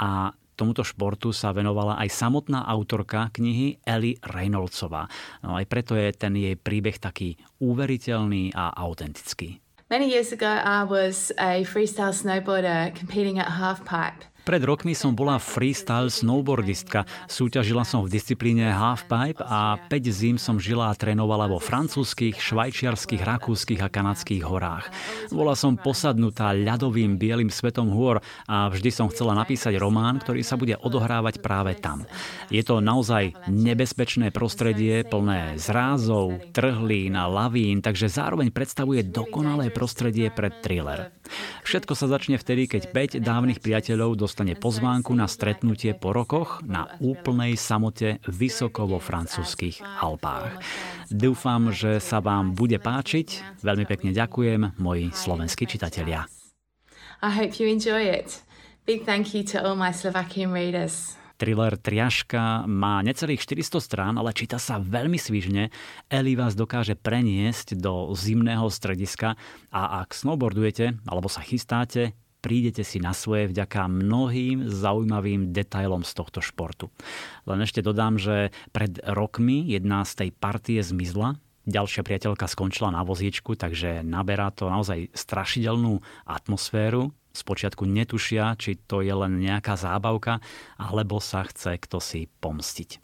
a 0.03 0.36
Tomuto 0.54 0.86
športu 0.86 1.34
sa 1.34 1.49
venovala 1.54 1.97
aj 1.97 2.10
samotná 2.14 2.66
autorka 2.66 3.30
knihy 3.34 3.82
Ellie 3.86 4.22
Reynoldsová. 4.22 5.10
No 5.41 5.58
aj 5.58 5.66
preto 5.66 5.97
je 5.97 6.14
ten 6.14 6.34
jej 6.38 6.54
príbeh 6.58 6.97
taký 7.01 7.38
uveriteľný 7.62 8.54
a 8.54 8.74
autentický. 8.78 9.58
Many 9.89 10.10
years 10.10 10.34
ago 10.34 10.49
I 10.49 10.84
was 10.84 11.30
a 11.38 11.66
freestyle 11.70 12.14
snowboarder 12.14 12.93
competing 12.97 13.38
at 13.38 13.62
halfpipe. 13.62 14.26
Pred 14.43 14.67
rokmi 14.67 14.91
som 14.91 15.15
bola 15.15 15.39
freestyle 15.39 16.11
snowboardistka. 16.11 17.07
Súťažila 17.31 17.87
som 17.87 18.03
v 18.03 18.11
disciplíne 18.11 18.75
halfpipe 18.75 19.39
a 19.39 19.79
5 19.87 20.11
zim 20.11 20.35
som 20.35 20.59
žila 20.59 20.91
a 20.91 20.97
trénovala 20.99 21.47
vo 21.47 21.63
francúzskych, 21.63 22.43
švajčiarských, 22.43 23.23
rakúskych 23.23 23.79
a 23.79 23.87
kanadských 23.87 24.43
horách. 24.43 24.91
Bola 25.31 25.55
som 25.55 25.79
posadnutá 25.79 26.51
ľadovým 26.51 27.15
bielým 27.15 27.47
svetom 27.47 27.95
hôr 27.95 28.19
a 28.43 28.67
vždy 28.67 28.91
som 28.91 29.07
chcela 29.07 29.31
napísať 29.31 29.79
román, 29.79 30.19
ktorý 30.19 30.43
sa 30.43 30.59
bude 30.59 30.75
odohrávať 30.75 31.39
práve 31.39 31.79
tam. 31.79 32.03
Je 32.51 32.59
to 32.67 32.83
naozaj 32.83 33.31
nebezpečné 33.47 34.35
prostredie 34.35 35.07
plné 35.07 35.55
zrázov, 35.55 36.51
trhlín 36.51 37.15
a 37.15 37.31
lavín, 37.31 37.79
takže 37.79 38.11
zároveň 38.11 38.51
predstavuje 38.51 39.07
dokonalé 39.07 39.71
prostredie 39.71 40.27
pre 40.35 40.51
thriller. 40.51 41.15
Všetko 41.63 41.95
sa 41.95 42.11
začne 42.11 42.35
vtedy, 42.35 42.67
keď 42.67 42.91
5 42.91 43.23
dávnych 43.23 43.63
priateľov 43.63 44.19
dostane 44.34 44.57
pozvánku 44.57 45.13
na 45.13 45.29
stretnutie 45.29 45.93
po 45.93 46.09
rokoch 46.09 46.65
na 46.65 46.97
úplnej 46.97 47.53
samote 47.53 48.17
vysoko 48.25 48.89
vo 48.89 48.97
francúzských 48.97 49.86
Alpách. 50.01 50.57
Dúfam, 51.13 51.69
že 51.69 52.01
sa 52.01 52.17
vám 52.17 52.57
bude 52.57 52.81
páčiť. 52.81 53.61
Veľmi 53.61 53.86
pekne 53.86 54.09
ďakujem, 54.09 54.81
moji 54.81 55.13
slovenskí 55.13 55.69
čitatelia. 55.69 56.25
I 57.21 57.29
hope 57.29 57.61
you 57.61 57.69
enjoy 57.69 58.09
it. 58.09 58.41
Big 58.89 59.05
thank 59.05 59.38
you 59.38 59.45
to 59.53 59.61
all 59.61 59.77
my 59.77 59.93
Slovakian 59.93 60.49
readers. 60.49 61.13
Thriller 61.38 61.77
Triaška 61.77 62.65
má 62.65 63.05
necelých 63.05 63.45
400 63.45 63.86
strán, 63.86 64.13
ale 64.17 64.34
číta 64.34 64.57
sa 64.57 64.81
veľmi 64.81 65.21
svižne. 65.21 65.69
Eli 66.09 66.34
vás 66.34 66.57
dokáže 66.57 66.97
preniesť 66.97 67.77
do 67.77 68.09
zimného 68.17 68.65
strediska 68.73 69.38
a 69.69 70.01
ak 70.01 70.17
snowboardujete 70.17 71.05
alebo 71.05 71.29
sa 71.29 71.45
chystáte, 71.45 72.17
prídete 72.43 72.83
si 72.83 72.99
na 72.99 73.15
svoje 73.15 73.47
vďaka 73.47 73.87
mnohým 73.87 74.67
zaujímavým 74.67 75.55
detailom 75.55 76.03
z 76.03 76.11
tohto 76.11 76.43
športu. 76.43 76.91
Len 77.47 77.63
ešte 77.63 77.79
dodám, 77.79 78.19
že 78.19 78.51
pred 78.75 78.99
rokmi 79.07 79.63
jedna 79.71 80.03
z 80.03 80.27
tej 80.27 80.29
partie 80.35 80.83
zmizla, 80.83 81.39
ďalšia 81.63 82.03
priateľka 82.03 82.51
skončila 82.51 82.91
na 82.91 83.07
vozíčku, 83.07 83.55
takže 83.55 84.03
naberá 84.03 84.51
to 84.51 84.67
naozaj 84.67 85.07
strašidelnú 85.15 86.03
atmosféru 86.27 87.15
spočiatku 87.33 87.89
netušia, 87.89 88.53
či 88.61 88.77
to 88.85 89.01
je 89.01 89.09
len 89.09 89.41
nejaká 89.41 89.73
zábavka, 89.73 90.37
alebo 90.77 91.17
sa 91.17 91.41
chce 91.49 91.81
kto 91.81 91.97
si 91.97 92.29
pomstiť. 92.29 93.01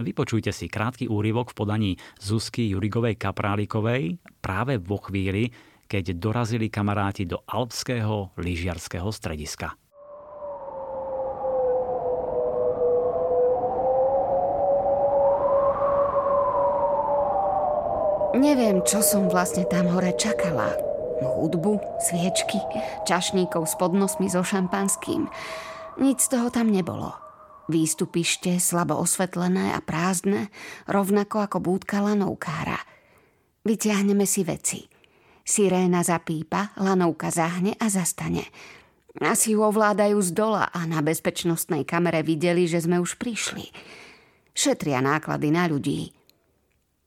Vypočujte 0.00 0.48
si 0.52 0.68
krátky 0.68 1.12
úryvok 1.12 1.52
v 1.52 1.56
podaní 1.56 1.90
Zuzky 2.16 2.72
Jurigovej 2.72 3.20
Kaprálikovej 3.20 4.16
práve 4.40 4.80
vo 4.80 4.96
chvíli, 4.96 5.52
keď 5.90 6.14
dorazili 6.14 6.70
kamaráti 6.70 7.26
do 7.26 7.42
alpského 7.50 8.30
lyžiarského 8.38 9.10
strediska. 9.10 9.74
Neviem, 18.38 18.86
čo 18.86 19.02
som 19.02 19.26
vlastne 19.26 19.66
tam 19.66 19.90
hore 19.90 20.14
čakala 20.14 20.70
hudbu, 21.40 21.80
sviečky, 22.00 22.60
čašníkov 23.08 23.64
s 23.68 23.74
podnosmi 23.80 24.28
so 24.28 24.44
šampanským. 24.44 25.28
Nic 26.00 26.18
z 26.20 26.28
toho 26.28 26.48
tam 26.52 26.68
nebolo. 26.68 27.16
Výstupište 27.70 28.60
slabo 28.60 28.98
osvetlené 28.98 29.72
a 29.72 29.80
prázdne, 29.80 30.48
rovnako 30.90 31.44
ako 31.44 31.58
búdka 31.60 32.02
lanovkára. 32.02 32.80
Vyťahneme 33.64 34.24
si 34.24 34.42
veci. 34.42 34.99
Siréna 35.42 36.06
zapípa, 36.06 36.72
lanovka 36.78 37.32
zahne 37.32 37.74
a 37.80 37.90
zastane. 37.90 38.46
Asi 39.18 39.58
ju 39.58 39.66
ovládajú 39.66 40.22
z 40.22 40.30
dola 40.30 40.70
a 40.70 40.86
na 40.86 41.02
bezpečnostnej 41.02 41.82
kamere 41.82 42.22
videli, 42.22 42.70
že 42.70 42.78
sme 42.78 43.02
už 43.02 43.18
prišli. 43.18 43.68
Šetria 44.54 45.02
náklady 45.02 45.50
na 45.50 45.66
ľudí. 45.66 46.14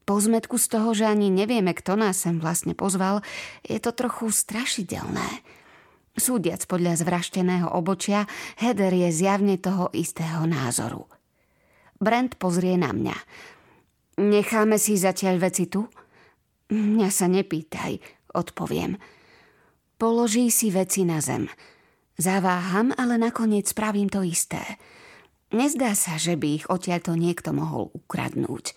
Po 0.03 0.19
zmetku 0.19 0.59
z 0.59 0.67
toho, 0.67 0.91
že 0.91 1.07
ani 1.07 1.31
nevieme, 1.31 1.71
kto 1.71 1.95
nás 1.95 2.27
sem 2.27 2.36
vlastne 2.43 2.75
pozval, 2.75 3.23
je 3.63 3.79
to 3.79 3.95
trochu 3.95 4.36
strašidelné. 4.36 5.39
Súdiac 6.13 6.67
podľa 6.67 6.99
zvrašteného 6.99 7.71
obočia, 7.71 8.27
Heder 8.59 8.91
je 8.91 9.09
zjavne 9.09 9.55
toho 9.57 9.88
istého 9.95 10.43
názoru. 10.43 11.07
Brent 12.03 12.36
pozrie 12.36 12.75
na 12.75 12.91
mňa. 12.91 13.17
Necháme 14.19 14.75
si 14.75 14.99
zatiaľ 14.99 15.39
veci 15.39 15.71
tu? 15.71 15.88
Mňa 16.69 17.09
sa 17.09 17.31
nepýtaj, 17.31 17.97
odpoviem. 18.34 18.99
Položí 20.01 20.51
si 20.51 20.73
veci 20.73 21.05
na 21.07 21.23
zem. 21.23 21.47
Zaváham, 22.19 22.93
ale 22.97 23.17
nakoniec 23.17 23.69
spravím 23.69 24.09
to 24.09 24.21
isté. 24.21 24.61
Nezdá 25.53 25.93
sa, 25.93 26.17
že 26.17 26.34
by 26.34 26.47
ich 26.61 26.65
odtiaľto 26.69 27.13
niekto 27.13 27.53
mohol 27.53 27.93
ukradnúť. 27.93 28.73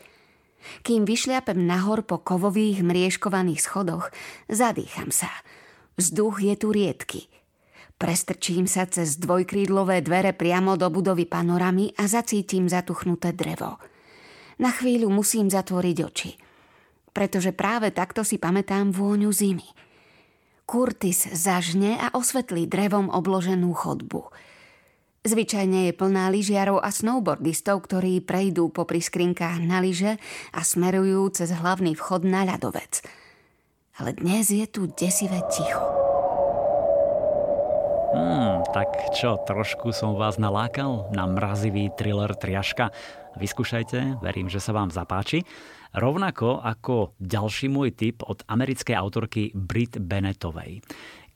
Kým 0.85 1.09
vyšliapem 1.09 1.57
nahor 1.57 2.05
po 2.05 2.21
kovových 2.21 2.85
mriežkovaných 2.85 3.61
schodoch, 3.65 4.13
zadýcham 4.49 5.09
sa. 5.09 5.31
Vzduch 5.97 6.45
je 6.45 6.55
tu 6.57 6.69
riedky. 6.71 7.33
Prestrčím 7.97 8.69
sa 8.69 8.85
cez 8.85 9.17
dvojkrídlové 9.17 10.05
dvere 10.05 10.37
priamo 10.37 10.77
do 10.77 10.93
budovy 10.93 11.25
panoramy 11.25 11.97
a 11.97 12.05
zacítim 12.05 12.69
zatuchnuté 12.69 13.33
drevo. 13.33 13.81
Na 14.61 14.69
chvíľu 14.69 15.09
musím 15.09 15.49
zatvoriť 15.49 15.97
oči, 16.05 16.31
pretože 17.17 17.57
práve 17.57 17.89
takto 17.89 18.21
si 18.21 18.37
pamätám 18.37 18.93
vôňu 18.93 19.33
zimy. 19.33 19.65
Kurtis 20.69 21.25
zažne 21.33 21.97
a 21.97 22.13
osvetlí 22.13 22.69
drevom 22.69 23.09
obloženú 23.09 23.73
chodbu– 23.73 24.29
Zvyčajne 25.27 25.91
je 25.91 25.93
plná 25.99 26.31
lyžiarov 26.31 26.79
a 26.79 26.95
snowboardistov, 26.95 27.83
ktorí 27.83 28.23
prejdú 28.23 28.71
po 28.71 28.87
skrinkách 28.87 29.59
na 29.59 29.83
lyže 29.83 30.23
a 30.55 30.63
smerujú 30.63 31.35
cez 31.35 31.51
hlavný 31.51 31.99
vchod 31.99 32.23
na 32.23 32.47
ľadovec. 32.47 33.03
Ale 33.99 34.15
dnes 34.15 34.55
je 34.55 34.63
tu 34.71 34.87
desivé 34.87 35.43
ticho. 35.51 36.06
Hmm, 38.17 38.65
tak 38.73 39.13
čo, 39.13 39.37
trošku 39.45 39.93
som 39.93 40.17
vás 40.17 40.41
nalákal 40.41 41.13
na 41.13 41.29
mrazivý 41.29 41.93
thriller 41.93 42.33
Triaška. 42.33 42.89
Vyskúšajte, 43.37 44.25
verím, 44.25 44.49
že 44.49 44.57
sa 44.57 44.73
vám 44.73 44.89
zapáči. 44.89 45.45
Rovnako 45.93 46.65
ako 46.65 47.13
ďalší 47.21 47.69
môj 47.69 47.93
tip 47.93 48.25
od 48.25 48.41
americkej 48.49 48.97
autorky 48.97 49.53
Brit 49.53 50.01
Bennettovej. 50.01 50.81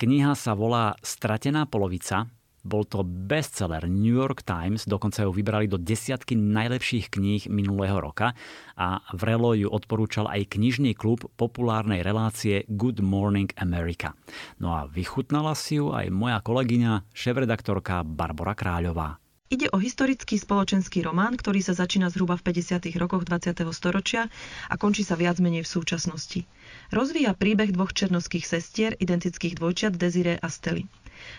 Kniha 0.01 0.33
sa 0.33 0.57
volá 0.57 0.97
Stratená 1.05 1.69
polovica 1.69 2.33
bol 2.61 2.85
to 2.85 3.03
bestseller 3.05 3.89
New 3.89 4.13
York 4.13 4.45
Times, 4.45 4.85
dokonca 4.85 5.25
ju 5.25 5.31
vybrali 5.33 5.67
do 5.67 5.81
desiatky 5.81 6.37
najlepších 6.37 7.13
kníh 7.13 7.49
minulého 7.49 7.97
roka 8.01 8.37
a 8.77 9.01
vrelo 9.17 9.57
ju 9.57 9.69
odporúčal 9.69 10.29
aj 10.29 10.57
knižný 10.57 10.93
klub 10.97 11.25
populárnej 11.41 12.05
relácie 12.05 12.69
Good 12.69 13.01
Morning 13.01 13.49
America. 13.57 14.13
No 14.61 14.77
a 14.77 14.85
vychutnala 14.89 15.57
si 15.57 15.81
ju 15.81 15.93
aj 15.93 16.13
moja 16.13 16.39
kolegyňa, 16.45 17.13
šéf-redaktorka 17.13 18.05
Barbara 18.05 18.53
Kráľová. 18.53 19.21
Ide 19.51 19.67
o 19.75 19.83
historický 19.83 20.39
spoločenský 20.39 21.03
román, 21.03 21.35
ktorý 21.35 21.59
sa 21.59 21.75
začína 21.75 22.07
zhruba 22.15 22.39
v 22.39 22.55
50. 22.55 22.87
rokoch 22.95 23.27
20. 23.27 23.67
storočia 23.75 24.31
a 24.71 24.79
končí 24.79 25.03
sa 25.03 25.19
viac 25.19 25.43
menej 25.43 25.67
v 25.67 25.73
súčasnosti. 25.75 26.47
Rozvíja 26.95 27.35
príbeh 27.35 27.75
dvoch 27.75 27.91
černovských 27.91 28.47
sestier, 28.47 28.95
identických 29.03 29.59
dvojčiat 29.59 29.99
Desiree 29.99 30.39
a 30.39 30.47
Stely. 30.47 30.87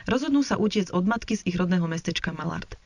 Rozhodnú 0.05 0.41
sa 0.45 0.57
utiec 0.57 0.89
od 0.91 1.05
matky 1.05 1.39
z 1.39 1.45
ich 1.49 1.57
rodného 1.57 1.86
mestečka 1.86 2.34
Malard. 2.34 2.77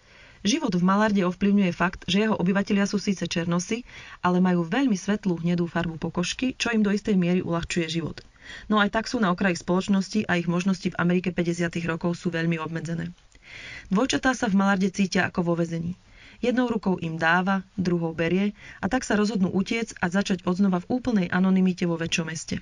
Život 0.45 0.77
v 0.77 0.85
Malarde 0.85 1.25
ovplyvňuje 1.25 1.73
fakt, 1.73 2.05
že 2.05 2.21
jeho 2.21 2.37
obyvatelia 2.37 2.85
sú 2.85 3.01
síce 3.01 3.25
černosy, 3.25 3.81
ale 4.21 4.37
majú 4.37 4.61
veľmi 4.61 4.93
svetlú 4.93 5.41
hnedú 5.41 5.65
farbu 5.65 5.97
pokožky, 5.97 6.53
čo 6.53 6.69
im 6.69 6.85
do 6.85 6.93
istej 6.93 7.17
miery 7.17 7.41
uľahčuje 7.41 7.89
život. 7.89 8.21
No 8.69 8.77
aj 8.77 8.93
tak 8.93 9.09
sú 9.09 9.17
na 9.17 9.33
okraji 9.33 9.57
spoločnosti 9.57 10.29
a 10.29 10.37
ich 10.37 10.45
možnosti 10.45 10.93
v 10.93 10.99
Amerike 11.01 11.33
50. 11.33 11.65
rokov 11.89 12.13
sú 12.21 12.29
veľmi 12.29 12.61
obmedzené. 12.61 13.09
Dvojčatá 13.89 14.37
sa 14.37 14.45
v 14.45 14.57
Malarde 14.61 14.93
cítia 14.93 15.25
ako 15.25 15.41
vo 15.49 15.53
vezení. 15.57 15.97
Jednou 16.45 16.69
rukou 16.69 17.01
im 17.01 17.17
dáva, 17.17 17.65
druhou 17.73 18.13
berie 18.13 18.53
a 18.83 18.85
tak 18.85 19.01
sa 19.01 19.17
rozhodnú 19.17 19.49
utiec 19.49 19.97
a 19.97 20.13
začať 20.13 20.45
odznova 20.45 20.83
v 20.83 20.89
úplnej 21.01 21.27
anonimite 21.33 21.89
vo 21.89 21.97
väčšom 21.97 22.29
meste. 22.29 22.61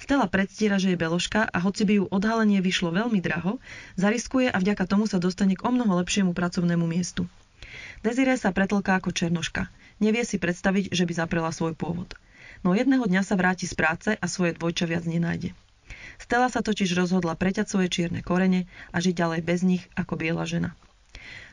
Stella 0.00 0.28
predstiera, 0.28 0.76
že 0.80 0.92
je 0.92 1.00
beložka 1.00 1.44
a 1.48 1.58
hoci 1.60 1.82
by 1.84 1.92
ju 2.00 2.04
odhalenie 2.08 2.60
vyšlo 2.64 2.92
veľmi 2.92 3.20
draho, 3.20 3.60
zariskuje 3.96 4.48
a 4.48 4.56
vďaka 4.56 4.84
tomu 4.88 5.04
sa 5.10 5.20
dostane 5.20 5.58
k 5.58 5.64
omnoho 5.64 5.98
lepšiemu 6.00 6.32
pracovnému 6.32 6.84
miestu. 6.84 7.28
Desiree 8.04 8.36
sa 8.36 8.52
pretlká 8.52 9.00
ako 9.00 9.14
černoška. 9.14 9.68
Nevie 10.02 10.26
si 10.26 10.36
predstaviť, 10.36 10.90
že 10.90 11.06
by 11.06 11.12
zaprela 11.14 11.54
svoj 11.54 11.78
pôvod. 11.78 12.18
No 12.66 12.74
jedného 12.74 13.06
dňa 13.06 13.22
sa 13.26 13.34
vráti 13.38 13.66
z 13.66 13.74
práce 13.74 14.10
a 14.14 14.26
svoje 14.30 14.54
dvojča 14.54 14.86
viac 14.86 15.04
nenájde. 15.06 15.54
Stella 16.18 16.46
sa 16.50 16.62
totiž 16.62 16.94
rozhodla 16.94 17.34
preťať 17.34 17.66
svoje 17.66 17.88
čierne 17.90 18.22
korene 18.22 18.70
a 18.94 19.02
žiť 19.02 19.14
ďalej 19.14 19.40
bez 19.42 19.60
nich 19.66 19.84
ako 19.98 20.14
biela 20.18 20.46
žena. 20.46 20.74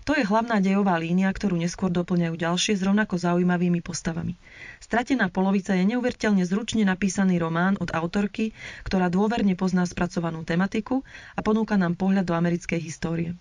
To 0.09 0.17
je 0.17 0.25
hlavná 0.25 0.57
dejová 0.57 0.97
línia, 0.97 1.29
ktorú 1.29 1.53
neskôr 1.53 1.93
doplňajú 1.93 2.33
ďalšie 2.33 2.73
s 2.73 2.81
rovnako 2.81 3.21
zaujímavými 3.21 3.77
postavami. 3.85 4.41
Stratená 4.81 5.29
polovica 5.29 5.77
je 5.77 5.85
neuveriteľne 5.85 6.41
zručne 6.49 6.81
napísaný 6.81 7.37
román 7.37 7.77
od 7.77 7.93
autorky, 7.93 8.57
ktorá 8.81 9.13
dôverne 9.13 9.53
pozná 9.53 9.85
spracovanú 9.85 10.41
tematiku 10.41 11.05
a 11.37 11.45
ponúka 11.45 11.77
nám 11.77 11.93
pohľad 11.93 12.25
do 12.25 12.33
americkej 12.33 12.81
histórie. 12.81 13.37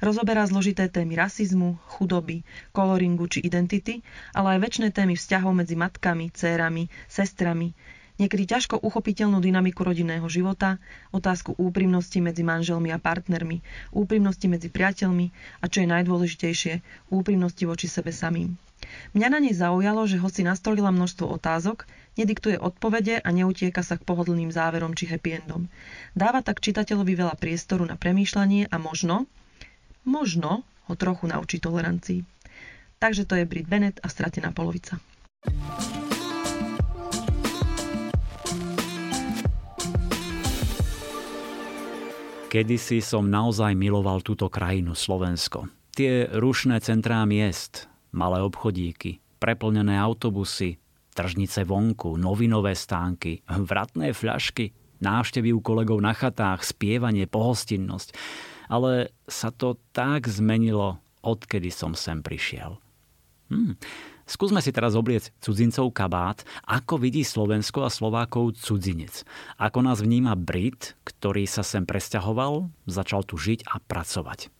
Rozoberá 0.00 0.48
zložité 0.48 0.88
témy 0.88 1.20
rasizmu, 1.20 1.76
chudoby, 1.84 2.48
koloringu 2.72 3.28
či 3.28 3.44
identity, 3.44 4.00
ale 4.32 4.56
aj 4.56 4.72
väčšie 4.72 4.96
témy 4.96 5.20
vzťahov 5.20 5.52
medzi 5.52 5.76
matkami, 5.76 6.32
cérami, 6.32 6.88
sestrami, 7.12 7.76
niekedy 8.16 8.48
ťažko 8.48 8.80
uchopiteľnú 8.80 9.40
dynamiku 9.40 9.84
rodinného 9.84 10.26
života, 10.26 10.80
otázku 11.12 11.56
úprimnosti 11.56 12.18
medzi 12.20 12.42
manželmi 12.42 12.92
a 12.92 12.98
partnermi, 13.00 13.60
úprimnosti 13.92 14.46
medzi 14.48 14.68
priateľmi 14.72 15.26
a 15.60 15.64
čo 15.68 15.84
je 15.84 15.92
najdôležitejšie, 15.92 16.74
úprimnosti 17.12 17.64
voči 17.64 17.86
sebe 17.88 18.12
samým. 18.12 18.56
Mňa 19.16 19.28
na 19.32 19.38
nej 19.40 19.56
zaujalo, 19.56 20.04
že 20.06 20.20
hoci 20.20 20.44
nastolila 20.44 20.92
množstvo 20.92 21.26
otázok, 21.26 21.88
nediktuje 22.20 22.60
odpovede 22.60 23.18
a 23.18 23.28
neutieka 23.32 23.80
sa 23.82 23.96
k 23.96 24.06
pohodlným 24.06 24.52
záverom 24.52 24.94
či 24.94 25.08
happy 25.10 25.42
endom. 25.42 25.66
Dáva 26.12 26.44
tak 26.44 26.62
čitateľovi 26.62 27.12
veľa 27.16 27.34
priestoru 27.40 27.82
na 27.88 27.96
premýšľanie 27.98 28.70
a 28.70 28.76
možno, 28.76 29.26
možno 30.06 30.62
ho 30.86 30.94
trochu 30.94 31.26
naučí 31.26 31.58
tolerancii. 31.58 32.22
Takže 32.96 33.28
to 33.28 33.36
je 33.36 33.48
Brit 33.48 33.68
Bennett 33.68 34.00
a 34.00 34.08
stratená 34.08 34.54
polovica. 34.54 34.96
Kedysi 42.46 43.02
som 43.02 43.26
naozaj 43.26 43.74
miloval 43.74 44.22
túto 44.22 44.46
krajinu, 44.46 44.94
Slovensko. 44.94 45.66
Tie 45.98 46.30
rušné 46.30 46.78
centrá 46.78 47.26
miest, 47.26 47.90
malé 48.14 48.38
obchodíky, 48.38 49.18
preplnené 49.42 49.98
autobusy, 49.98 50.78
tržnice 51.10 51.66
vonku, 51.66 52.14
novinové 52.14 52.78
stánky, 52.78 53.42
vratné 53.50 54.14
fľašky, 54.14 54.70
návštevy 55.02 55.50
u 55.50 55.60
kolegov 55.60 55.98
na 55.98 56.14
chatách, 56.14 56.62
spievanie, 56.62 57.26
pohostinnosť. 57.26 58.14
Ale 58.70 59.10
sa 59.26 59.50
to 59.50 59.82
tak 59.90 60.30
zmenilo, 60.30 61.02
odkedy 61.26 61.74
som 61.74 61.98
sem 61.98 62.22
prišiel. 62.22 62.78
Hmm. 63.50 63.74
Skúsme 64.26 64.58
si 64.58 64.74
teraz 64.74 64.98
obliec 64.98 65.30
cudzincov 65.38 65.94
kabát, 65.94 66.42
ako 66.66 66.98
vidí 66.98 67.22
Slovensko 67.22 67.86
a 67.86 67.94
Slovákov 67.94 68.58
cudzinec. 68.58 69.22
Ako 69.54 69.86
nás 69.86 70.02
vníma 70.02 70.34
Brit, 70.34 70.98
ktorý 71.06 71.46
sa 71.46 71.62
sem 71.62 71.86
presťahoval, 71.86 72.66
začal 72.90 73.22
tu 73.22 73.38
žiť 73.38 73.70
a 73.70 73.78
pracovať. 73.78 74.50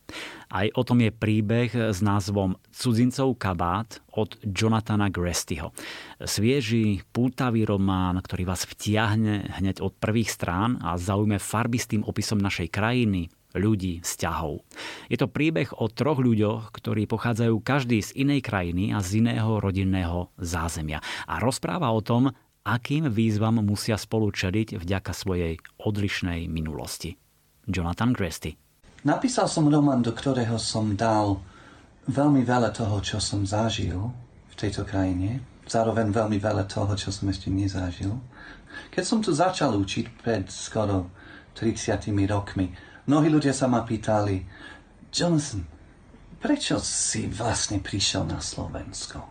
Aj 0.46 0.70
o 0.78 0.86
tom 0.86 1.02
je 1.02 1.10
príbeh 1.10 1.74
s 1.74 1.98
názvom 1.98 2.54
Cudzincov 2.70 3.34
kabát 3.42 3.98
od 4.14 4.38
Jonathana 4.46 5.10
Grestyho. 5.10 5.74
Svieži, 6.22 7.02
pútavý 7.10 7.66
román, 7.66 8.22
ktorý 8.22 8.46
vás 8.46 8.62
vtiahne 8.70 9.50
hneď 9.58 9.82
od 9.82 9.98
prvých 9.98 10.30
strán 10.30 10.78
a 10.78 10.94
zaujme 10.94 11.42
farbistým 11.42 12.06
opisom 12.06 12.38
našej 12.38 12.70
krajiny, 12.70 13.34
ľudí, 13.56 14.04
vzťahov. 14.04 14.62
Je 15.08 15.16
to 15.18 15.26
príbeh 15.26 15.72
o 15.76 15.88
troch 15.88 16.20
ľuďoch, 16.20 16.70
ktorí 16.70 17.08
pochádzajú 17.08 17.56
každý 17.64 18.04
z 18.04 18.12
inej 18.14 18.44
krajiny 18.44 18.92
a 18.92 19.00
z 19.00 19.24
iného 19.24 19.58
rodinného 19.58 20.30
zázemia. 20.38 21.00
A 21.26 21.40
rozpráva 21.40 21.90
o 21.90 22.04
tom, 22.04 22.30
akým 22.66 23.06
výzvam 23.08 23.62
musia 23.62 23.94
spolu 23.94 24.28
čeliť 24.34 24.76
vďaka 24.76 25.12
svojej 25.14 25.56
odlišnej 25.80 26.50
minulosti. 26.50 27.14
Jonathan 27.66 28.14
Gresty. 28.14 28.58
Napísal 29.06 29.46
som 29.46 29.70
román, 29.70 30.02
do 30.02 30.10
ktorého 30.10 30.58
som 30.58 30.98
dal 30.98 31.38
veľmi 32.10 32.42
veľa 32.42 32.74
toho, 32.74 32.98
čo 33.02 33.22
som 33.22 33.46
zažil 33.46 34.10
v 34.50 34.54
tejto 34.58 34.82
krajine. 34.82 35.42
Zároveň 35.66 36.10
veľmi 36.10 36.38
veľa 36.38 36.66
toho, 36.66 36.94
čo 36.94 37.10
som 37.14 37.30
ešte 37.30 37.50
nezažil. 37.50 38.14
Keď 38.90 39.04
som 39.06 39.18
tu 39.22 39.30
začal 39.34 39.74
učiť 39.74 40.06
pred 40.22 40.46
skoro 40.50 41.10
30 41.58 42.10
rokmi, 42.26 42.70
Mnohí 43.06 43.30
ľudia 43.30 43.54
sa 43.54 43.70
ma 43.70 43.86
pýtali, 43.86 44.42
Jonathan, 45.14 45.62
prečo 46.42 46.82
si 46.82 47.30
vlastne 47.30 47.78
prišiel 47.78 48.26
na 48.26 48.42
Slovensko? 48.42 49.22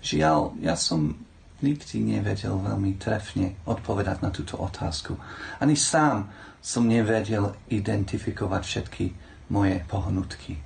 Žiaľ, 0.00 0.56
ja 0.64 0.72
som 0.72 1.12
nikdy 1.60 2.00
nevedel 2.00 2.56
veľmi 2.56 2.96
trefne 2.96 3.60
odpovedať 3.68 4.24
na 4.24 4.32
túto 4.32 4.56
otázku. 4.56 5.16
Ani 5.60 5.76
sám 5.76 6.32
som 6.64 6.88
nevedel 6.88 7.52
identifikovať 7.68 8.62
všetky 8.64 9.04
moje 9.52 9.84
pohnutky. 9.84 10.60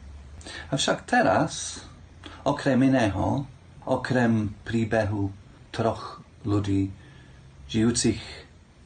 Avšak 0.71 1.11
teraz, 1.11 1.83
okrem 2.47 2.79
iného, 2.87 3.47
okrem 3.83 4.55
príbehu 4.63 5.35
troch 5.75 6.23
ľudí 6.47 6.95
žijúcich 7.67 8.23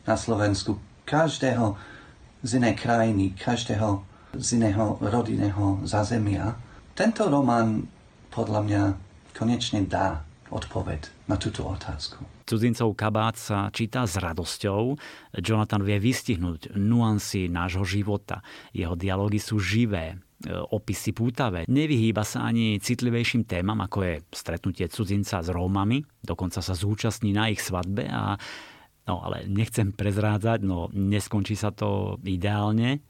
na 0.09 0.17
Slovensku, 0.17 0.81
každého 1.05 1.92
z 2.43 2.51
inej 2.59 2.75
krajiny, 2.79 3.33
každého 3.39 4.03
z 4.33 4.49
iného 4.57 4.97
rodinného 5.01 5.85
zázemia. 5.85 6.57
Tento 6.97 7.29
román 7.29 7.85
podľa 8.33 8.61
mňa 8.65 8.83
konečne 9.37 9.85
dá 9.85 10.25
odpoveď 10.53 11.09
na 11.29 11.37
túto 11.41 11.65
otázku. 11.65 12.21
Cudzincov 12.45 12.93
kabát 12.93 13.37
sa 13.41 13.73
číta 13.73 14.05
s 14.05 14.21
radosťou. 14.21 14.97
Jonathan 15.41 15.81
vie 15.81 15.97
vystihnúť 15.97 16.77
nuancy 16.77 17.49
nášho 17.49 17.85
života. 17.89 18.45
Jeho 18.77 18.93
dialógy 18.93 19.41
sú 19.41 19.57
živé, 19.57 20.21
opisy 20.73 21.17
pútavé. 21.17 21.65
Nevyhýba 21.71 22.27
sa 22.27 22.45
ani 22.45 22.77
citlivejším 22.83 23.49
témam, 23.49 23.81
ako 23.81 23.99
je 24.05 24.15
stretnutie 24.35 24.89
cudzinca 24.93 25.41
s 25.41 25.49
Rómami. 25.49 26.05
Dokonca 26.21 26.61
sa 26.61 26.75
zúčastní 26.77 27.33
na 27.33 27.49
ich 27.49 27.65
svadbe 27.65 28.05
a 28.11 28.37
No 29.03 29.19
ale 29.19 29.45
nechcem 29.51 29.91
prezrádzať, 29.91 30.63
no 30.63 30.87
neskončí 30.95 31.59
sa 31.59 31.75
to 31.75 32.23
ideálne, 32.23 33.03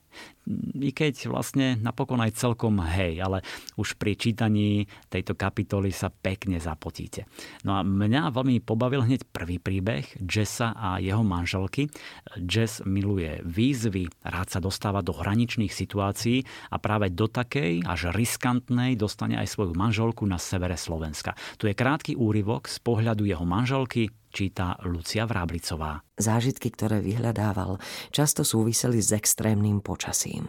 i 0.83 0.91
keď 0.91 1.31
vlastne 1.31 1.79
napokon 1.79 2.19
aj 2.19 2.35
celkom 2.35 2.83
hej, 2.83 3.23
ale 3.23 3.47
už 3.79 3.95
pri 3.95 4.19
čítaní 4.19 4.91
tejto 5.07 5.39
kapitoly 5.39 5.95
sa 5.95 6.11
pekne 6.11 6.59
zapotíte. 6.59 7.31
No 7.63 7.79
a 7.79 7.87
mňa 7.87 8.35
veľmi 8.35 8.59
pobavil 8.61 9.07
hneď 9.07 9.23
prvý 9.31 9.63
príbeh 9.63 10.05
Jessa 10.19 10.75
a 10.75 10.99
jeho 10.99 11.23
manželky. 11.23 11.89
Jess 12.37 12.83
miluje 12.83 13.41
výzvy, 13.47 14.11
rád 14.27 14.59
sa 14.59 14.61
dostáva 14.61 15.01
do 15.01 15.15
hraničných 15.15 15.71
situácií 15.71 16.43
a 16.75 16.77
práve 16.83 17.15
do 17.15 17.31
takej 17.31 17.87
až 17.87 18.11
riskantnej 18.11 18.99
dostane 18.99 19.39
aj 19.39 19.49
svoju 19.49 19.73
manželku 19.79 20.27
na 20.27 20.37
severe 20.37 20.77
Slovenska. 20.77 21.39
Tu 21.57 21.71
je 21.71 21.79
krátky 21.79 22.19
úryvok 22.19 22.67
z 22.67 22.83
pohľadu 22.83 23.25
jeho 23.25 23.47
manželky, 23.47 24.11
číta 24.33 24.81
Lucia 24.89 25.29
Vráblicová. 25.29 26.01
Zážitky, 26.17 26.73
ktoré 26.73 27.05
vyhľadával, 27.05 27.77
často 28.09 28.43
súviseli 28.43 28.99
s 28.99 29.13
extrémnym 29.13 29.85
počasím. 29.85 30.49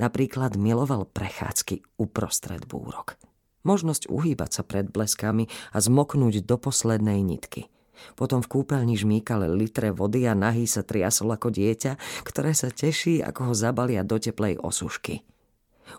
Napríklad 0.00 0.58
miloval 0.58 1.06
prechádzky 1.06 2.00
uprostred 2.00 2.66
búrok. 2.66 3.20
Možnosť 3.62 4.08
uhýbať 4.08 4.50
sa 4.50 4.62
pred 4.64 4.88
bleskami 4.88 5.46
a 5.70 5.78
zmoknúť 5.78 6.42
do 6.42 6.56
poslednej 6.56 7.20
nitky. 7.20 7.68
Potom 8.14 8.40
v 8.40 8.50
kúpeľni 8.50 8.94
žmýkal 8.94 9.44
litre 9.54 9.90
vody 9.90 10.24
a 10.24 10.34
nahý 10.34 10.64
sa 10.70 10.86
triasol 10.86 11.34
ako 11.34 11.50
dieťa, 11.50 12.24
ktoré 12.24 12.54
sa 12.54 12.70
teší, 12.70 13.20
ako 13.20 13.52
ho 13.52 13.54
zabalia 13.54 14.06
do 14.06 14.16
teplej 14.16 14.58
osušky. 14.58 15.26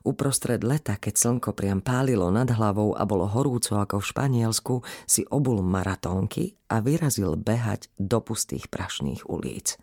Uprostred 0.06 0.62
leta, 0.64 0.96
keď 0.96 1.14
slnko 1.16 1.52
priam 1.58 1.84
pálilo 1.84 2.30
nad 2.30 2.48
hlavou 2.48 2.96
a 2.96 3.04
bolo 3.04 3.28
horúco 3.28 3.78
ako 3.78 4.00
v 4.00 4.10
Španielsku, 4.10 4.76
si 5.10 5.26
obul 5.28 5.62
maratónky 5.66 6.56
a 6.70 6.80
vyrazil 6.80 7.36
behať 7.36 7.92
do 7.98 8.22
pustých 8.24 8.70
prašných 8.70 9.28
ulic. 9.28 9.76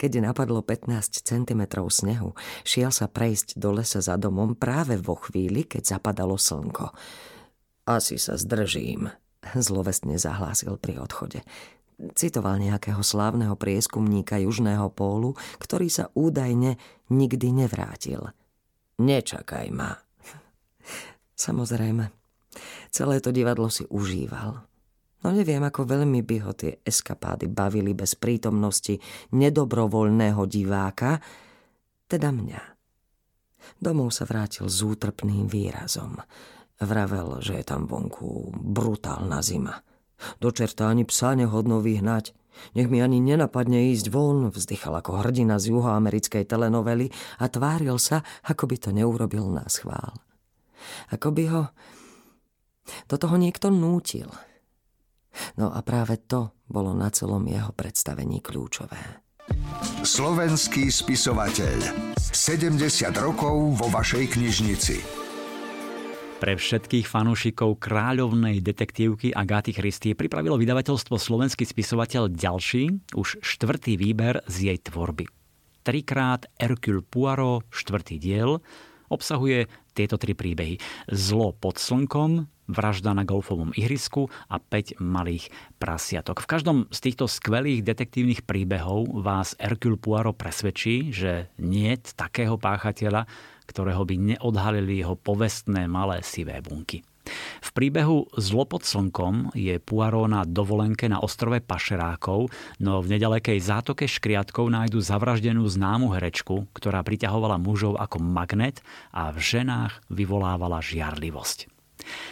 Keď 0.00 0.24
napadlo 0.24 0.64
15 0.64 1.28
cm 1.28 1.62
snehu, 1.92 2.32
šiel 2.64 2.88
sa 2.88 3.04
prejsť 3.04 3.60
do 3.60 3.76
lesa 3.76 4.00
za 4.00 4.16
domom 4.16 4.56
práve 4.56 4.96
vo 4.96 5.12
chvíli, 5.12 5.68
keď 5.68 6.00
zapadalo 6.00 6.40
slnko. 6.40 6.88
Asi 7.84 8.16
sa 8.16 8.40
zdržím, 8.40 9.12
zlovestne 9.68 10.16
zahlásil 10.16 10.80
pri 10.80 11.04
odchode. 11.04 11.44
Citoval 12.16 12.56
nejakého 12.64 13.04
slávneho 13.04 13.60
prieskumníka 13.60 14.40
Južného 14.40 14.88
pólu, 14.88 15.36
ktorý 15.60 15.92
sa 15.92 16.08
údajne 16.16 16.80
nikdy 17.12 17.52
nevrátil. 17.52 18.32
Nečakaj 19.00 19.68
ma. 19.72 19.96
Samozrejme, 21.32 22.04
celé 22.92 23.16
to 23.24 23.32
divadlo 23.32 23.72
si 23.72 23.88
užíval. 23.88 24.60
No 25.20 25.28
neviem, 25.32 25.60
ako 25.60 25.84
veľmi 25.84 26.20
by 26.24 26.36
ho 26.44 26.52
tie 26.56 26.80
eskapády 26.80 27.48
bavili 27.48 27.92
bez 27.92 28.16
prítomnosti 28.16 28.96
nedobrovoľného 29.36 30.42
diváka, 30.48 31.20
teda 32.08 32.32
mňa. 32.32 32.62
Domov 33.76 34.12
sa 34.16 34.24
vrátil 34.24 34.68
s 34.68 34.80
útrpným 34.80 35.48
výrazom. 35.48 36.16
Vravel, 36.80 37.44
že 37.44 37.60
je 37.60 37.64
tam 37.64 37.84
vonku 37.84 38.52
brutálna 38.56 39.44
zima. 39.44 39.76
Do 40.40 40.48
čerta 40.52 40.88
ani 40.88 41.04
psa 41.04 41.36
nehodno 41.36 41.84
vyhnať. 41.84 42.32
Nech 42.76 42.86
mi 42.86 43.02
ani 43.02 43.18
nenapadne 43.18 43.90
ísť 43.94 44.12
von, 44.12 44.48
vzdychal 44.52 44.98
ako 45.00 45.24
hrdina 45.24 45.58
z 45.58 45.74
juhoamerickej 45.74 46.46
telenovely 46.46 47.10
a 47.40 47.50
tváril 47.50 47.96
sa, 47.96 48.22
ako 48.46 48.70
by 48.70 48.76
to 48.78 48.90
neurobil 48.94 49.48
na 49.50 49.66
schvál. 49.66 50.16
Ako 51.12 51.34
by 51.34 51.44
ho 51.50 51.62
do 53.06 53.16
toho 53.20 53.36
niekto 53.36 53.68
nútil– 53.68 54.30
No 55.56 55.70
a 55.70 55.80
práve 55.82 56.18
to 56.26 56.54
bolo 56.66 56.94
na 56.94 57.10
celom 57.10 57.46
jeho 57.46 57.70
predstavení 57.74 58.42
kľúčové. 58.42 59.22
Slovenský 60.02 60.90
spisovateľ. 60.90 61.78
70 62.18 62.78
rokov 63.18 63.56
vo 63.78 63.86
vašej 63.90 64.38
knižnici. 64.38 64.96
Pre 66.40 66.56
všetkých 66.56 67.04
fanúšikov 67.04 67.76
kráľovnej 67.84 68.64
detektívky 68.64 69.28
Agáty 69.28 69.76
Christie 69.76 70.16
pripravilo 70.16 70.56
vydavateľstvo 70.56 71.20
Slovenský 71.20 71.68
spisovateľ 71.68 72.32
ďalší, 72.32 73.12
už 73.12 73.44
štvrtý 73.44 74.00
výber 74.00 74.40
z 74.48 74.72
jej 74.72 74.78
tvorby. 74.80 75.28
Trikrát 75.84 76.48
Hercule 76.56 77.04
Poirot, 77.04 77.68
štvrtý 77.68 78.16
diel, 78.16 78.64
obsahuje 79.12 79.68
tieto 79.92 80.16
tri 80.16 80.32
príbehy. 80.32 80.80
Zlo 81.12 81.52
pod 81.52 81.76
slnkom, 81.76 82.48
vražda 82.72 83.12
na 83.12 83.28
golfovom 83.28 83.76
ihrisku 83.76 84.32
a 84.48 84.56
5 84.56 84.96
malých 84.96 85.52
prasiatok. 85.76 86.40
V 86.40 86.56
každom 86.56 86.88
z 86.88 86.98
týchto 87.04 87.28
skvelých 87.28 87.84
detektívnych 87.84 88.48
príbehov 88.48 89.12
vás 89.12 89.58
Hercule 89.60 90.00
Poirot 90.00 90.40
presvedčí, 90.40 91.12
že 91.12 91.52
nie 91.60 91.92
takého 92.00 92.56
páchateľa, 92.56 93.28
ktorého 93.70 94.02
by 94.02 94.34
neodhalili 94.34 94.98
jeho 94.98 95.14
povestné 95.14 95.86
malé 95.86 96.26
sivé 96.26 96.58
bunky. 96.58 97.06
V 97.60 97.70
príbehu 97.76 98.26
Zlo 98.34 98.66
pod 98.66 98.82
slnkom 98.82 99.54
je 99.54 99.78
Poirot 99.78 100.26
na 100.26 100.42
dovolenke 100.42 101.06
na 101.06 101.22
ostrove 101.22 101.62
Pašerákov, 101.62 102.50
no 102.82 102.92
v 102.98 103.06
nedalekej 103.16 103.60
zátoke 103.62 104.10
Škriatkov 104.10 104.66
nájdu 104.72 104.98
zavraždenú 104.98 105.62
známu 105.68 106.10
herečku, 106.16 106.66
ktorá 106.74 107.04
priťahovala 107.06 107.60
mužov 107.62 108.00
ako 108.00 108.18
magnet 108.18 108.82
a 109.14 109.30
v 109.30 109.38
ženách 109.38 110.02
vyvolávala 110.10 110.82
žiarlivosť. 110.82 111.79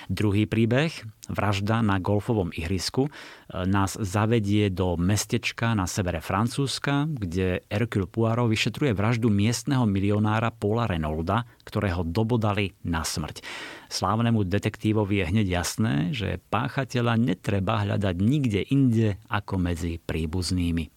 Druhý 0.09 0.49
príbeh, 0.49 0.91
vražda 1.29 1.85
na 1.85 2.01
golfovom 2.01 2.51
ihrisku, 2.57 3.07
e, 3.07 3.11
nás 3.69 3.95
zavedie 3.95 4.73
do 4.73 4.97
mestečka 4.97 5.77
na 5.77 5.85
severe 5.85 6.25
Francúzska, 6.25 7.07
kde 7.09 7.64
Hercule 7.69 8.09
Poirot 8.09 8.49
vyšetruje 8.49 8.97
vraždu 8.97 9.29
miestneho 9.29 9.85
milionára 9.85 10.49
Paula 10.51 10.89
Reynolda, 10.89 11.45
ktorého 11.69 12.03
dobodali 12.03 12.73
na 12.85 13.05
smrť. 13.05 13.45
Slávnemu 13.89 14.45
detektívovi 14.45 15.25
je 15.25 15.29
hneď 15.31 15.47
jasné, 15.49 15.95
že 16.12 16.41
páchateľa 16.53 17.16
netreba 17.16 17.85
hľadať 17.85 18.16
nikde 18.21 18.61
inde 18.69 19.21
ako 19.29 19.61
medzi 19.61 20.01
príbuznými. 20.01 20.93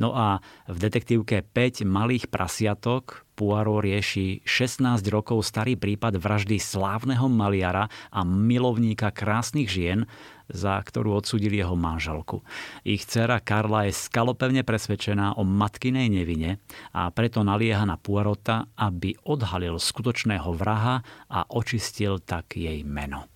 No 0.00 0.16
a 0.16 0.40
v 0.64 0.76
detektívke 0.80 1.44
5 1.44 1.84
malých 1.84 2.32
prasiatok 2.32 3.28
Poirot 3.42 3.82
rieši 3.82 4.46
16 4.46 5.02
rokov 5.10 5.42
starý 5.42 5.74
prípad 5.74 6.14
vraždy 6.14 6.62
slávneho 6.62 7.26
maliara 7.26 7.90
a 8.14 8.22
milovníka 8.22 9.10
krásnych 9.10 9.66
žien, 9.66 10.06
za 10.46 10.78
ktorú 10.78 11.18
odsudili 11.18 11.58
jeho 11.58 11.74
manželku. 11.74 12.46
Ich 12.86 13.02
dcera 13.02 13.42
Karla 13.42 13.90
je 13.90 13.98
skalopevne 13.98 14.62
presvedčená 14.62 15.34
o 15.34 15.42
matkinej 15.42 16.06
nevine 16.06 16.62
a 16.94 17.10
preto 17.10 17.42
nalieha 17.42 17.82
na 17.82 17.98
Poirota, 17.98 18.70
aby 18.78 19.18
odhalil 19.26 19.74
skutočného 19.74 20.54
vraha 20.54 21.02
a 21.26 21.42
očistil 21.50 22.22
tak 22.22 22.54
jej 22.54 22.86
meno. 22.86 23.26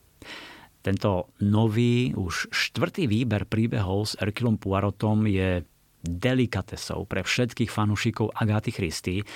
Tento 0.86 1.34
nový, 1.42 2.14
už 2.14 2.54
štvrtý 2.54 3.10
výber 3.10 3.42
príbehov 3.42 4.14
s 4.14 4.22
Erkilom 4.22 4.54
Poirotom 4.54 5.26
je 5.26 5.66
delikatesou 6.06 7.02
pre 7.10 7.26
všetkých 7.26 7.66
fanúšikov 7.66 8.30
Agáty 8.38 8.70
Christy. 8.70 9.26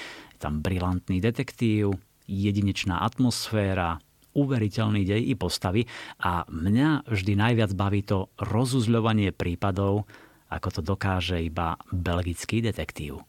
Tam 0.41 0.65
brilantný 0.65 1.21
detektív, 1.21 2.01
jedinečná 2.25 3.05
atmosféra, 3.05 4.01
uveriteľný 4.33 5.05
dej 5.05 5.23
i 5.29 5.35
postavy 5.37 5.85
a 6.25 6.49
mňa 6.49 7.05
vždy 7.05 7.33
najviac 7.37 7.77
baví 7.77 8.01
to 8.01 8.33
rozuzľovanie 8.41 9.37
prípadov, 9.37 10.09
ako 10.49 10.69
to 10.73 10.81
dokáže 10.81 11.45
iba 11.45 11.77
belgický 11.93 12.65
detektív. 12.65 13.21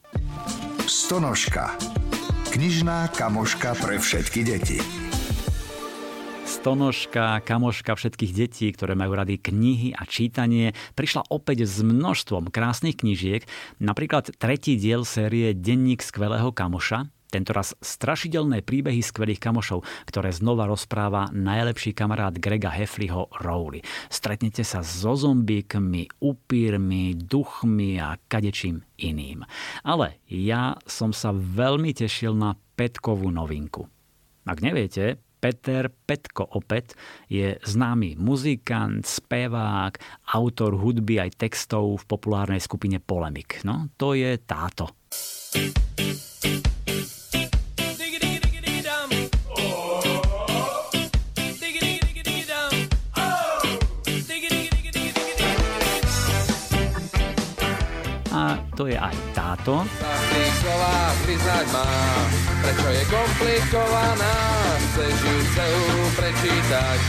Stonožka. 0.88 1.76
Knižná 2.47 3.12
kamoška 3.12 3.76
pre 3.76 3.99
všetky 3.99 4.41
deti 4.47 5.11
stonožka, 6.62 7.41
kamoška 7.41 7.97
všetkých 7.97 8.38
detí, 8.38 8.70
ktoré 8.70 8.93
majú 8.93 9.18
rady 9.18 9.41
knihy 9.41 9.97
a 9.97 10.05
čítanie, 10.05 10.78
prišla 10.93 11.26
opäť 11.34 11.66
s 11.66 11.82
množstvom 11.82 12.53
krásnych 12.53 13.01
knižiek, 13.01 13.49
napríklad 13.82 14.30
tretí 14.38 14.78
diel 14.78 15.01
série 15.01 15.57
Denník 15.57 16.05
skvelého 16.05 16.53
kamoša, 16.53 17.09
tentoraz 17.34 17.74
strašidelné 17.82 18.62
príbehy 18.62 19.01
skvelých 19.01 19.41
kamošov, 19.41 19.82
ktoré 20.05 20.30
znova 20.30 20.70
rozpráva 20.70 21.34
najlepší 21.34 21.97
kamarát 21.97 22.38
Grega 22.38 22.70
Hefliho 22.70 23.34
Rowley. 23.41 23.82
Stretnete 24.14 24.62
sa 24.62 24.86
so 24.86 25.18
zombíkmi, 25.18 26.22
upírmi, 26.22 27.18
duchmi 27.18 27.97
a 27.97 28.22
kadečím 28.30 28.86
iným. 29.01 29.49
Ale 29.82 30.22
ja 30.30 30.78
som 30.86 31.09
sa 31.09 31.34
veľmi 31.34 31.89
tešil 31.97 32.38
na 32.38 32.53
petkovú 32.78 33.34
novinku. 33.34 33.89
Ak 34.45 34.62
neviete, 34.62 35.18
Peter 35.41 35.89
Petko 35.89 36.45
opäť 36.53 36.93
je 37.25 37.57
známy 37.57 38.13
muzikant, 38.21 39.01
spevák, 39.01 39.97
autor 40.37 40.77
hudby 40.77 41.17
aj 41.17 41.41
textov 41.41 42.05
v 42.05 42.07
populárnej 42.07 42.61
skupine 42.61 43.01
Polemik. 43.01 43.65
No, 43.65 43.89
to 43.97 44.13
je 44.13 44.37
táto. 44.45 44.93
A 58.31 58.61
to 58.77 58.87
je 58.87 58.95
aj 58.95 59.30
táto. 59.52 59.84
Prečo 62.62 62.88
je 62.88 63.04
komplikovaná, 63.12 64.36
chceš 64.80 65.16
ju 65.28 65.38
celú 65.52 65.84
prečítať 66.16 66.99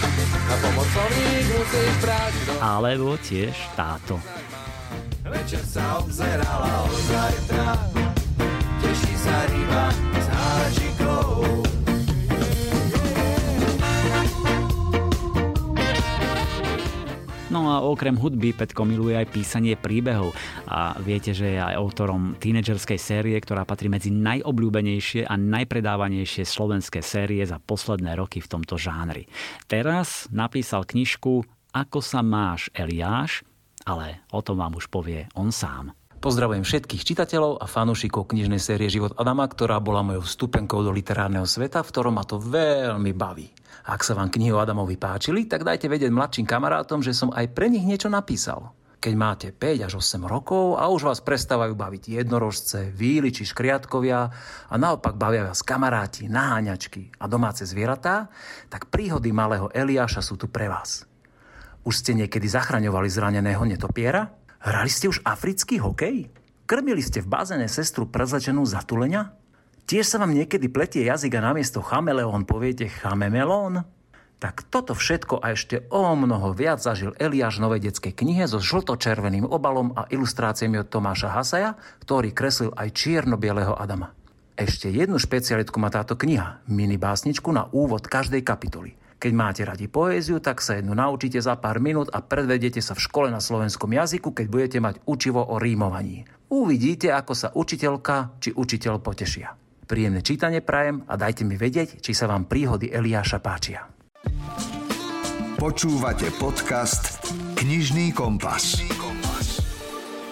a 0.51 0.55
pomocovník 0.59 1.47
musíš 1.55 1.95
brať 2.03 2.33
do... 2.51 2.53
Alebo 2.59 3.15
tiež 3.23 3.55
táto. 3.79 4.19
Večer 5.23 5.63
sa 5.63 6.03
obzerala 6.03 6.83
od 6.83 7.03
zajtra, 7.07 7.69
teší 8.83 9.15
sa 9.23 9.37
ryba 9.47 9.87
No 17.53 17.69
a 17.69 17.85
okrem 17.85 18.17
hudby 18.17 18.57
Petko 18.57 18.89
miluje 18.89 19.13
aj 19.13 19.29
písanie 19.29 19.77
príbehov 19.77 20.33
a 20.65 20.97
viete, 21.05 21.37
že 21.37 21.53
je 21.53 21.61
aj 21.61 21.77
autorom 21.77 22.33
tínedžerskej 22.41 22.97
série, 22.97 23.37
ktorá 23.37 23.69
patrí 23.69 23.93
medzi 23.93 24.09
najobľúbenejšie 24.09 25.29
a 25.29 25.37
najpredávanejšie 25.37 26.49
slovenské 26.49 27.05
série 27.05 27.45
za 27.45 27.61
posledné 27.61 28.17
roky 28.17 28.41
v 28.41 28.49
tomto 28.57 28.81
žánri. 28.81 29.29
Teraz 29.69 30.33
napísal 30.33 30.89
knižku 30.89 31.45
Ako 31.77 32.01
sa 32.01 32.25
máš, 32.25 32.73
Eliáš, 32.73 33.45
ale 33.85 34.25
o 34.33 34.41
tom 34.41 34.57
vám 34.57 34.81
už 34.81 34.89
povie 34.89 35.29
on 35.37 35.53
sám. 35.53 35.93
Pozdravujem 36.23 36.63
všetkých 36.63 37.03
čitateľov 37.03 37.59
a 37.59 37.67
fanúšikov 37.67 38.31
knižnej 38.31 38.63
série 38.63 38.87
Život 38.87 39.19
Adama, 39.19 39.43
ktorá 39.43 39.83
bola 39.83 40.07
mojou 40.07 40.23
vstupenkou 40.23 40.79
do 40.87 40.95
literárneho 40.95 41.43
sveta, 41.43 41.83
v 41.83 41.91
ktorom 41.91 42.15
ma 42.15 42.23
to 42.23 42.39
veľmi 42.39 43.11
baví. 43.11 43.51
Ak 43.91 44.07
sa 44.07 44.15
vám 44.15 44.31
knihy 44.31 44.55
o 44.55 44.63
Adamovi 44.63 44.95
páčili, 44.95 45.51
tak 45.51 45.67
dajte 45.67 45.91
vedieť 45.91 46.15
mladším 46.15 46.47
kamarátom, 46.47 47.03
že 47.03 47.11
som 47.11 47.35
aj 47.35 47.51
pre 47.51 47.67
nich 47.67 47.83
niečo 47.83 48.07
napísal. 48.07 48.71
Keď 49.03 49.15
máte 49.19 49.51
5 49.51 49.83
až 49.83 49.99
8 49.99 50.23
rokov 50.31 50.79
a 50.79 50.87
už 50.95 51.11
vás 51.11 51.19
prestávajú 51.27 51.75
baviť 51.75 52.23
jednorožce, 52.23 52.95
víly 52.95 53.35
či 53.35 53.43
škriatkovia 53.43 54.21
a 54.71 54.75
naopak 54.79 55.19
bavia 55.19 55.51
vás 55.51 55.67
kamaráti, 55.67 56.31
naháňačky 56.31 57.19
a 57.19 57.27
domáce 57.27 57.67
zvieratá, 57.67 58.31
tak 58.71 58.95
príhody 58.95 59.35
malého 59.35 59.75
Eliáša 59.75 60.23
sú 60.23 60.39
tu 60.39 60.47
pre 60.47 60.71
vás. 60.71 61.03
Už 61.83 61.99
ste 61.99 62.15
niekedy 62.15 62.47
zachraňovali 62.47 63.11
zraneného 63.11 63.67
netopiera? 63.67 64.31
Hrali 64.63 64.87
ste 64.87 65.11
už 65.11 65.27
africký 65.27 65.83
hokej? 65.83 66.31
Krmili 66.71 67.03
ste 67.03 67.19
v 67.19 67.27
bazéne 67.35 67.67
sestru 67.67 68.07
prezlečenú 68.07 68.63
za 68.63 68.79
tulenia? 68.87 69.35
Tiež 69.91 70.07
sa 70.07 70.23
vám 70.23 70.31
niekedy 70.31 70.71
pletie 70.71 71.03
jazyk 71.03 71.35
a 71.43 71.51
namiesto 71.51 71.83
chameleón 71.83 72.47
poviete 72.47 72.87
chamemelón? 72.87 73.83
Tak 74.39 74.71
toto 74.71 74.95
všetko 74.95 75.43
a 75.43 75.59
ešte 75.59 75.91
o 75.91 76.15
mnoho 76.15 76.55
viac 76.55 76.79
zažil 76.79 77.11
Eliáš 77.19 77.59
v 77.59 77.65
novej 77.67 77.91
detskej 77.91 78.15
knihe 78.15 78.47
so 78.47 78.63
žlto-červeným 78.63 79.51
obalom 79.51 79.99
a 79.99 80.07
ilustráciami 80.07 80.79
od 80.79 80.87
Tomáša 80.87 81.35
Hasaja, 81.35 81.75
ktorý 82.07 82.31
kreslil 82.31 82.71
aj 82.79 82.95
čierno-bieleho 82.95 83.75
Adama. 83.75 84.15
Ešte 84.55 84.95
jednu 84.95 85.19
špecialitku 85.19 85.75
má 85.83 85.91
táto 85.91 86.15
kniha, 86.15 86.63
mini 86.71 87.03
básničku 87.03 87.51
na 87.51 87.67
úvod 87.75 88.07
každej 88.07 88.47
kapitoly. 88.47 88.95
Keď 89.23 89.31
máte 89.39 89.63
radi 89.63 89.87
poéziu, 89.87 90.43
tak 90.43 90.59
sa 90.59 90.83
jednu 90.83 90.99
naučíte 90.99 91.39
za 91.39 91.55
pár 91.55 91.79
minút 91.79 92.11
a 92.11 92.27
predvedete 92.27 92.83
sa 92.83 92.99
v 92.99 93.07
škole 93.07 93.31
na 93.31 93.39
slovenskom 93.39 93.95
jazyku, 93.95 94.35
keď 94.35 94.47
budete 94.51 94.79
mať 94.83 94.99
učivo 95.07 95.39
o 95.47 95.63
rímovaní. 95.63 96.27
Uvidíte, 96.51 97.15
ako 97.15 97.31
sa 97.31 97.55
učiteľka 97.55 98.43
či 98.43 98.51
učiteľ 98.51 98.99
potešia. 98.99 99.55
Príjemné 99.87 100.27
čítanie 100.27 100.59
prajem 100.59 101.07
a 101.07 101.15
dajte 101.15 101.47
mi 101.47 101.55
vedieť, 101.55 102.03
či 102.03 102.11
sa 102.19 102.27
vám 102.27 102.51
príhody 102.51 102.91
Eliáša 102.91 103.39
páčia. 103.39 103.87
Počúvate 105.55 106.27
podcast 106.43 107.23
Knižný 107.55 108.11
kompas. 108.11 108.83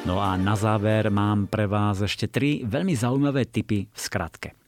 No 0.02 0.18
a 0.18 0.34
na 0.34 0.58
záver 0.58 1.14
mám 1.14 1.46
pre 1.46 1.70
vás 1.70 2.02
ešte 2.02 2.26
tri 2.26 2.66
veľmi 2.66 2.98
zaujímavé 2.98 3.46
typy 3.46 3.86
v 3.86 3.98
skratke. 4.02 4.58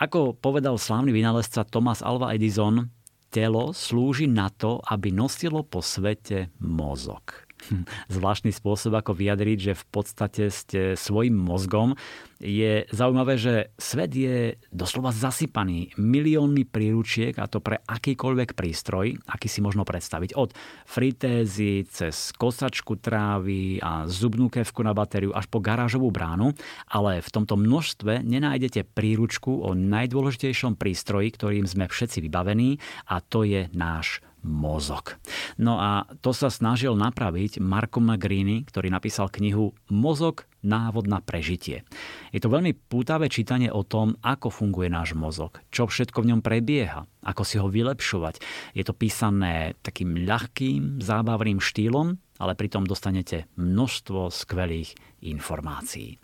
Ako 0.00 0.32
povedal 0.38 0.80
slávny 0.80 1.12
vynálezca 1.12 1.68
Thomas 1.68 2.00
Alva 2.00 2.32
Edison, 2.32 2.96
telo 3.32 3.72
slúži 3.72 4.28
na 4.28 4.52
to, 4.52 4.80
aby 4.84 5.12
nosilo 5.12 5.64
po 5.64 5.80
svete 5.80 6.52
mozog. 6.60 7.47
Zvláštny 8.14 8.54
spôsob, 8.54 8.94
ako 8.96 9.14
vyjadriť, 9.14 9.58
že 9.58 9.72
v 9.74 9.84
podstate 9.90 10.44
ste 10.52 10.94
svojim 10.94 11.34
mozgom. 11.34 11.98
Je 12.38 12.86
zaujímavé, 12.94 13.34
že 13.34 13.74
svet 13.74 14.14
je 14.14 14.54
doslova 14.70 15.10
zasypaný 15.10 15.90
miliónmi 15.98 16.62
príručiek 16.70 17.34
a 17.34 17.50
to 17.50 17.58
pre 17.58 17.82
akýkoľvek 17.82 18.54
prístroj, 18.54 19.18
aký 19.26 19.50
si 19.50 19.58
možno 19.58 19.82
predstaviť. 19.82 20.38
Od 20.38 20.54
fritézy 20.86 21.82
cez 21.90 22.30
kosačku 22.38 23.02
trávy 23.02 23.82
a 23.82 24.06
zubnú 24.06 24.46
kevku 24.46 24.86
na 24.86 24.94
batériu 24.94 25.34
až 25.34 25.50
po 25.50 25.58
garážovú 25.58 26.14
bránu, 26.14 26.54
ale 26.86 27.18
v 27.18 27.28
tomto 27.34 27.58
množstve 27.58 28.22
nenájdete 28.22 28.86
príručku 28.86 29.58
o 29.66 29.74
najdôležitejšom 29.74 30.78
prístroji, 30.78 31.34
ktorým 31.34 31.66
sme 31.66 31.90
všetci 31.90 32.22
vybavení 32.22 32.78
a 33.10 33.18
to 33.18 33.42
je 33.42 33.66
náš 33.74 34.22
mozog. 34.42 35.18
No 35.58 35.78
a 35.78 36.06
to 36.22 36.30
sa 36.30 36.48
snažil 36.48 36.94
napraviť 36.94 37.58
Marko 37.58 37.98
Magrini, 37.98 38.62
ktorý 38.62 38.90
napísal 38.92 39.30
knihu 39.32 39.74
Mozog 39.90 40.46
návod 40.62 41.06
na 41.06 41.22
prežitie. 41.22 41.86
Je 42.34 42.42
to 42.42 42.50
veľmi 42.50 42.74
pútavé 42.74 43.30
čítanie 43.30 43.70
o 43.70 43.86
tom, 43.86 44.18
ako 44.22 44.50
funguje 44.50 44.90
náš 44.90 45.14
mozog, 45.14 45.62
čo 45.70 45.86
všetko 45.86 46.22
v 46.22 46.28
ňom 46.34 46.40
prebieha, 46.42 47.06
ako 47.22 47.42
si 47.46 47.56
ho 47.62 47.70
vylepšovať. 47.70 48.42
Je 48.74 48.82
to 48.82 48.94
písané 48.94 49.78
takým 49.80 50.26
ľahkým, 50.26 50.98
zábavným 50.98 51.62
štýlom, 51.62 52.18
ale 52.42 52.58
pritom 52.58 52.86
dostanete 52.86 53.46
množstvo 53.58 54.30
skvelých 54.30 54.94
informácií. 55.22 56.18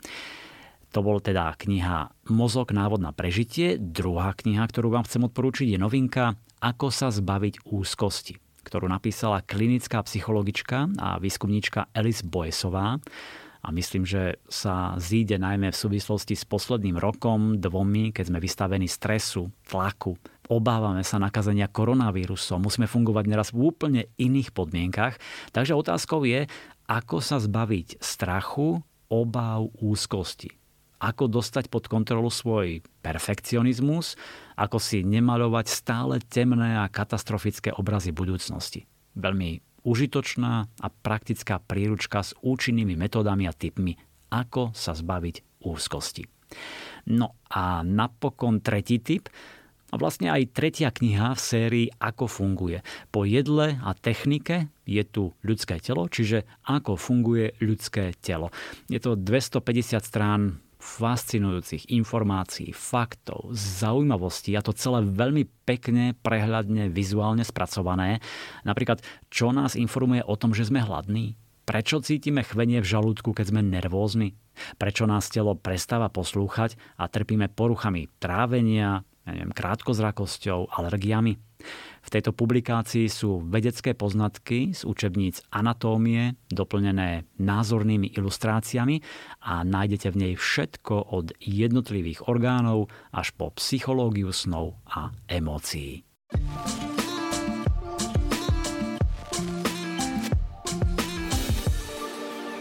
To 0.95 1.03
bol 1.03 1.19
teda 1.19 1.51
kniha 1.59 2.31
Mozog 2.31 2.71
návod 2.71 3.03
na 3.03 3.11
prežitie. 3.11 3.75
Druhá 3.75 4.31
kniha, 4.31 4.63
ktorú 4.63 4.95
vám 4.95 5.03
chcem 5.03 5.27
odporúčiť, 5.27 5.75
je 5.75 5.79
novinka 5.79 6.39
ako 6.61 6.87
sa 6.91 7.11
zbaviť 7.11 7.67
úzkosti, 7.67 8.39
ktorú 8.65 8.89
napísala 8.89 9.45
klinická 9.45 10.01
psychologička 10.03 10.89
a 10.97 11.17
výskumníčka 11.21 11.91
Alice 11.93 12.25
Boesová. 12.25 12.97
A 13.65 13.73
myslím, 13.73 14.05
že 14.05 14.37
sa 14.45 14.93
zíde 15.01 15.41
najmä 15.41 15.73
v 15.73 15.81
súvislosti 15.81 16.37
s 16.37 16.45
posledným 16.45 17.01
rokom, 17.01 17.57
dvomi, 17.57 18.13
keď 18.13 18.29
sme 18.29 18.37
vystavení 18.37 18.85
stresu, 18.85 19.49
tlaku, 19.65 20.13
obávame 20.53 21.01
sa 21.01 21.17
nakazenia 21.17 21.65
koronavírusom, 21.65 22.61
musíme 22.61 22.85
fungovať 22.85 23.25
neraz 23.25 23.49
v 23.49 23.65
úplne 23.65 24.01
iných 24.21 24.53
podmienkach. 24.53 25.17
Takže 25.49 25.73
otázkou 25.73 26.21
je, 26.29 26.45
ako 26.85 27.17
sa 27.25 27.41
zbaviť 27.41 27.97
strachu, 27.97 28.85
obáv, 29.09 29.73
úzkosti 29.81 30.53
ako 31.05 31.27
dostať 31.27 31.69
pod 31.69 31.85
kontrolu 31.91 32.31
svoj 32.31 32.81
perfekcionizmus, 33.03 34.15
ako 34.55 34.79
si 34.79 35.03
nemalovať 35.03 35.65
stále 35.67 36.19
temné 36.23 36.79
a 36.79 36.91
katastrofické 36.91 37.75
obrazy 37.75 38.15
budúcnosti. 38.15 38.87
Veľmi 39.15 39.59
užitočná 39.85 40.53
a 40.65 40.87
praktická 40.89 41.61
príručka 41.61 42.25
s 42.25 42.33
účinnými 42.41 42.97
metódami 42.97 43.45
a 43.45 43.53
typmi, 43.53 43.95
ako 44.33 44.73
sa 44.73 44.97
zbaviť 44.97 45.63
úzkosti. 45.63 46.25
No 47.11 47.37
a 47.51 47.85
napokon 47.85 48.63
tretí 48.65 48.97
typ, 48.97 49.29
a 49.93 50.01
vlastne 50.01 50.27
aj 50.27 50.51
tretia 50.51 50.91
kniha 50.91 51.37
v 51.37 51.39
sérii 51.39 51.87
Ako 52.03 52.27
funguje. 52.27 52.83
Po 53.15 53.23
jedle 53.23 53.79
a 53.79 53.95
technike 53.95 54.67
je 54.83 54.99
tu 55.07 55.31
ľudské 55.39 55.79
telo, 55.79 56.11
čiže 56.11 56.43
ako 56.67 56.99
funguje 56.99 57.55
ľudské 57.63 58.11
telo. 58.19 58.51
Je 58.91 58.99
to 58.99 59.15
250 59.15 60.03
strán 60.03 60.59
fascinujúcich 60.85 61.89
informácií, 61.89 62.69
faktov, 62.69 63.49
zaujímavostí 63.57 64.53
a 64.53 64.61
to 64.61 64.69
celé 64.77 65.01
veľmi 65.01 65.49
pekne, 65.65 66.13
prehľadne, 66.21 66.93
vizuálne 66.93 67.41
spracované. 67.41 68.21
Napríklad, 68.61 69.01
čo 69.33 69.49
nás 69.49 69.73
informuje 69.73 70.21
o 70.21 70.37
tom, 70.37 70.53
že 70.53 70.69
sme 70.69 70.85
hladní? 70.85 71.33
Prečo 71.65 71.97
cítime 72.05 72.45
chvenie 72.45 72.77
v 72.85 72.87
žalúdku, 72.87 73.33
keď 73.33 73.49
sme 73.49 73.65
nervózni? 73.65 74.37
Prečo 74.77 75.09
nás 75.09 75.33
telo 75.33 75.57
prestáva 75.57 76.13
poslúchať 76.13 76.77
a 77.01 77.09
trpíme 77.09 77.49
poruchami 77.49 78.05
trávenia, 78.21 79.01
ja 79.25 79.31
neviem, 79.33 79.49
krátkozrakosťou, 79.49 80.69
alergiami? 80.69 81.41
V 82.05 82.13
tejto 82.13 82.37
publikácii 82.37 83.09
sú 83.09 83.41
vedecké 83.41 83.97
poznatky 83.97 84.77
z 84.77 84.85
učebníc 84.85 85.41
anatómie, 85.49 86.37
doplnené 86.53 87.25
názornými 87.41 88.13
ilustráciami 88.13 89.01
a 89.41 89.65
nájdete 89.65 90.13
v 90.13 90.19
nej 90.21 90.33
všetko 90.37 91.17
od 91.17 91.33
jednotlivých 91.41 92.29
orgánov 92.29 92.93
až 93.09 93.33
po 93.33 93.49
psychológiu 93.57 94.29
snov 94.29 94.77
a 94.85 95.09
emócií. 95.25 96.05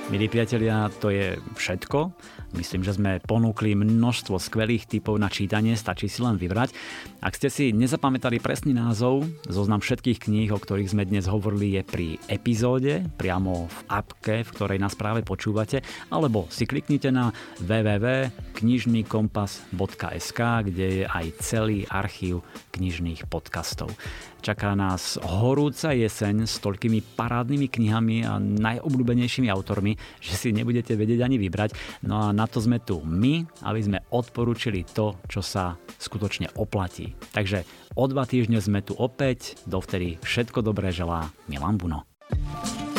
Milí 0.09 0.31
priatelia, 0.31 0.89
to 1.03 1.13
je 1.13 1.37
všetko. 1.59 2.17
Myslím, 2.55 2.87
že 2.87 2.95
sme 2.95 3.19
ponúkli 3.19 3.75
množstvo 3.75 4.39
skvelých 4.39 4.87
typov 4.87 5.19
na 5.19 5.27
čítanie, 5.27 5.75
stačí 5.75 6.07
si 6.07 6.23
len 6.23 6.39
vybrať. 6.39 6.71
Ak 7.19 7.35
ste 7.35 7.51
si 7.51 7.75
nezapamätali 7.75 8.39
presný 8.39 8.79
názov, 8.79 9.27
zoznam 9.51 9.83
všetkých 9.83 10.31
kníh, 10.31 10.55
o 10.55 10.63
ktorých 10.63 10.95
sme 10.95 11.03
dnes 11.03 11.27
hovorili, 11.27 11.75
je 11.77 11.83
pri 11.83 12.15
epizóde, 12.31 13.03
priamo 13.19 13.67
v 13.67 13.79
appke, 13.91 14.47
v 14.47 14.53
ktorej 14.55 14.79
nás 14.79 14.95
práve 14.95 15.27
počúvate, 15.27 15.83
alebo 16.15 16.47
si 16.49 16.63
kliknite 16.63 17.11
na 17.11 17.35
www.knižnykompas.sk, 17.59 20.41
kde 20.71 20.87
je 21.03 21.11
aj 21.11 21.27
celý 21.43 21.83
archív 21.91 22.47
knižných 22.75 23.31
podcastov. 23.31 23.95
Čaká 24.43 24.75
nás 24.75 25.15
horúca 25.23 25.95
jeseň 25.95 26.51
s 26.51 26.59
toľkými 26.59 27.15
parádnymi 27.15 27.67
knihami 27.71 28.17
a 28.27 28.43
najobľúbenejšími 28.43 29.47
autormi, 29.47 29.95
že 30.19 30.35
si 30.35 30.49
nebudete 30.51 30.99
vedieť 30.99 31.23
ani 31.23 31.39
vybrať. 31.39 32.03
No 32.03 32.29
a 32.29 32.35
na 32.35 32.51
to 32.51 32.59
sme 32.59 32.83
tu 32.83 32.99
my, 33.07 33.47
aby 33.63 33.81
sme 33.81 34.03
odporúčili 34.11 34.83
to, 34.83 35.15
čo 35.31 35.39
sa 35.39 35.79
skutočne 36.03 36.51
oplatí. 36.59 37.15
Takže 37.31 37.63
o 37.95 38.05
dva 38.11 38.27
týždne 38.27 38.59
sme 38.59 38.83
tu 38.83 38.99
opäť, 38.99 39.55
dovtedy 39.71 40.19
všetko 40.21 40.67
dobré 40.67 40.91
želá 40.91 41.31
Milan 41.47 41.79
Buno. 41.79 42.05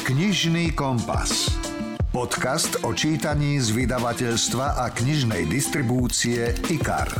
Knižný 0.07 0.71
kompas. 0.78 1.51
Podcast 2.15 2.80
o 2.88 2.95
čítaní 2.95 3.59
z 3.59 3.76
vydavateľstva 3.76 4.80
a 4.80 4.88
knižnej 4.88 5.51
distribúcie 5.51 6.55
IKAR. 6.71 7.11